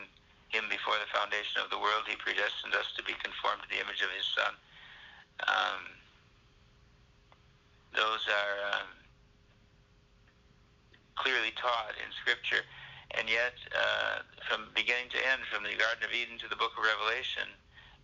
Him 0.51 0.67
before 0.67 0.99
the 0.99 1.07
foundation 1.15 1.63
of 1.63 1.71
the 1.71 1.79
world. 1.79 2.03
He 2.05 2.19
predestined 2.19 2.75
us 2.75 2.91
to 2.99 3.01
be 3.03 3.15
conformed 3.23 3.63
to 3.63 3.69
the 3.71 3.79
image 3.79 4.03
of 4.03 4.11
His 4.11 4.27
Son. 4.35 4.53
Um, 5.47 5.81
those 7.95 8.27
are 8.27 8.55
um, 8.77 8.89
clearly 11.15 11.55
taught 11.55 11.95
in 11.97 12.09
Scripture, 12.21 12.61
and 13.15 13.29
yet, 13.29 13.55
uh, 13.71 14.25
from 14.49 14.67
beginning 14.75 15.07
to 15.15 15.19
end, 15.31 15.47
from 15.47 15.63
the 15.63 15.75
Garden 15.79 16.03
of 16.03 16.11
Eden 16.11 16.35
to 16.43 16.49
the 16.51 16.59
Book 16.59 16.75
of 16.75 16.83
Revelation, 16.83 17.47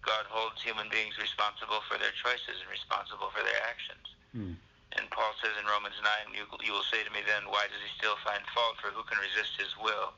God 0.04 0.28
holds 0.28 0.60
human 0.63 0.88
beings 0.92 1.16
responsible 1.20 1.84
for 1.88 2.00
their 2.00 2.16
choices 2.24 2.60
and 2.60 2.70
responsible 2.72 3.32
for 3.32 3.44
their 3.44 3.60
actions. 3.68 4.08
Hmm. 4.32 4.56
And 5.00 5.10
Paul 5.10 5.34
says 5.42 5.58
in 5.58 5.66
Romans 5.66 5.98
9, 6.30 6.38
you, 6.38 6.46
you 6.62 6.72
will 6.76 6.86
say 6.86 7.02
to 7.02 7.12
me 7.12 7.26
then, 7.26 7.50
why 7.50 7.66
does 7.66 7.82
he 7.82 7.92
still 7.98 8.20
find 8.22 8.44
fault? 8.54 8.78
For 8.78 8.94
who 8.94 9.02
can 9.10 9.18
resist 9.18 9.58
his 9.58 9.74
will? 9.82 10.13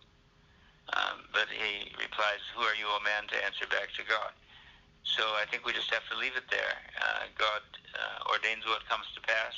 Um, 0.93 1.26
but 1.32 1.48
he 1.50 1.89
replies, 1.95 2.43
who 2.54 2.62
are 2.67 2.76
you, 2.76 2.86
O 2.86 3.00
man, 3.02 3.26
to 3.32 3.38
answer 3.45 3.65
back 3.71 3.89
to 3.98 4.04
God? 4.06 4.36
So 5.06 5.24
I 5.39 5.48
think 5.48 5.63
we 5.63 5.71
just 5.71 5.89
have 5.93 6.04
to 6.12 6.17
leave 6.17 6.36
it 6.36 6.50
there. 6.52 6.76
Uh, 6.98 7.30
God 7.38 7.63
uh, 7.95 8.30
ordains 8.30 8.65
what 8.65 8.84
comes 8.89 9.06
to 9.15 9.21
pass, 9.21 9.54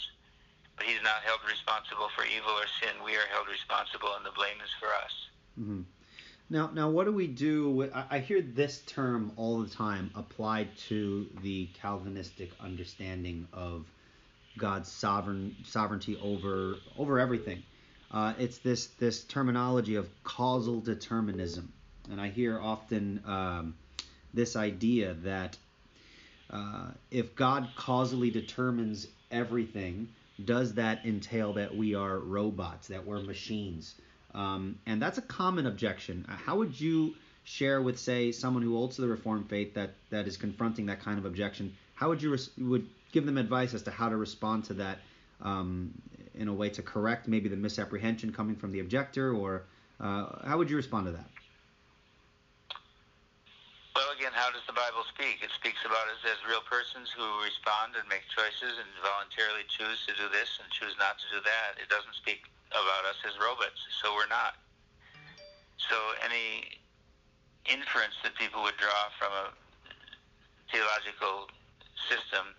but 0.78 0.86
he's 0.86 1.02
not 1.04 1.22
held 1.26 1.40
responsible 1.50 2.10
for 2.16 2.24
evil 2.26 2.52
or 2.52 2.68
sin. 2.82 2.96
We 3.04 3.16
are 3.16 3.28
held 3.32 3.48
responsible, 3.48 4.10
and 4.16 4.26
the 4.26 4.32
blame 4.32 4.58
is 4.64 4.72
for 4.80 4.88
us. 4.88 5.28
hmm 5.56 5.82
Now, 6.50 6.70
now, 6.74 6.90
what 6.90 7.06
do 7.06 7.12
we 7.12 7.28
do? 7.28 7.70
With, 7.70 7.94
I, 7.94 8.06
I 8.12 8.20
hear 8.20 8.42
this 8.42 8.82
term 8.86 9.32
all 9.36 9.60
the 9.60 9.70
time 9.70 10.12
applied 10.16 10.70
to 10.90 11.28
the 11.42 11.68
Calvinistic 11.82 12.52
understanding 12.62 13.48
of 13.52 13.86
God's 14.58 14.92
sovereign 14.92 15.56
sovereignty 15.66 16.18
over 16.22 16.76
over 16.98 17.20
everything. 17.20 17.64
Uh, 18.12 18.34
it's 18.40 18.60
this 18.60 18.88
this 19.00 19.24
terminology 19.24 19.96
of 19.96 20.08
causal 20.24 20.80
determinism, 20.80 21.72
and 22.10 22.22
I 22.22 22.30
hear 22.30 22.60
often 22.60 23.22
um, 23.26 23.76
this 24.34 24.56
idea 24.56 25.14
that 25.24 25.58
uh, 26.50 26.92
if 27.12 27.36
God 27.36 27.68
causally 27.76 28.32
determines 28.32 29.08
everything, 29.30 30.08
does 30.44 30.74
that 30.76 31.06
entail 31.06 31.54
that 31.54 31.76
we 31.76 31.96
are 31.96 32.18
robots, 32.20 32.88
that 32.90 33.06
we're 33.06 33.22
machines? 33.22 33.96
Um, 34.34 34.78
and 34.86 35.02
that's 35.02 35.18
a 35.18 35.22
common 35.22 35.66
objection. 35.66 36.26
Uh, 36.30 36.34
How 36.34 36.58
would 36.58 36.80
you 36.80 37.16
share 37.44 37.82
with, 37.82 37.98
say, 37.98 38.32
someone 38.32 38.62
who 38.62 38.76
holds 38.76 38.98
to 38.98 39.02
the 39.02 39.08
Reformed 39.08 39.50
faith 39.50 39.74
that, 39.76 39.92
that 40.10 40.28
is 40.28 40.38
confronting 40.38 40.88
that 40.88 41.02
kind 41.02 41.18
of 41.18 41.26
objection? 41.26 41.74
How 41.96 42.10
would 42.10 42.22
you 42.22 42.32
res- 42.32 42.50
would 42.58 42.88
give 43.12 43.26
them 43.26 43.38
advice 43.38 43.74
as 43.74 43.84
to 43.84 43.92
how 43.92 44.10
to 44.10 44.18
respond 44.18 44.66
to 44.66 44.74
that 44.76 45.00
um, 45.42 45.94
in 46.36 46.48
a 46.48 46.54
way 46.54 46.70
to 46.70 46.82
correct 46.82 47.28
maybe 47.28 47.50
the 47.50 47.56
misapprehension 47.56 48.34
coming 48.34 48.56
from 48.56 48.72
the 48.72 48.80
objector, 48.80 49.34
or 49.34 49.64
uh, 50.00 50.46
how 50.46 50.58
would 50.58 50.70
you 50.70 50.76
respond 50.76 51.08
to 51.08 51.14
that? 51.14 51.26
How 54.38 54.54
does 54.54 54.62
the 54.70 54.78
Bible 54.78 55.02
speak? 55.10 55.42
It 55.42 55.50
speaks 55.58 55.82
about 55.82 56.06
us 56.14 56.22
as 56.22 56.38
real 56.46 56.62
persons 56.62 57.10
who 57.10 57.26
respond 57.42 57.98
and 57.98 58.06
make 58.06 58.22
choices 58.30 58.78
and 58.78 58.86
voluntarily 59.02 59.66
choose 59.66 60.06
to 60.06 60.14
do 60.14 60.30
this 60.30 60.62
and 60.62 60.70
choose 60.70 60.94
not 61.02 61.18
to 61.18 61.28
do 61.34 61.42
that. 61.42 61.82
It 61.82 61.90
doesn't 61.90 62.14
speak 62.14 62.46
about 62.70 63.02
us 63.10 63.18
as 63.26 63.34
robots, 63.42 63.82
so 63.98 64.14
we're 64.14 64.30
not. 64.30 64.62
So 65.82 65.98
any 66.22 66.70
inference 67.66 68.14
that 68.22 68.38
people 68.38 68.62
would 68.62 68.78
draw 68.78 69.10
from 69.18 69.34
a 69.34 69.46
theological 70.70 71.50
system 72.06 72.54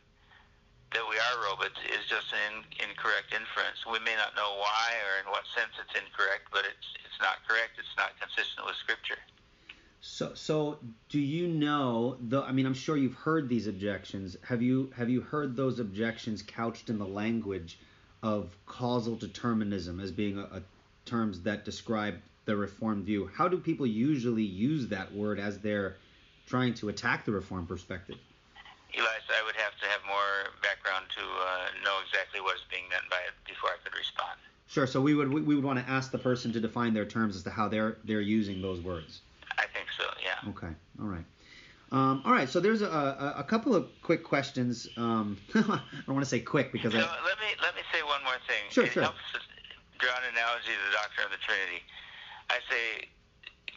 that 0.90 1.06
we 1.06 1.14
are 1.14 1.46
robots 1.46 1.78
is 1.94 2.02
just 2.10 2.34
an 2.34 2.66
in, 2.82 2.90
incorrect 2.90 3.30
inference. 3.30 3.86
We 3.86 4.02
may 4.02 4.18
not 4.18 4.34
know 4.34 4.58
why 4.58 4.98
or 5.06 5.22
in 5.22 5.30
what 5.30 5.46
sense 5.54 5.78
it's 5.78 5.94
incorrect, 5.94 6.50
but 6.50 6.66
it's 6.66 6.90
it's 7.06 7.22
not 7.22 7.38
correct. 7.46 7.78
It's 7.78 7.94
not 7.94 8.18
consistent 8.18 8.66
with 8.66 8.74
Scripture. 8.82 9.22
So, 10.00 10.32
so 10.34 10.78
do 11.08 11.18
you 11.18 11.48
know? 11.48 12.16
The, 12.28 12.42
I 12.42 12.52
mean, 12.52 12.66
I'm 12.66 12.74
sure 12.74 12.96
you've 12.96 13.14
heard 13.14 13.48
these 13.48 13.66
objections. 13.66 14.36
Have 14.46 14.62
you 14.62 14.92
have 14.96 15.10
you 15.10 15.20
heard 15.20 15.56
those 15.56 15.80
objections 15.80 16.42
couched 16.42 16.88
in 16.88 16.98
the 16.98 17.06
language 17.06 17.78
of 18.22 18.56
causal 18.66 19.16
determinism 19.16 20.00
as 20.00 20.10
being 20.10 20.38
a, 20.38 20.42
a 20.42 20.62
terms 21.04 21.40
that 21.42 21.64
describe 21.64 22.16
the 22.44 22.56
reform 22.56 23.04
view? 23.04 23.30
How 23.34 23.48
do 23.48 23.58
people 23.58 23.86
usually 23.86 24.44
use 24.44 24.86
that 24.88 25.12
word 25.12 25.40
as 25.40 25.58
they're 25.58 25.96
trying 26.46 26.74
to 26.74 26.88
attack 26.88 27.24
the 27.24 27.32
reform 27.32 27.66
perspective? 27.66 28.16
Elias, 28.94 29.22
I 29.28 29.44
would 29.44 29.56
have 29.56 29.78
to 29.80 29.86
have 29.86 30.00
more 30.06 30.52
background 30.62 31.06
to 31.16 31.22
uh, 31.22 31.84
know 31.84 31.98
exactly 32.06 32.40
what 32.40 32.56
is 32.56 32.62
being 32.70 32.88
meant 32.88 33.04
by 33.10 33.18
it 33.26 33.34
before 33.46 33.70
I 33.70 33.76
could 33.84 33.96
respond. 33.96 34.38
Sure. 34.68 34.86
So 34.86 35.00
we 35.00 35.14
would 35.14 35.32
we 35.32 35.54
would 35.54 35.64
want 35.64 35.78
to 35.78 35.90
ask 35.90 36.10
the 36.10 36.18
person 36.18 36.52
to 36.52 36.60
define 36.60 36.94
their 36.94 37.04
terms 37.04 37.34
as 37.36 37.42
to 37.42 37.50
how 37.50 37.68
they're 37.68 37.96
they're 38.04 38.20
using 38.20 38.62
those 38.62 38.80
words. 38.80 39.22
I 40.42 40.44
think 40.44 40.58
so. 40.58 40.66
Yeah. 40.66 40.68
Okay. 40.68 40.76
All 41.00 41.08
right. 41.08 41.24
Um, 41.90 42.20
all 42.24 42.32
right. 42.32 42.48
So 42.48 42.60
there's 42.60 42.82
a, 42.82 42.88
a, 42.88 43.40
a 43.40 43.44
couple 43.44 43.74
of 43.74 43.88
quick 44.02 44.22
questions. 44.22 44.88
Um, 44.96 45.38
I 45.54 45.80
don't 46.04 46.14
want 46.14 46.24
to 46.24 46.28
say 46.28 46.40
quick 46.40 46.72
because 46.72 46.92
so 46.92 47.00
I. 47.00 47.08
let 47.24 47.40
me 47.40 47.48
let 47.62 47.74
me 47.74 47.82
say 47.92 48.04
one 48.04 48.20
more 48.24 48.36
thing. 48.44 48.68
Sure, 48.68 48.84
it 48.84 48.92
sure. 48.92 49.08
helps 49.08 49.24
to 49.32 49.40
draw 49.96 50.12
an 50.20 50.28
analogy 50.36 50.68
to 50.68 50.84
the 50.92 50.94
doctrine 50.94 51.24
of 51.24 51.32
the 51.32 51.40
Trinity. 51.40 51.80
I 52.52 52.60
say 52.68 53.08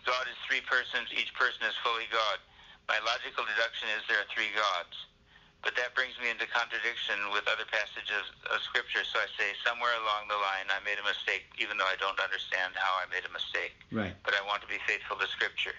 God 0.04 0.28
is 0.28 0.36
three 0.44 0.60
persons. 0.68 1.08
Each 1.16 1.32
person 1.40 1.64
is 1.64 1.76
fully 1.80 2.08
God. 2.12 2.44
My 2.92 3.00
logical 3.08 3.48
deduction 3.48 3.88
is 3.96 4.04
there 4.12 4.20
are 4.20 4.28
three 4.28 4.52
gods. 4.52 5.08
But 5.62 5.78
that 5.78 5.94
brings 5.94 6.18
me 6.18 6.34
into 6.34 6.50
contradiction 6.50 7.22
with 7.30 7.46
other 7.46 7.70
passages 7.70 8.26
of 8.50 8.58
Scripture. 8.66 9.06
So 9.06 9.22
I 9.22 9.30
say 9.38 9.54
somewhere 9.62 9.94
along 10.02 10.26
the 10.26 10.42
line 10.42 10.66
I 10.74 10.82
made 10.82 10.98
a 10.98 11.06
mistake, 11.06 11.46
even 11.62 11.78
though 11.78 11.86
I 11.86 11.94
don't 12.02 12.18
understand 12.18 12.74
how 12.74 12.98
I 12.98 13.06
made 13.14 13.30
a 13.30 13.32
mistake. 13.32 13.78
Right. 13.94 14.18
But 14.26 14.34
I 14.34 14.42
want 14.50 14.66
to 14.66 14.70
be 14.70 14.82
faithful 14.90 15.22
to 15.22 15.30
Scripture. 15.30 15.78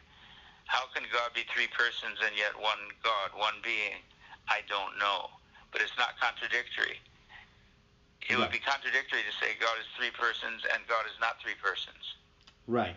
How 0.66 0.88
can 0.94 1.04
God 1.12 1.34
be 1.34 1.44
three 1.52 1.68
persons 1.68 2.18
and 2.24 2.32
yet 2.36 2.56
one 2.56 2.80
God, 3.02 3.34
one 3.36 3.58
being? 3.62 4.00
I 4.48 4.60
don't 4.68 4.96
know. 4.98 5.30
But 5.70 5.80
it's 5.80 5.96
not 5.96 6.18
contradictory. 6.20 7.00
It 8.28 8.38
would 8.38 8.54
be 8.54 8.62
contradictory 8.62 9.26
to 9.26 9.34
say 9.42 9.58
God 9.58 9.74
is 9.82 9.88
three 9.98 10.14
persons 10.14 10.62
and 10.72 10.80
God 10.86 11.04
is 11.10 11.16
not 11.18 11.42
three 11.42 11.58
persons. 11.58 12.16
Right. 12.70 12.94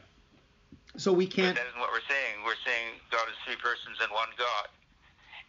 So 0.95 1.11
we 1.11 1.28
can't. 1.28 1.57
that 1.57 1.68
isn't 1.68 1.82
what 1.82 1.91
we're 1.91 2.05
saying. 2.07 2.45
We're 2.45 2.61
saying 2.63 3.01
God 3.11 3.28
is 3.28 3.36
three 3.43 3.59
persons 3.59 3.99
and 3.99 4.07
one 4.13 4.32
God. 4.38 4.72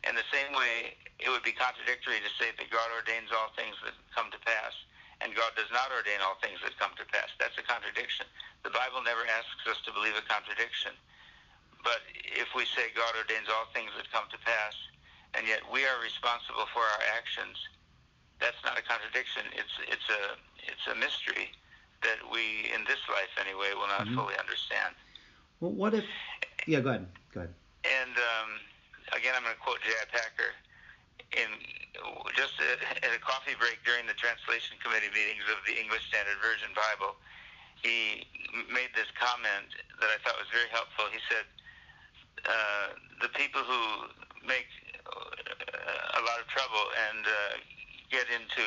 In 0.08 0.18
the 0.18 0.26
same 0.32 0.50
way, 0.54 0.98
it 1.22 1.30
would 1.30 1.46
be 1.46 1.54
contradictory 1.54 2.18
to 2.18 2.32
say 2.34 2.50
that 2.56 2.68
God 2.70 2.88
ordains 2.94 3.30
all 3.30 3.54
things 3.54 3.74
that 3.86 3.94
come 4.10 4.30
to 4.34 4.40
pass, 4.42 4.74
and 5.22 5.34
God 5.34 5.54
does 5.54 5.70
not 5.70 5.90
ordain 5.94 6.18
all 6.22 6.38
things 6.42 6.58
that 6.66 6.74
come 6.78 6.94
to 6.98 7.06
pass. 7.10 7.30
That's 7.38 7.56
a 7.58 7.64
contradiction. 7.64 8.26
The 8.66 8.74
Bible 8.74 9.06
never 9.06 9.22
asks 9.38 9.62
us 9.70 9.78
to 9.86 9.94
believe 9.94 10.18
a 10.18 10.24
contradiction. 10.26 10.94
But 11.84 12.02
if 12.24 12.48
we 12.54 12.64
say 12.66 12.90
God 12.94 13.14
ordains 13.16 13.48
all 13.48 13.66
things 13.72 13.90
that 13.96 14.10
come 14.12 14.24
to 14.30 14.38
pass, 14.44 14.74
and 15.34 15.46
yet 15.46 15.60
we 15.70 15.84
are 15.84 15.98
responsible 16.02 16.66
for 16.72 16.80
our 16.82 17.02
actions, 17.16 17.56
that's 18.40 18.58
not 18.64 18.78
a 18.78 18.82
contradiction. 18.84 19.44
It's 19.56 19.74
it's 19.88 20.08
a 20.10 20.22
it's 20.66 20.86
a 20.90 20.94
mystery 20.96 21.52
that 22.04 22.20
we, 22.30 22.70
in 22.74 22.84
this 22.84 23.00
life 23.08 23.32
anyway, 23.40 23.72
will 23.74 23.88
not 23.88 24.06
Mhm. 24.06 24.14
fully 24.14 24.36
understand. 24.38 24.94
Well, 25.60 25.72
what 25.72 25.94
if? 25.94 26.04
Yeah. 26.66 26.80
Go 26.80 26.90
ahead. 26.90 27.08
Go 27.32 27.40
ahead. 27.40 27.54
And 27.84 28.14
um, 28.18 28.60
again, 29.16 29.34
I'm 29.34 29.42
going 29.42 29.54
to 29.56 29.60
quote 29.62 29.80
J.I. 29.82 30.04
Packer. 30.12 30.52
In 31.32 31.48
just 32.36 32.54
at, 32.60 33.02
at 33.02 33.12
a 33.14 33.18
coffee 33.18 33.56
break 33.58 33.82
during 33.84 34.06
the 34.06 34.14
translation 34.14 34.76
committee 34.78 35.10
meetings 35.10 35.42
of 35.50 35.58
the 35.66 35.74
English 35.74 36.06
Standard 36.06 36.38
Version 36.38 36.70
Bible, 36.76 37.16
he 37.82 38.26
made 38.70 38.92
this 38.94 39.08
comment 39.18 39.72
that 40.00 40.10
I 40.12 40.18
thought 40.22 40.36
was 40.38 40.48
very 40.52 40.68
helpful. 40.70 41.08
He 41.10 41.18
said, 41.28 41.44
uh, 42.48 42.86
"The 43.22 43.28
people 43.34 43.62
who 43.62 43.82
make 44.46 44.66
uh, 45.06 46.18
a 46.18 46.22
lot 46.22 46.38
of 46.40 46.46
trouble 46.48 46.86
and 47.10 47.26
uh, 47.26 47.54
get 48.10 48.26
into 48.30 48.66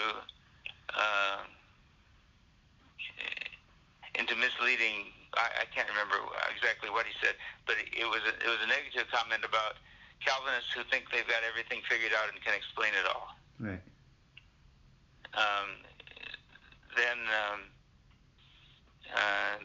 uh, 0.96 1.40
into 4.16 4.36
misleading. 4.36 5.16
I, 5.38 5.64
I 5.64 5.66
can't 5.74 5.88
remember 5.88 6.18
exactly 6.50 6.90
what 6.90 7.06
he 7.06 7.14
said, 7.22 7.36
but 7.66 7.78
it, 7.78 7.94
it 7.94 8.08
was 8.10 8.22
a, 8.26 8.34
it 8.42 8.50
was 8.50 8.60
a 8.64 8.68
negative 8.68 9.08
comment 9.14 9.46
about 9.46 9.78
Calvinists 10.20 10.74
who 10.74 10.84
think 10.92 11.08
they've 11.14 11.28
got 11.28 11.46
everything 11.48 11.80
figured 11.88 12.12
out 12.12 12.28
and 12.34 12.42
can 12.44 12.54
explain 12.58 12.92
it 12.98 13.06
all. 13.08 13.38
Right. 13.60 13.84
Um, 15.38 15.86
then 16.98 17.20
um, 17.30 17.60
uh, 19.14 19.62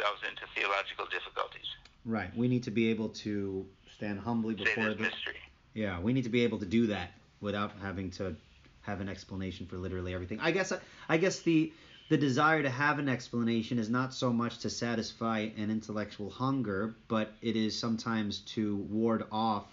themselves 0.00 0.22
into 0.28 0.42
theological 0.54 1.06
difficulties. 1.06 1.66
Right. 2.04 2.34
We 2.36 2.48
need 2.48 2.64
to 2.64 2.70
be 2.70 2.90
able 2.90 3.10
to 3.10 3.66
stand 3.96 4.20
humbly 4.20 4.54
before 4.54 4.94
the. 4.94 5.02
mystery. 5.02 5.36
Yeah, 5.74 6.00
we 6.00 6.12
need 6.12 6.24
to 6.24 6.30
be 6.30 6.42
able 6.42 6.58
to 6.58 6.66
do 6.66 6.86
that 6.88 7.12
without 7.40 7.72
having 7.80 8.10
to 8.12 8.34
have 8.82 9.00
an 9.00 9.08
explanation 9.08 9.66
for 9.66 9.76
literally 9.76 10.14
everything. 10.14 10.40
I 10.40 10.50
guess 10.50 10.72
I 11.08 11.16
guess 11.16 11.40
the 11.40 11.72
the 12.08 12.16
desire 12.16 12.62
to 12.62 12.70
have 12.70 12.98
an 12.98 13.08
explanation 13.08 13.78
is 13.78 13.88
not 13.88 14.12
so 14.12 14.32
much 14.32 14.58
to 14.58 14.70
satisfy 14.70 15.50
an 15.56 15.70
intellectual 15.70 16.28
hunger, 16.28 16.94
but 17.06 17.32
it 17.40 17.54
is 17.54 17.78
sometimes 17.78 18.40
to 18.40 18.76
ward 18.90 19.24
off 19.30 19.66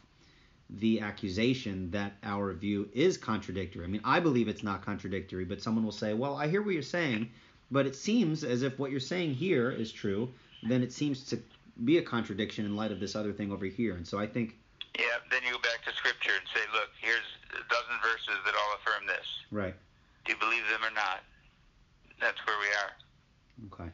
the 0.70 1.00
accusation 1.00 1.90
that 1.92 2.12
our 2.24 2.54
view 2.54 2.90
is 2.94 3.18
contradictory. 3.18 3.86
I 3.86 3.88
mean, 3.88 4.02
I 4.04 4.20
believe 4.20 4.50
it's 4.50 4.64
not 4.64 4.86
contradictory, 4.86 5.46
but 5.46 5.62
someone 5.62 5.86
will 5.86 5.94
say, 5.94 6.14
"Well, 6.14 6.36
I 6.36 6.48
hear 6.48 6.62
what 6.62 6.74
you're 6.74 6.84
saying, 6.84 7.32
but 7.72 7.86
it 7.86 7.96
seems 7.96 8.44
as 8.44 8.62
if 8.64 8.78
what 8.80 8.92
you're 8.92 9.00
saying 9.00 9.34
here 9.34 9.72
is 9.72 9.92
true, 9.92 10.30
then 10.64 10.84
it 10.84 10.92
seems 10.92 11.26
to 11.26 11.40
be 11.86 11.98
a 11.98 12.02
contradiction 12.02 12.66
in 12.66 12.76
light 12.76 12.92
of 12.92 13.00
this 13.00 13.16
other 13.16 13.34
thing 13.34 13.52
over 13.52 13.66
here." 13.66 13.96
And 13.96 14.08
so 14.08 14.18
I 14.20 14.28
think 14.28 14.56
Yeah. 14.98 15.06
Then 15.30 15.42
you 15.46 15.52
go 15.52 15.60
back 15.60 15.84
to 15.86 15.94
Scripture 15.96 16.32
and 16.36 16.48
say, 16.54 16.62
look, 16.74 16.90
here's 17.00 17.28
a 17.52 17.64
dozen 17.70 17.96
verses 18.02 18.40
that 18.46 18.56
all 18.56 18.74
affirm 18.76 19.06
this. 19.06 19.28
right. 19.52 19.76
Do 20.26 20.34
you 20.34 20.40
believe 20.40 20.64
them 20.72 20.84
or 20.84 20.94
not? 20.94 21.20
That's 22.20 22.40
where 22.48 22.56
we 22.60 22.66
are. 22.66 23.84
Okay. 23.86 23.92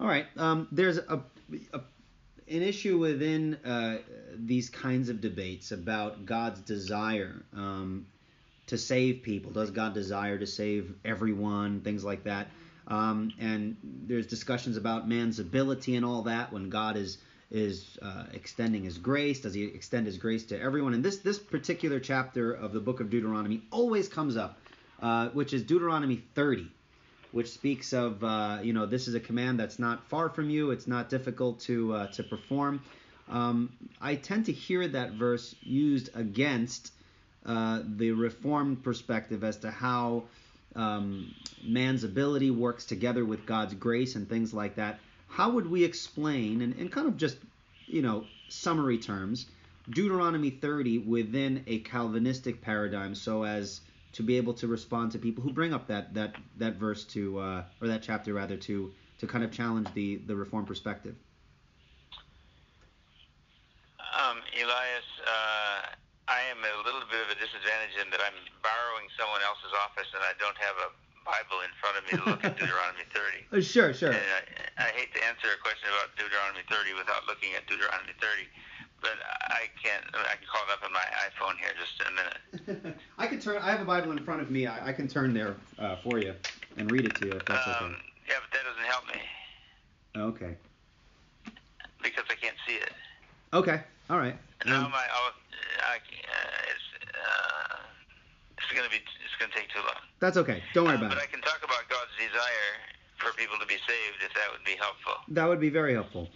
All 0.00 0.06
right. 0.06 0.26
Um, 0.36 0.68
there's 0.72 0.98
a, 0.98 1.20
a 1.72 1.80
an 2.48 2.62
issue 2.62 2.98
within 2.98 3.54
uh, 3.64 3.98
these 4.36 4.70
kinds 4.70 5.08
of 5.08 5.20
debates 5.20 5.72
about 5.72 6.26
God's 6.26 6.60
desire 6.60 7.42
um, 7.52 8.06
to 8.68 8.78
save 8.78 9.22
people. 9.22 9.50
Does 9.50 9.70
God 9.70 9.94
desire 9.94 10.38
to 10.38 10.46
save 10.46 10.94
everyone? 11.04 11.80
Things 11.80 12.04
like 12.04 12.24
that. 12.24 12.48
Um, 12.88 13.32
and 13.40 13.76
there's 13.82 14.26
discussions 14.26 14.76
about 14.76 15.08
man's 15.08 15.38
ability 15.38 15.96
and 15.96 16.04
all 16.04 16.22
that 16.22 16.52
when 16.52 16.70
God 16.70 16.96
is 16.96 17.18
is 17.50 17.96
uh, 18.02 18.24
extending 18.32 18.84
His 18.84 18.98
grace. 18.98 19.40
Does 19.40 19.54
He 19.54 19.64
extend 19.64 20.06
His 20.06 20.18
grace 20.18 20.44
to 20.46 20.60
everyone? 20.60 20.94
And 20.94 21.04
this 21.04 21.18
this 21.18 21.38
particular 21.38 22.00
chapter 22.00 22.52
of 22.52 22.72
the 22.72 22.80
book 22.80 23.00
of 23.00 23.10
Deuteronomy 23.10 23.62
always 23.70 24.08
comes 24.08 24.36
up, 24.36 24.58
uh, 25.00 25.28
which 25.28 25.52
is 25.52 25.62
Deuteronomy 25.62 26.22
30 26.34 26.70
which 27.32 27.50
speaks 27.50 27.92
of 27.92 28.24
uh, 28.24 28.60
you 28.62 28.72
know 28.72 28.86
this 28.86 29.08
is 29.08 29.14
a 29.14 29.20
command 29.20 29.60
that's 29.60 29.78
not 29.78 30.02
far 30.08 30.30
from 30.30 30.48
you 30.48 30.70
it's 30.70 30.86
not 30.86 31.10
difficult 31.10 31.60
to 31.60 31.92
uh, 31.92 32.06
to 32.06 32.22
perform 32.22 32.80
um, 33.28 33.70
i 34.00 34.14
tend 34.14 34.46
to 34.46 34.52
hear 34.52 34.88
that 34.88 35.12
verse 35.12 35.54
used 35.60 36.08
against 36.14 36.92
uh, 37.44 37.82
the 37.96 38.10
reformed 38.10 38.82
perspective 38.82 39.44
as 39.44 39.58
to 39.58 39.70
how 39.70 40.22
um, 40.76 41.34
man's 41.62 42.04
ability 42.04 42.50
works 42.50 42.84
together 42.84 43.24
with 43.24 43.46
god's 43.46 43.74
grace 43.74 44.14
and 44.14 44.28
things 44.28 44.54
like 44.54 44.76
that 44.76 45.00
how 45.28 45.50
would 45.50 45.68
we 45.68 45.82
explain 45.84 46.62
and, 46.62 46.74
and 46.76 46.92
kind 46.92 47.08
of 47.08 47.16
just 47.16 47.38
you 47.86 48.02
know 48.02 48.24
summary 48.48 48.98
terms 48.98 49.46
deuteronomy 49.90 50.50
30 50.50 50.98
within 50.98 51.64
a 51.66 51.78
calvinistic 51.80 52.60
paradigm 52.60 53.14
so 53.14 53.44
as 53.44 53.80
to 54.16 54.22
be 54.22 54.38
able 54.38 54.54
to 54.54 54.66
respond 54.66 55.12
to 55.12 55.18
people 55.18 55.44
who 55.44 55.52
bring 55.52 55.74
up 55.74 55.86
that 55.88 56.14
that 56.14 56.34
that 56.56 56.76
verse 56.76 57.04
to 57.04 57.38
uh, 57.38 57.62
or 57.82 57.88
that 57.88 58.02
chapter 58.02 58.32
rather 58.32 58.56
to 58.56 58.90
to 59.18 59.26
kind 59.26 59.44
of 59.44 59.52
challenge 59.52 59.86
the 59.92 60.16
the 60.26 60.34
reform 60.34 60.64
perspective. 60.64 61.14
Um, 64.00 64.38
Elias, 64.56 65.08
uh, 65.20 65.92
I 66.28 66.40
am 66.48 66.56
a 66.64 66.82
little 66.82 67.04
bit 67.10 67.20
of 67.20 67.28
a 67.28 67.34
disadvantage 67.36 67.92
in 68.00 68.08
that 68.10 68.20
I'm 68.24 68.40
someone 69.16 69.40
else's 69.42 69.72
office 69.84 70.08
and 70.14 70.22
I 70.22 70.32
don't 70.38 70.56
have 70.60 70.76
a 70.84 70.88
Bible 71.26 71.58
in 71.66 71.72
front 71.82 71.96
of 71.98 72.02
me 72.06 72.12
to 72.20 72.24
look 72.30 72.42
at 72.46 72.54
Deuteronomy 72.60 73.02
30. 73.10 73.50
Uh, 73.50 73.58
sure, 73.64 73.90
sure. 73.90 74.14
And 74.14 74.22
I, 74.78 74.86
I 74.86 74.88
hate 74.94 75.10
to 75.16 75.20
answer 75.26 75.50
a 75.50 75.58
question 75.58 75.90
about 75.90 76.14
Deuteronomy 76.14 76.62
30 76.70 76.94
without 76.94 77.26
looking 77.26 77.50
at 77.58 77.66
Deuteronomy 77.66 78.14
30, 78.22 78.46
but 79.02 79.18
I 79.50 79.66
can't. 79.82 80.06
I 80.14 80.38
can 80.38 80.46
call 80.46 80.62
it 80.68 80.70
up 80.70 80.82
on 80.86 80.92
my 80.94 81.02
iPhone 81.26 81.58
here 81.58 81.74
just 81.74 81.98
in 81.98 82.06
a 82.06 82.14
minute. 82.14 82.96
I 83.18 83.26
can 83.26 83.40
turn. 83.42 83.58
I 83.58 83.74
have 83.74 83.82
a 83.82 83.88
Bible 83.88 84.12
in 84.14 84.22
front 84.22 84.40
of 84.40 84.50
me. 84.54 84.66
I, 84.70 84.88
I 84.88 84.92
can 84.94 85.08
turn 85.08 85.34
there 85.34 85.56
uh, 85.82 85.96
for 86.06 86.18
you 86.22 86.32
and 86.78 86.90
read 86.90 87.04
it 87.04 87.16
to 87.16 87.26
you 87.26 87.32
if 87.32 87.44
that's 87.44 87.66
okay. 87.66 87.84
Um, 87.90 87.96
yeah, 88.28 88.38
but 88.38 88.50
that 88.54 88.62
doesn't 88.62 88.86
help 88.86 89.04
me 89.10 89.20
Okay. 90.16 90.54
because 92.02 92.24
I 92.30 92.34
can't 92.38 92.56
see 92.66 92.74
it. 92.78 92.92
Okay. 93.52 93.82
All 94.10 94.18
right. 94.18 94.36
Now 94.64 94.86
Um, 94.86 94.90
my, 94.92 95.04
oh, 95.12 95.30
I, 95.82 95.96
uh, 95.96 95.98
it's, 96.70 97.06
uh, 97.14 97.76
it's 98.58 98.72
gonna 98.72 98.88
be, 98.90 99.00
it's 99.00 99.36
gonna 99.38 99.52
take 99.52 99.68
too 99.70 99.80
long. 99.84 100.00
that's 100.20 100.36
okay. 100.36 100.62
Don't 100.72 100.86
worry 100.86 100.96
about 100.96 101.10
but 101.10 101.20
I 101.20 101.26
can 101.26 101.40
talk 101.44 101.60
about 101.62 101.84
God's 101.88 102.12
desire 102.16 102.72
for 103.16 103.32
people 103.36 103.56
to 103.60 103.66
be 103.66 103.80
saved 103.88 104.20
if 104.24 104.32
that 104.36 104.48
would 104.52 104.64
be 104.64 104.76
helpful. 104.76 105.16
That 105.28 105.48
would 105.48 105.60
be 105.60 105.70
very 105.72 105.92
helpful. 105.96 106.28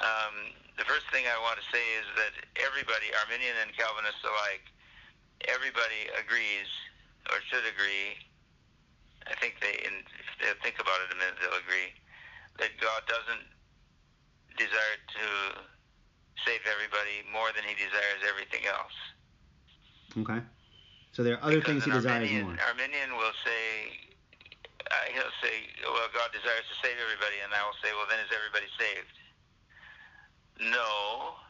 Um, 0.00 0.52
the 0.76 0.84
first 0.84 1.08
thing 1.08 1.24
I 1.24 1.40
want 1.40 1.56
to 1.56 1.66
say 1.72 1.80
is 1.96 2.04
that 2.20 2.32
everybody, 2.60 3.08
Arminian 3.24 3.56
and 3.64 3.72
Calvinist 3.72 4.20
alike, 4.24 4.68
everybody 5.48 6.12
agrees 6.20 6.68
or 7.32 7.40
should 7.48 7.64
agree. 7.64 8.20
I 9.24 9.34
think 9.40 9.56
they, 9.64 9.72
in, 9.80 10.04
if 10.04 10.28
they 10.40 10.52
think 10.60 10.76
about 10.76 11.00
it 11.08 11.16
a 11.16 11.16
minute, 11.16 11.40
they'll 11.40 11.56
agree 11.56 11.96
that 12.60 12.76
God 12.76 13.00
doesn't 13.08 13.48
desire 14.60 14.96
to 15.16 15.26
save 16.44 16.60
everybody 16.68 17.24
more 17.32 17.48
than 17.56 17.64
He 17.64 17.72
desires 17.74 18.20
everything 18.28 18.68
else. 18.68 18.96
Okay. 20.20 20.40
So 21.16 21.24
there 21.24 21.40
are 21.40 21.48
other 21.48 21.64
Because 21.64 21.80
things 21.80 21.88
he 21.88 21.96
desires 21.96 22.28
Arminian, 22.28 22.44
more. 22.44 22.60
Arminian 22.68 23.16
will 23.16 23.32
say, 23.40 23.88
uh, 24.84 25.08
he'll 25.16 25.32
say, 25.40 25.64
well, 25.80 26.12
God 26.12 26.28
desires 26.28 26.68
to 26.68 26.76
save 26.84 27.00
everybody, 27.00 27.40
and 27.40 27.48
I 27.56 27.64
will 27.64 27.72
say, 27.80 27.88
well, 27.96 28.04
then 28.04 28.20
is 28.20 28.28
everybody 28.36 28.68
saved? 28.76 29.16
No, 30.60 31.40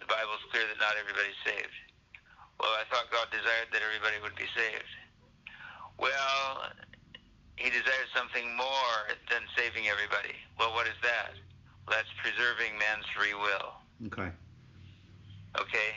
the 0.00 0.08
Bible's 0.08 0.40
clear 0.48 0.64
that 0.64 0.80
not 0.80 0.96
everybody's 0.96 1.36
saved. 1.44 1.76
Well, 2.64 2.72
I 2.80 2.88
thought 2.88 3.12
God 3.12 3.28
desired 3.28 3.68
that 3.76 3.84
everybody 3.84 4.16
would 4.24 4.40
be 4.40 4.48
saved. 4.56 4.88
Well, 6.00 6.72
He 7.60 7.68
desires 7.68 8.08
something 8.16 8.56
more 8.56 8.96
than 9.28 9.44
saving 9.52 9.84
everybody. 9.92 10.32
Well, 10.56 10.72
what 10.72 10.88
is 10.88 10.96
that? 11.04 11.36
Well, 11.84 11.92
that's 12.00 12.08
preserving 12.24 12.72
man's 12.80 13.04
free 13.12 13.36
will. 13.36 13.76
Okay. 14.08 14.32
Okay. 15.60 15.90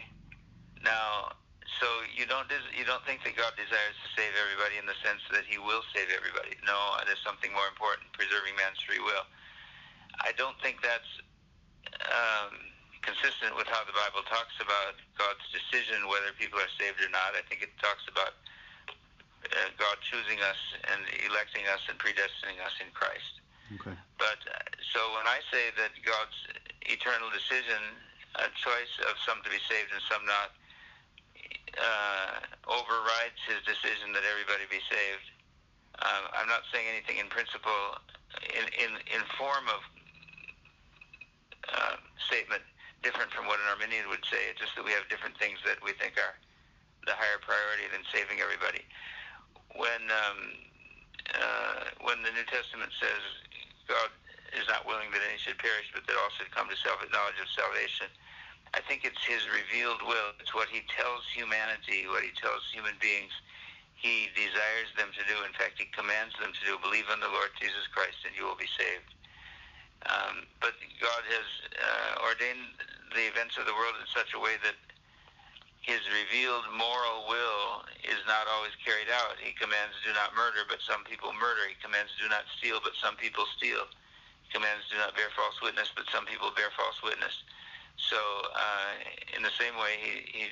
Now, 0.83 1.39
so 1.79 1.87
you 2.11 2.25
don't 2.25 2.47
des- 2.47 2.73
you 2.75 2.83
don't 2.83 3.03
think 3.07 3.23
that 3.23 3.35
God 3.35 3.55
desires 3.55 3.97
to 4.03 4.07
save 4.15 4.33
everybody 4.35 4.77
in 4.77 4.85
the 4.85 4.97
sense 5.03 5.23
that 5.31 5.47
He 5.47 5.57
will 5.57 5.83
save 5.95 6.11
everybody? 6.11 6.55
No, 6.67 6.77
there's 7.07 7.21
something 7.23 7.51
more 7.51 7.67
important: 7.71 8.11
preserving 8.13 8.55
man's 8.55 8.79
free 8.83 9.01
will. 9.01 9.25
I 10.21 10.31
don't 10.37 10.55
think 10.61 10.83
that's 10.83 11.09
um, 12.07 12.53
consistent 13.03 13.55
with 13.59 13.67
how 13.67 13.83
the 13.83 13.95
Bible 13.95 14.23
talks 14.27 14.55
about 14.63 14.95
God's 15.19 15.43
decision 15.51 16.07
whether 16.07 16.31
people 16.39 16.57
are 16.57 16.73
saved 16.79 17.03
or 17.03 17.11
not. 17.11 17.35
I 17.35 17.43
think 17.47 17.65
it 17.65 17.73
talks 17.83 18.07
about 18.07 18.37
uh, 19.51 19.69
God 19.75 19.99
choosing 20.07 20.39
us 20.39 20.59
and 20.87 21.03
electing 21.27 21.67
us 21.67 21.83
and 21.91 21.99
predestining 21.99 22.63
us 22.63 22.75
in 22.79 22.87
Christ. 22.95 23.43
Okay. 23.79 23.95
But 24.15 24.39
uh, 24.47 24.55
so 24.95 24.99
when 25.19 25.27
I 25.27 25.43
say 25.51 25.75
that 25.75 25.91
God's 26.05 26.37
eternal 26.87 27.27
decision, 27.33 27.79
a 28.39 28.47
choice 28.55 28.93
of 29.09 29.19
some 29.27 29.43
to 29.43 29.49
be 29.51 29.59
saved 29.67 29.91
and 29.91 30.03
some 30.07 30.23
not, 30.23 30.55
uh, 31.77 32.41
overrides 32.69 33.39
His 33.49 33.61
decision 33.65 34.13
that 34.13 34.23
everybody 34.25 34.65
be 34.69 34.81
saved, 34.85 35.27
um, 36.01 36.23
I'm 36.33 36.49
not 36.49 36.65
saying 36.73 36.85
anything 36.89 37.21
in 37.21 37.29
principle, 37.29 38.01
in 38.49 38.65
in 38.77 38.91
in 39.13 39.21
form 39.37 39.65
of 39.69 39.81
uh, 41.69 41.95
statement 42.27 42.65
different 43.05 43.29
from 43.35 43.45
what 43.45 43.59
an 43.59 43.67
Arminian 43.69 44.07
would 44.09 44.23
say. 44.31 44.49
It's 44.49 44.63
just 44.63 44.73
that 44.79 44.85
we 44.87 44.95
have 44.95 45.05
different 45.11 45.37
things 45.37 45.59
that 45.67 45.77
we 45.83 45.91
think 45.99 46.15
are 46.17 46.35
the 47.05 47.13
higher 47.13 47.37
priority 47.43 47.91
than 47.91 48.01
saving 48.09 48.39
everybody. 48.39 48.81
When 49.75 50.01
um, 50.09 50.39
uh, 51.35 51.83
when 52.01 52.23
the 52.23 52.31
New 52.31 52.47
Testament 52.47 52.91
says 52.97 53.21
God 53.87 54.09
is 54.55 54.65
not 54.69 54.85
willing 54.85 55.11
that 55.11 55.21
any 55.25 55.37
should 55.41 55.59
perish, 55.59 55.89
but 55.91 56.05
that 56.07 56.15
all 56.15 56.31
should 56.37 56.49
come 56.53 56.69
to 56.69 56.77
self 56.79 57.01
knowledge 57.11 57.39
of 57.41 57.49
salvation. 57.51 58.09
I 58.73 58.81
think 58.81 59.05
it's 59.05 59.21
His 59.21 59.45
revealed 59.53 60.01
will. 60.01 60.33
It's 60.41 60.53
what 60.53 60.69
He 60.69 60.81
tells 60.89 61.21
humanity, 61.29 62.09
what 62.09 62.25
He 62.25 62.33
tells 62.33 62.65
human 62.73 62.97
beings. 62.97 63.31
He 63.93 64.27
desires 64.35 64.91
them 64.97 65.13
to 65.13 65.23
do. 65.29 65.37
In 65.45 65.53
fact, 65.53 65.77
He 65.77 65.87
commands 65.93 66.33
them 66.41 66.51
to 66.51 66.61
do. 66.65 66.81
Believe 66.81 67.07
on 67.13 67.21
the 67.21 67.29
Lord 67.29 67.53
Jesus 67.61 67.85
Christ, 67.93 68.17
and 68.25 68.33
you 68.33 68.43
will 68.43 68.57
be 68.57 68.69
saved. 68.75 69.13
Um, 70.09 70.43
but 70.59 70.75
God 70.99 71.23
has 71.31 71.47
uh, 71.79 72.27
ordained 72.27 72.75
the 73.15 73.23
events 73.29 73.55
of 73.55 73.63
the 73.63 73.77
world 73.77 73.95
in 74.01 74.09
such 74.11 74.35
a 74.35 74.41
way 74.41 74.59
that 74.65 74.75
His 75.79 76.03
revealed 76.11 76.67
moral 76.75 77.29
will 77.29 77.87
is 78.03 78.19
not 78.27 78.49
always 78.51 78.75
carried 78.83 79.07
out. 79.07 79.39
He 79.39 79.55
commands, 79.55 79.95
"Do 80.03 80.11
not 80.17 80.35
murder," 80.35 80.67
but 80.67 80.83
some 80.83 81.05
people 81.07 81.31
murder. 81.31 81.69
He 81.69 81.77
commands, 81.79 82.11
"Do 82.19 82.27
not 82.27 82.43
steal," 82.57 82.83
but 82.83 82.97
some 82.99 83.15
people 83.15 83.47
steal. 83.55 83.87
He 84.43 84.49
commands, 84.51 84.89
"Do 84.91 84.97
not 84.97 85.15
bear 85.15 85.31
false 85.37 85.55
witness," 85.61 85.93
but 85.95 86.09
some 86.11 86.25
people 86.25 86.51
bear 86.51 86.73
false 86.75 86.99
witness. 86.99 87.45
So, 88.09 88.17
uh, 88.17 88.91
in 89.35 89.43
the 89.43 89.53
same 89.59 89.75
way, 89.79 89.95
he, 90.01 90.13
he 90.27 90.43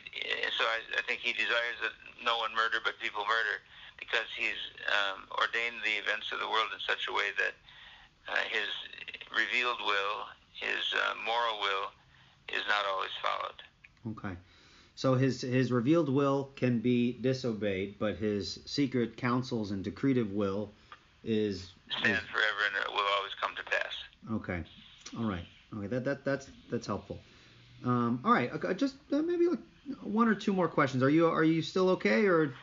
so 0.58 0.64
I, 0.64 0.80
I 1.00 1.02
think 1.04 1.20
he 1.20 1.34
desires 1.34 1.78
that 1.84 1.92
no 2.24 2.38
one 2.38 2.56
murder, 2.56 2.80
but 2.84 2.96
people 3.00 3.24
murder, 3.28 3.60
because 4.00 4.30
he's 4.36 4.60
um, 4.88 5.28
ordained 5.36 5.84
the 5.84 6.00
events 6.00 6.32
of 6.32 6.40
the 6.40 6.48
world 6.48 6.72
in 6.74 6.80
such 6.88 7.08
a 7.10 7.14
way 7.14 7.36
that 7.38 7.54
uh, 8.32 8.42
his 8.48 8.70
revealed 9.36 9.80
will, 9.86 10.32
his 10.54 10.94
uh, 10.96 11.14
moral 11.26 11.60
will, 11.60 11.92
is 12.50 12.64
not 12.68 12.86
always 12.88 13.12
followed. 13.22 13.60
Okay. 14.18 14.36
So 14.96 15.16
his 15.16 15.42
his 15.42 15.72
revealed 15.72 16.10
will 16.10 16.52
can 16.56 16.80
be 16.80 17.14
disobeyed, 17.14 17.96
but 17.98 18.18
his 18.18 18.60
secret 18.66 19.18
counsels 19.18 19.72
and 19.72 19.84
decretive 19.84 20.32
will 20.32 20.72
is, 21.24 21.56
is 21.56 21.70
Stand 21.90 22.26
forever, 22.32 22.62
and 22.68 22.86
it 22.86 22.92
will 22.92 23.08
always 23.18 23.34
come 23.42 23.56
to 23.56 23.64
pass. 23.64 23.94
okay. 24.34 24.64
All 25.18 25.26
right. 25.26 25.46
Okay. 25.76 25.88
That 25.88 26.04
that 26.06 26.26
that's 26.26 26.50
that's 26.70 26.88
helpful. 26.88 27.20
Um, 27.86 28.22
all 28.24 28.32
right. 28.32 28.52
Okay, 28.54 28.74
just 28.76 28.96
uh, 29.12 29.22
maybe 29.22 29.48
like 29.48 29.60
one 30.04 30.28
or 30.28 30.36
two 30.36 30.54
more 30.54 30.68
questions. 30.68 31.02
Are 31.04 31.10
you 31.10 31.28
are 31.28 31.44
you 31.44 31.62
still 31.62 31.90
okay 31.92 32.26
or 32.26 32.54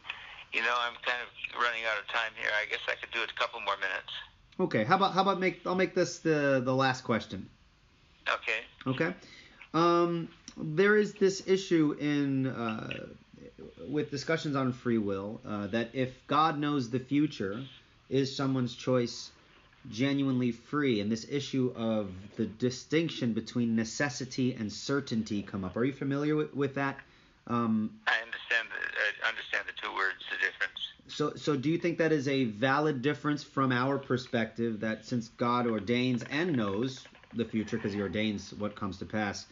You 0.53 0.62
know, 0.62 0.75
I'm 0.81 0.95
kind 1.05 1.19
of 1.23 1.61
running 1.62 1.83
out 1.91 1.99
of 1.99 2.07
time 2.09 2.33
here. 2.41 2.51
I 2.61 2.69
guess 2.71 2.81
I 2.89 2.95
could 2.95 3.11
do 3.12 3.23
it 3.23 3.31
a 3.31 3.39
couple 3.39 3.61
more 3.61 3.77
minutes. 3.77 4.12
okay? 4.61 4.85
How 4.85 4.97
about 4.97 5.12
how 5.14 5.23
about 5.23 5.41
make 5.41 5.61
I'll 5.66 5.75
make 5.75 5.95
this 5.95 6.19
the 6.21 6.62
the 6.64 6.75
last 6.75 7.03
question. 7.03 7.49
Okay. 8.29 8.61
Okay. 8.87 9.14
Um, 9.75 10.29
there 10.57 10.97
is 10.97 11.14
this 11.14 11.43
issue 11.47 11.97
in 11.99 12.47
uh, 12.47 13.07
with 13.89 14.11
discussions 14.11 14.57
on 14.57 14.73
free 14.73 14.99
will 14.99 15.41
uh, 15.47 15.66
that 15.69 15.91
if 15.95 16.11
God 16.27 16.59
knows 16.59 16.91
the 16.91 16.99
future, 16.99 17.62
is 18.09 18.35
someone's 18.35 18.75
choice 18.75 19.31
genuinely 19.91 20.53
free? 20.53 21.01
And 21.01 21.11
this 21.11 21.26
issue 21.30 21.72
of 21.76 22.11
the 22.36 22.47
distinction 22.47 23.32
between 23.32 23.76
necessity 23.76 24.55
and 24.55 24.72
certainty 24.72 25.43
come 25.43 25.64
up. 25.64 25.76
Are 25.76 25.84
you 25.84 25.93
familiar 25.93 26.36
with, 26.36 26.55
with 26.55 26.74
that? 26.74 26.99
Um, 27.47 27.91
I 28.07 28.16
understand. 28.22 28.68
The, 28.70 29.24
I 29.24 29.28
understand 29.28 29.64
the 29.66 29.72
two 29.82 29.95
words, 29.95 30.16
the 30.30 30.36
difference. 30.36 30.80
so, 31.09 31.34
so 31.34 31.57
do 31.57 31.70
you 31.70 31.78
think 31.78 31.99
that 31.99 32.12
is 32.12 32.28
a 32.28 32.45
valid 32.45 33.01
difference 33.03 33.43
from 33.43 33.72
our 33.72 33.99
perspective 33.99 34.80
that 34.80 35.07
since 35.07 35.28
God 35.28 35.66
ordains 35.66 36.22
and 36.30 36.55
knows 36.55 37.05
the 37.34 37.45
future 37.45 37.76
because 37.76 37.93
he 37.93 38.01
ordains 38.01 38.53
what 38.55 38.76
comes 38.76 38.99
to 38.99 39.07
pass, 39.07 39.47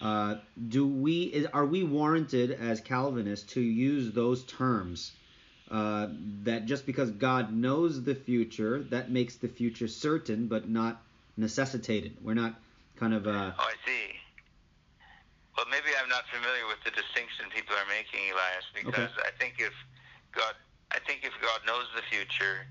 uh, 0.00 0.36
do 0.68 0.86
we 0.86 1.24
is, 1.24 1.46
are 1.52 1.66
we 1.66 1.82
warranted 1.82 2.52
as 2.52 2.80
Calvinists 2.80 3.52
to 3.52 3.60
use 3.60 4.12
those 4.12 4.44
terms 4.44 5.12
uh, 5.70 6.08
that 6.42 6.66
just 6.66 6.86
because 6.86 7.10
God 7.10 7.52
knows 7.52 8.02
the 8.02 8.14
future 8.14 8.82
that 8.90 9.10
makes 9.10 9.36
the 9.36 9.48
future 9.48 9.88
certain 9.88 10.46
but 10.46 10.68
not 10.68 11.00
necessitated? 11.36 12.16
We're 12.22 12.34
not 12.34 12.54
kind 12.96 13.14
of 13.14 13.26
uh, 13.26 13.52
Oh, 13.56 13.62
I 13.62 13.74
see. 13.86 14.18
Well, 15.56 15.66
maybe 15.70 15.92
I'm 16.00 16.08
not 16.08 16.24
familiar 16.32 16.66
with 16.66 16.82
the 16.84 16.90
distinction 16.90 17.46
people 17.54 17.76
are 17.76 17.88
making, 17.88 18.32
Elias, 18.32 18.64
because 18.74 19.12
I 19.20 19.30
think 19.38 19.56
if 19.58 19.74
God, 20.32 20.54
I 20.90 20.98
think 21.04 21.20
if 21.22 21.34
God 21.42 21.60
knows 21.66 21.84
the 21.94 22.02
future, 22.08 22.66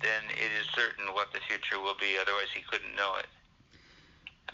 then 0.00 0.22
it 0.30 0.50
is 0.60 0.66
certain 0.74 1.10
what 1.14 1.32
the 1.32 1.40
future 1.50 1.82
will 1.82 1.98
be. 1.98 2.14
Otherwise, 2.20 2.48
He 2.54 2.62
couldn't 2.62 2.94
know 2.94 3.18
it. 3.18 3.26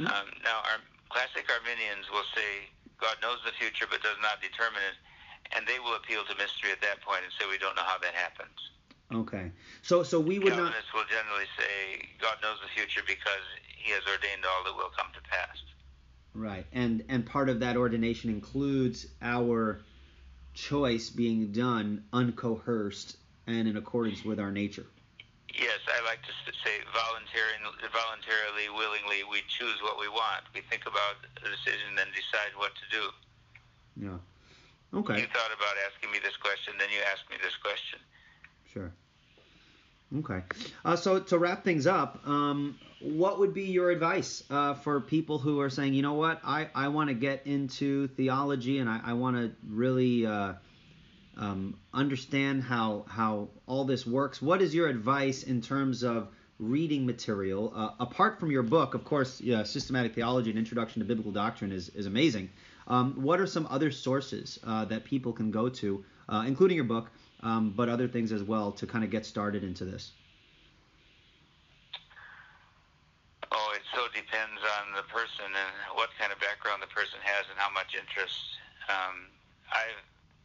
Um, 0.01 0.27
now, 0.43 0.59
our 0.67 0.83
classic 1.13 1.47
Arminians 1.47 2.11
will 2.11 2.27
say 2.35 2.67
God 2.99 3.15
knows 3.23 3.39
the 3.45 3.53
future 3.61 3.87
but 3.87 4.03
does 4.03 4.19
not 4.25 4.41
determine 4.43 4.83
it, 4.83 4.97
and 5.53 5.67
they 5.67 5.79
will 5.79 5.97
appeal 5.97 6.25
to 6.25 6.35
mystery 6.37 6.73
at 6.73 6.81
that 6.81 7.01
point 7.03 7.21
and 7.25 7.33
say 7.39 7.47
we 7.51 7.59
don't 7.59 7.77
know 7.77 7.87
how 7.87 7.99
that 7.99 8.15
happens. 8.15 8.59
okay. 9.13 9.51
So 9.83 10.03
so 10.03 10.21
we 10.21 10.39
would 10.39 10.57
not. 10.57 10.73
Calvinists 10.73 10.93
will 10.95 11.09
generally 11.09 11.49
say 11.59 12.09
God 12.21 12.37
knows 12.43 12.59
the 12.63 12.71
future 12.75 13.03
because 13.07 13.45
He 13.77 13.93
has 13.93 14.03
ordained 14.07 14.45
all 14.45 14.65
that 14.65 14.77
will 14.77 14.93
come 14.97 15.09
to 15.15 15.23
pass. 15.29 15.57
Right, 16.35 16.67
and 16.73 17.05
and 17.09 17.25
part 17.25 17.49
of 17.49 17.61
that 17.61 17.77
ordination 17.77 18.31
includes 18.31 19.07
our 19.23 19.81
choice 20.55 21.11
being 21.11 21.53
done 21.53 22.05
uncoerced 22.13 23.17
and 23.47 23.69
in 23.69 23.77
accordance 23.77 24.25
with 24.25 24.41
our 24.41 24.51
nature. 24.51 24.87
Yes, 25.55 25.79
I 25.87 26.03
like 26.05 26.23
to 26.23 26.33
say 26.65 26.83
voluntarily, 26.91 27.63
voluntarily, 27.93 28.67
willingly, 28.75 29.23
we 29.31 29.43
choose 29.47 29.79
what 29.83 30.01
we 30.01 30.09
want. 30.09 30.43
We 30.55 30.63
think 30.63 30.83
about 30.83 31.23
the 31.43 31.51
decision, 31.51 31.95
then 31.95 32.09
decide 32.11 32.51
what 32.57 32.73
to 32.75 32.87
do. 32.91 33.05
Yeah. 33.97 34.19
Okay. 34.95 35.21
You 35.21 35.27
thought 35.27 35.51
about 35.57 35.75
asking 35.93 36.13
me 36.13 36.19
this 36.23 36.37
question, 36.37 36.75
then 36.79 36.89
you 36.95 37.01
asked 37.13 37.29
me 37.31 37.37
this 37.43 37.57
question. 37.57 37.99
Sure. 38.73 38.93
Okay. 40.19 40.43
Uh, 40.85 40.97
so 40.97 41.19
to 41.19 41.39
wrap 41.39 41.65
things 41.65 41.87
up, 41.87 42.21
um, 42.27 42.79
what 43.01 43.41
would 43.41 43.53
be 43.53 43.65
your 43.65 43.91
advice 43.91 44.45
uh, 44.51 44.75
for 44.75 45.01
people 45.01 45.39
who 45.39 45.61
are 45.61 45.71
saying, 45.71 45.95
you 45.95 46.03
know 46.03 46.13
what, 46.15 46.41
I, 46.45 46.69
I 46.75 46.89
want 46.89 47.09
to 47.09 47.15
get 47.15 47.47
into 47.47 48.07
theology 48.09 48.79
and 48.79 48.89
I, 48.89 49.01
I 49.05 49.13
want 49.15 49.37
to 49.37 49.53
really 49.69 50.27
uh, 50.27 50.55
um, 51.37 51.77
understand 51.93 52.63
how 52.63 53.05
how 53.09 53.49
all 53.67 53.85
this 53.85 54.07
works. 54.07 54.41
What 54.41 54.63
is 54.63 54.75
your 54.75 54.89
advice 54.89 55.43
in 55.43 55.61
terms 55.61 56.03
of 56.05 56.29
reading 56.59 57.07
material 57.07 57.73
uh, 57.75 57.91
apart 57.99 58.39
from 58.39 58.51
your 58.51 58.63
book? 58.63 58.95
Of 58.95 59.05
course, 59.05 59.41
yeah, 59.41 59.65
systematic 59.65 60.15
theology 60.15 60.51
and 60.51 60.59
introduction 60.59 61.01
to 61.01 61.07
biblical 61.07 61.33
doctrine 61.33 61.73
is 61.73 61.89
is 61.91 62.07
amazing. 62.07 62.51
Um, 62.87 63.15
what 63.23 63.41
are 63.41 63.47
some 63.47 63.67
other 63.71 63.91
sources 63.91 64.59
uh, 64.65 64.85
that 64.87 65.05
people 65.05 65.33
can 65.33 65.51
go 65.51 65.69
to, 65.69 66.05
uh, 66.29 66.45
including 66.47 66.77
your 66.77 66.85
book, 66.85 67.11
um, 67.41 67.73
but 67.75 67.89
other 67.89 68.09
things 68.09 68.33
as 68.33 68.43
well, 68.43 68.73
to 68.73 68.87
kind 68.87 69.05
of 69.05 69.11
get 69.11 69.25
started 69.25 69.65
into 69.65 69.85
this? 69.85 70.13
Oh, 73.53 73.73
it 73.75 73.83
so 73.95 74.07
depends 74.15 74.61
on 74.81 74.93
the 74.97 75.03
person 75.09 75.47
and 75.47 75.75
what 75.95 76.11
kind 76.19 76.33
of 76.33 76.41
background 76.41 76.83
the 76.83 76.93
person 76.93 77.19
has 77.23 77.47
and 77.49 77.59
how 77.59 77.73
much 77.73 77.95
interest. 77.95 78.41
Um, 78.89 79.31
I've 79.73 80.03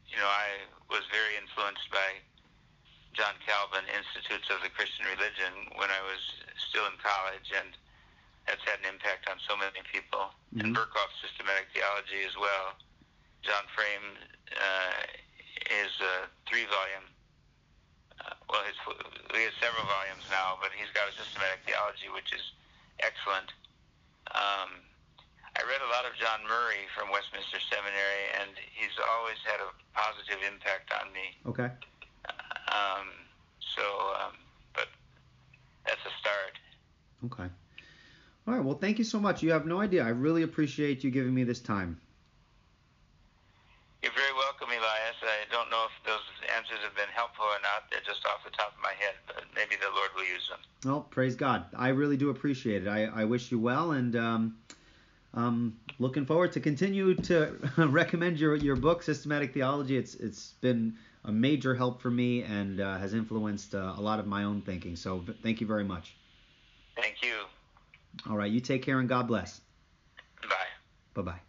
you 0.10 0.18
know, 0.18 0.30
I 0.30 0.66
was 0.90 1.06
very 1.14 1.38
influenced 1.38 1.86
by 1.94 2.18
John 3.14 3.38
Calvin, 3.46 3.86
Institutes 3.94 4.50
of 4.50 4.62
the 4.66 4.74
Christian 4.74 5.06
Religion, 5.06 5.70
when 5.78 5.90
I 5.90 6.02
was 6.02 6.22
still 6.58 6.86
in 6.90 6.98
college, 6.98 7.54
and 7.54 7.78
that's 8.50 8.66
had 8.66 8.82
an 8.82 8.90
impact 8.90 9.30
on 9.30 9.38
so 9.46 9.54
many 9.54 9.86
people. 9.94 10.34
Mm-hmm. 10.50 10.66
And 10.66 10.68
Berkhof's 10.74 11.22
systematic 11.22 11.70
theology 11.70 12.26
as 12.26 12.34
well. 12.34 12.74
John 13.46 13.62
Frame 13.78 14.18
uh, 14.58 15.06
is 15.70 15.94
a 16.02 16.26
three-volume. 16.50 17.06
Uh, 18.18 18.34
well, 18.50 18.66
his, 18.66 18.76
he 19.38 19.46
has 19.46 19.54
several 19.62 19.86
volumes 19.86 20.26
now, 20.34 20.58
but 20.58 20.74
he's 20.74 20.90
got 20.98 21.06
a 21.06 21.14
systematic 21.14 21.62
theology, 21.70 22.10
which 22.10 22.34
is 22.34 22.42
excellent. 23.06 23.54
Um, 24.34 24.82
I 25.54 25.62
read 25.70 25.86
a 25.86 25.92
lot 25.94 26.10
of 26.10 26.18
John 26.18 26.42
Murray 26.50 26.90
from 26.98 27.14
Westminster 27.14 27.62
Seminary, 27.70 28.26
and 28.42 28.58
he's 28.74 28.98
always 29.14 29.38
had 29.46 29.62
a 29.62 29.70
positive 29.94 30.42
impact 30.42 30.90
on 30.90 31.14
me. 31.14 31.38
Okay. 31.46 31.70
Um, 32.74 33.14
so, 33.62 33.86
um, 34.20 34.36
but 34.74 34.90
that's 35.86 36.02
a 36.02 36.14
start. 36.18 36.58
Okay. 37.30 37.50
All 38.50 38.56
right. 38.56 38.66
Well, 38.66 38.80
thank 38.80 38.98
you 38.98 39.04
so 39.04 39.20
much. 39.20 39.44
You 39.44 39.52
have 39.52 39.68
no 39.68 39.80
idea. 39.80 40.04
I 40.04 40.10
really 40.10 40.42
appreciate 40.42 41.04
you 41.04 41.12
giving 41.12 41.36
me 41.36 41.44
this 41.44 41.60
time. 41.60 42.02
You're 44.02 44.12
very 44.14 44.34
welcome, 44.34 44.70
Elias. 44.70 45.18
I 45.22 45.54
don't 45.54 45.70
know 45.70 45.86
if 45.86 46.04
those 46.04 46.26
answers 46.58 46.80
have 46.84 46.96
been 46.96 47.14
helpful 47.14 47.46
or 47.46 47.62
not. 47.62 47.92
They're 47.92 48.02
just 48.04 48.26
off 48.26 48.44
the 48.44 48.50
top 48.50 48.74
of 48.76 48.82
my 48.82 48.94
head, 48.98 49.14
but 49.28 49.44
maybe 49.54 49.76
the 49.76 49.94
Lord 49.96 50.10
will 50.16 50.24
use 50.24 50.50
them. 50.50 50.58
Well, 50.84 51.02
praise 51.02 51.36
God. 51.36 51.66
I 51.78 51.90
really 51.90 52.18
do 52.18 52.32
appreciate 52.32 52.88
it. 52.88 52.90
I, 52.90 53.04
I 53.04 53.26
wish 53.26 53.52
you 53.52 53.60
well, 53.60 53.92
and 53.92 54.16
um, 54.16 54.58
um, 55.36 55.78
looking 56.00 56.26
forward 56.26 56.52
to 56.54 56.60
continue 56.60 57.14
to 57.14 57.56
recommend 57.78 58.40
your, 58.40 58.56
your 58.56 58.78
book, 58.78 59.04
Systematic 59.04 59.54
Theology. 59.54 59.96
It's 59.96 60.16
it's 60.16 60.54
been 60.62 60.96
a 61.24 61.32
major 61.32 61.76
help 61.76 62.02
for 62.02 62.10
me 62.10 62.42
and 62.42 62.82
uh, 62.82 62.98
has 62.98 63.14
influenced 63.14 63.76
uh, 63.76 63.94
a 63.96 64.02
lot 64.02 64.18
of 64.18 64.26
my 64.26 64.46
own 64.46 64.64
thinking. 64.64 64.96
So 64.96 65.24
thank 65.44 65.62
you 65.62 65.68
very 65.68 65.84
much. 65.84 66.16
Thank 66.96 67.22
you. 67.22 67.46
All 68.28 68.36
right, 68.36 68.52
you 68.52 68.60
take 68.60 68.84
care 68.84 69.00
and 69.00 69.08
God 69.08 69.28
bless. 69.28 69.62
Bye. 70.42 70.56
Bye 71.14 71.22
bye. 71.22 71.40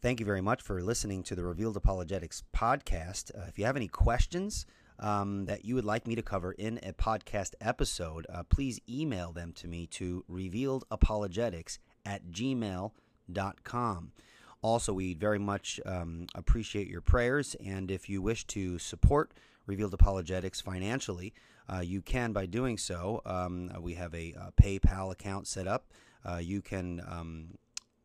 Thank 0.00 0.20
you 0.20 0.26
very 0.26 0.40
much 0.40 0.62
for 0.62 0.80
listening 0.80 1.24
to 1.24 1.34
the 1.34 1.42
Revealed 1.42 1.76
Apologetics 1.76 2.44
podcast. 2.54 3.36
Uh, 3.36 3.46
if 3.48 3.58
you 3.58 3.64
have 3.64 3.76
any 3.76 3.88
questions, 3.88 4.64
um, 5.00 5.46
that 5.46 5.64
you 5.64 5.74
would 5.74 5.84
like 5.84 6.06
me 6.06 6.14
to 6.14 6.22
cover 6.22 6.52
in 6.52 6.78
a 6.82 6.92
podcast 6.92 7.54
episode, 7.60 8.26
uh, 8.32 8.42
please 8.44 8.80
email 8.88 9.32
them 9.32 9.52
to 9.54 9.68
me 9.68 9.86
to 9.86 10.24
revealedapologetics 10.30 11.78
at 12.04 12.30
gmail.com. 12.30 14.12
Also, 14.60 14.92
we 14.92 15.14
very 15.14 15.38
much 15.38 15.80
um, 15.86 16.26
appreciate 16.34 16.88
your 16.88 17.00
prayers, 17.00 17.54
and 17.64 17.90
if 17.90 18.08
you 18.08 18.20
wish 18.20 18.44
to 18.48 18.78
support 18.78 19.32
Revealed 19.68 19.94
Apologetics 19.94 20.60
financially, 20.60 21.32
uh, 21.72 21.80
you 21.80 22.00
can 22.00 22.32
by 22.32 22.46
doing 22.46 22.78
so. 22.78 23.22
Um, 23.26 23.70
we 23.80 23.94
have 23.94 24.14
a, 24.14 24.32
a, 24.32 24.50
PayPal 24.60 25.12
account 25.12 25.46
set 25.46 25.68
up. 25.68 25.92
Uh, 26.24 26.38
you 26.38 26.62
can 26.62 27.02
um, 27.06 27.58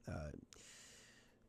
uh, 0.08 0.32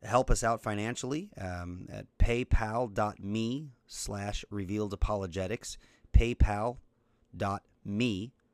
help 0.01 0.31
us 0.31 0.41
out 0.43 0.63
financially 0.63 1.29
um, 1.39 1.87
at 1.91 2.05
paypal.me 2.17 3.69
slash 3.87 4.45
revealed 4.49 4.93
apologetics, 4.93 5.77
paypal.me 6.13 6.77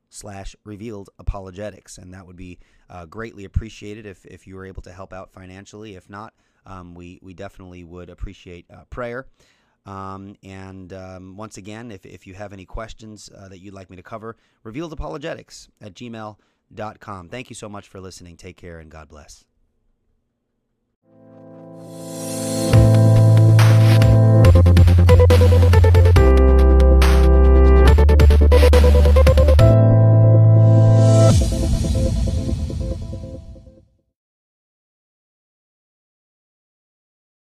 slash 0.10 0.56
revealed 0.64 1.10
apologetics. 1.20 1.98
And 2.00 2.14
that 2.14 2.26
would 2.26 2.36
be 2.36 2.58
uh, 2.90 3.06
greatly 3.06 3.46
appreciated 3.46 4.08
if, 4.08 4.26
if 4.26 4.48
you 4.48 4.56
were 4.56 4.66
able 4.66 4.82
to 4.82 4.92
help 4.92 5.14
out 5.14 5.32
financially. 5.32 5.96
If 5.96 6.10
not, 6.10 6.34
um, 6.66 6.96
we, 6.96 7.20
we 7.22 7.36
definitely 7.36 7.84
would 7.84 8.10
appreciate 8.10 8.66
uh, 8.72 8.86
prayer. 8.90 9.28
Um, 9.86 10.36
and 10.44 10.94
um, 10.94 11.38
once 11.38 11.58
again, 11.58 11.92
if, 11.92 12.06
if 12.06 12.28
you 12.28 12.34
have 12.36 12.54
any 12.54 12.66
questions 12.66 13.30
uh, 13.36 13.48
that 13.50 13.60
you'd 13.60 13.74
like 13.74 13.90
me 13.90 13.96
to 13.98 14.04
cover, 14.04 14.38
revealed 14.64 14.94
apologetics 14.94 15.70
at 15.82 15.94
gmail.com. 15.94 17.30
Thank 17.30 17.50
you 17.50 17.56
so 17.56 17.68
much 17.68 17.88
for 17.88 18.00
listening. 18.00 18.38
Take 18.38 18.58
care 18.58 18.80
and 18.80 18.92
God 18.92 19.10
bless. 19.10 19.46